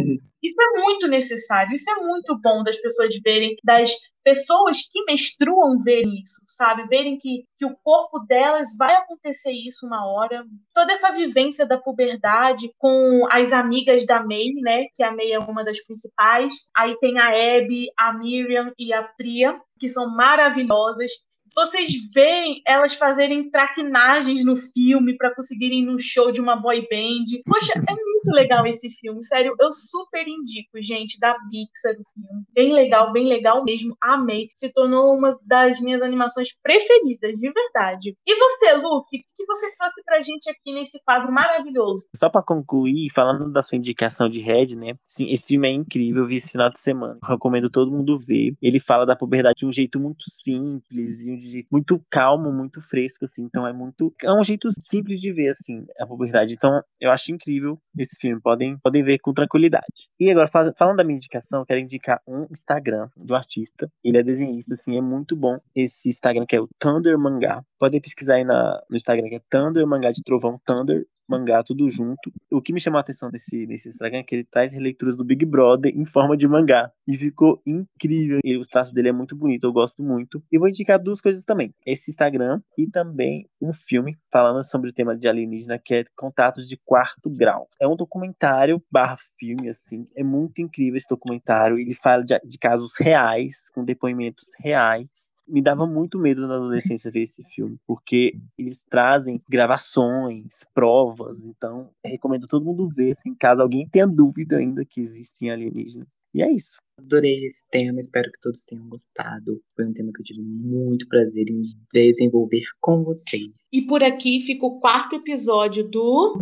Isso 0.42 0.56
é 0.60 0.80
muito 0.80 1.06
necessário, 1.06 1.74
isso 1.74 1.90
é 1.90 1.96
muito 1.96 2.38
bom 2.40 2.64
das 2.64 2.76
pessoas 2.78 3.14
verem, 3.22 3.54
das 3.62 3.90
pessoas 4.24 4.88
que 4.90 5.04
menstruam 5.04 5.78
verem 5.78 6.14
isso, 6.14 6.42
sabe? 6.46 6.82
Verem 6.88 7.18
que, 7.18 7.44
que 7.58 7.66
o 7.66 7.76
corpo 7.84 8.18
delas 8.20 8.68
vai 8.76 8.94
acontecer 8.94 9.52
isso 9.52 9.86
uma 9.86 10.06
hora. 10.06 10.44
Toda 10.74 10.92
essa 10.92 11.12
vivência 11.12 11.66
da 11.66 11.78
puberdade 11.78 12.70
com 12.78 13.26
as 13.30 13.52
amigas 13.52 14.06
da 14.06 14.24
May, 14.24 14.50
né? 14.62 14.86
Que 14.94 15.02
a 15.02 15.12
May 15.12 15.32
é 15.32 15.38
uma 15.38 15.64
das 15.64 15.82
principais. 15.84 16.54
Aí 16.76 16.96
tem 16.98 17.18
a 17.18 17.28
Abby, 17.28 17.88
a 17.98 18.12
Miriam 18.12 18.72
e 18.78 18.92
a 18.92 19.02
Priya, 19.02 19.60
que 19.78 19.88
são 19.88 20.08
maravilhosas 20.10 21.12
vocês 21.54 21.92
veem 22.14 22.62
elas 22.66 22.94
fazerem 22.94 23.50
traquinagens 23.50 24.44
no 24.44 24.56
filme 24.56 25.16
para 25.16 25.34
conseguirem 25.34 25.80
ir 25.80 25.86
no 25.86 25.98
show 25.98 26.30
de 26.30 26.40
uma 26.40 26.56
boy 26.56 26.80
band. 26.82 27.40
Poxa, 27.44 27.72
é 27.76 28.09
muito 28.24 28.36
legal 28.36 28.66
esse 28.66 28.88
filme, 28.90 29.24
sério. 29.24 29.54
Eu 29.58 29.70
super 29.72 30.26
indico, 30.26 30.80
gente, 30.80 31.18
da 31.18 31.34
Pixar 31.50 31.92
o 31.98 32.04
filme. 32.12 32.44
Bem 32.52 32.72
legal, 32.72 33.12
bem 33.12 33.26
legal 33.26 33.64
mesmo. 33.64 33.96
Amei. 34.02 34.48
Se 34.54 34.72
tornou 34.72 35.16
uma 35.16 35.32
das 35.46 35.80
minhas 35.80 36.02
animações 36.02 36.48
preferidas, 36.62 37.38
de 37.38 37.52
verdade. 37.52 38.16
E 38.26 38.34
você, 38.36 38.74
Luke, 38.74 39.16
o 39.16 39.22
que 39.34 39.46
você 39.46 39.74
trouxe 39.76 40.02
pra 40.04 40.20
gente 40.20 40.50
aqui 40.50 40.72
nesse 40.72 41.02
quadro 41.04 41.32
maravilhoso? 41.32 42.06
Só 42.14 42.28
para 42.28 42.42
concluir, 42.42 43.10
falando 43.12 43.50
da 43.50 43.62
sua 43.62 43.78
indicação 43.78 44.28
de 44.28 44.40
Red, 44.40 44.76
né? 44.76 44.94
Sim, 45.06 45.30
esse 45.30 45.48
filme 45.48 45.68
é 45.68 45.72
incrível. 45.72 46.22
Eu 46.22 46.28
vi 46.28 46.36
esse 46.36 46.52
final 46.52 46.70
de 46.70 46.78
semana. 46.78 47.18
Eu 47.22 47.28
recomendo 47.28 47.70
todo 47.70 47.90
mundo 47.90 48.18
ver. 48.18 48.54
Ele 48.62 48.78
fala 48.78 49.06
da 49.06 49.16
puberdade 49.16 49.56
de 49.58 49.66
um 49.66 49.72
jeito 49.72 49.98
muito 49.98 50.24
simples 50.28 51.26
e 51.26 51.34
um 51.34 51.40
jeito 51.40 51.68
muito 51.70 52.00
calmo, 52.10 52.52
muito 52.52 52.80
fresco, 52.80 53.24
assim. 53.24 53.42
Então 53.42 53.66
é 53.66 53.72
muito. 53.72 54.14
É 54.22 54.32
um 54.32 54.44
jeito 54.44 54.68
simples 54.80 55.20
de 55.20 55.32
ver, 55.32 55.50
assim, 55.50 55.86
a 55.98 56.06
puberdade. 56.06 56.54
Então 56.54 56.82
eu 57.00 57.10
acho 57.10 57.32
incrível 57.32 57.78
esse 57.98 58.09
filme. 58.18 58.40
Podem, 58.40 58.78
podem 58.78 59.02
ver 59.02 59.18
com 59.18 59.32
tranquilidade. 59.32 59.86
E 60.18 60.30
agora, 60.30 60.48
falando 60.76 60.96
da 60.96 61.04
minha 61.04 61.16
indicação, 61.16 61.64
quero 61.64 61.80
indicar 61.80 62.20
um 62.26 62.46
Instagram 62.50 63.08
do 63.16 63.34
artista. 63.34 63.90
Ele 64.04 64.18
é 64.18 64.22
desenhista, 64.22 64.74
assim, 64.74 64.96
é 64.96 65.00
muito 65.00 65.36
bom. 65.36 65.58
Esse 65.74 66.08
Instagram 66.08 66.46
que 66.46 66.56
é 66.56 66.60
o 66.60 66.68
Thunder 66.78 67.18
Mangá. 67.18 67.62
Podem 67.78 68.00
pesquisar 68.00 68.36
aí 68.36 68.44
na, 68.44 68.80
no 68.88 68.96
Instagram 68.96 69.28
que 69.28 69.36
é 69.36 69.40
Thunder 69.50 69.86
Mangá 69.86 70.10
de 70.10 70.22
Trovão 70.22 70.58
Thunder 70.64 71.04
mangá 71.30 71.62
tudo 71.62 71.88
junto. 71.88 72.32
O 72.50 72.60
que 72.60 72.72
me 72.72 72.80
chamou 72.80 72.98
a 72.98 73.00
atenção 73.00 73.30
nesse, 73.30 73.66
nesse 73.66 73.88
Instagram 73.88 74.18
é 74.18 74.22
que 74.22 74.34
ele 74.34 74.44
traz 74.44 74.72
releituras 74.72 75.16
do 75.16 75.24
Big 75.24 75.46
Brother 75.46 75.92
em 75.94 76.04
forma 76.04 76.36
de 76.36 76.48
mangá. 76.48 76.90
E 77.06 77.16
ficou 77.16 77.62
incrível. 77.64 78.40
E 78.44 78.56
o 78.56 78.62
traço 78.62 78.92
dele 78.92 79.08
é 79.08 79.12
muito 79.12 79.36
bonito, 79.36 79.64
eu 79.64 79.72
gosto 79.72 80.02
muito. 80.02 80.42
E 80.50 80.58
vou 80.58 80.68
indicar 80.68 81.00
duas 81.00 81.20
coisas 81.20 81.44
também: 81.44 81.72
esse 81.86 82.10
Instagram 82.10 82.60
e 82.76 82.86
também 82.86 83.46
um 83.60 83.72
filme 83.72 84.18
falando 84.32 84.64
sobre 84.64 84.90
o 84.90 84.92
tema 84.92 85.16
de 85.16 85.28
alienígena 85.28 85.78
que 85.78 85.94
é 85.94 86.04
Contatos 86.16 86.68
de 86.68 86.78
Quarto 86.84 87.30
Grau. 87.30 87.68
É 87.80 87.86
um 87.86 87.96
documentário 87.96 88.82
barra 88.90 89.16
filme, 89.38 89.68
assim. 89.68 90.06
É 90.16 90.24
muito 90.24 90.60
incrível 90.60 90.96
esse 90.96 91.08
documentário. 91.08 91.78
Ele 91.78 91.94
fala 91.94 92.24
de, 92.24 92.38
de 92.44 92.58
casos 92.58 92.98
reais, 92.98 93.70
com 93.72 93.84
depoimentos 93.84 94.48
reais 94.58 95.29
me 95.50 95.62
dava 95.62 95.86
muito 95.86 96.18
medo 96.18 96.46
na 96.46 96.56
adolescência 96.56 97.10
ver 97.10 97.22
esse 97.22 97.42
filme, 97.44 97.76
porque 97.86 98.34
eles 98.58 98.84
trazem 98.88 99.38
gravações, 99.48 100.64
provas, 100.74 101.36
então 101.44 101.90
recomendo 102.04 102.46
todo 102.46 102.64
mundo 102.64 102.88
ver, 102.88 103.12
assim, 103.12 103.34
caso 103.34 103.60
alguém 103.60 103.88
tenha 103.88 104.06
dúvida 104.06 104.56
ainda 104.56 104.84
que 104.84 105.00
existem 105.00 105.50
alienígenas. 105.50 106.18
E 106.34 106.42
é 106.42 106.50
isso. 106.50 106.80
Adorei 106.98 107.46
esse 107.46 107.62
tema, 107.70 108.00
espero 108.00 108.30
que 108.30 108.40
todos 108.40 108.64
tenham 108.64 108.86
gostado. 108.88 109.60
Foi 109.74 109.84
um 109.84 109.92
tema 109.92 110.12
que 110.14 110.20
eu 110.20 110.24
tive 110.24 110.42
muito 110.42 111.08
prazer 111.08 111.48
em 111.48 111.62
desenvolver 111.92 112.62
com 112.80 113.02
vocês. 113.02 113.52
E 113.72 113.82
por 113.82 114.04
aqui 114.04 114.40
fica 114.40 114.66
o 114.66 114.78
quarto 114.78 115.16
episódio 115.16 115.88
do 115.88 116.38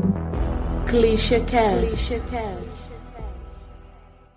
Clichê 0.88 1.40
Cast. 1.40 2.77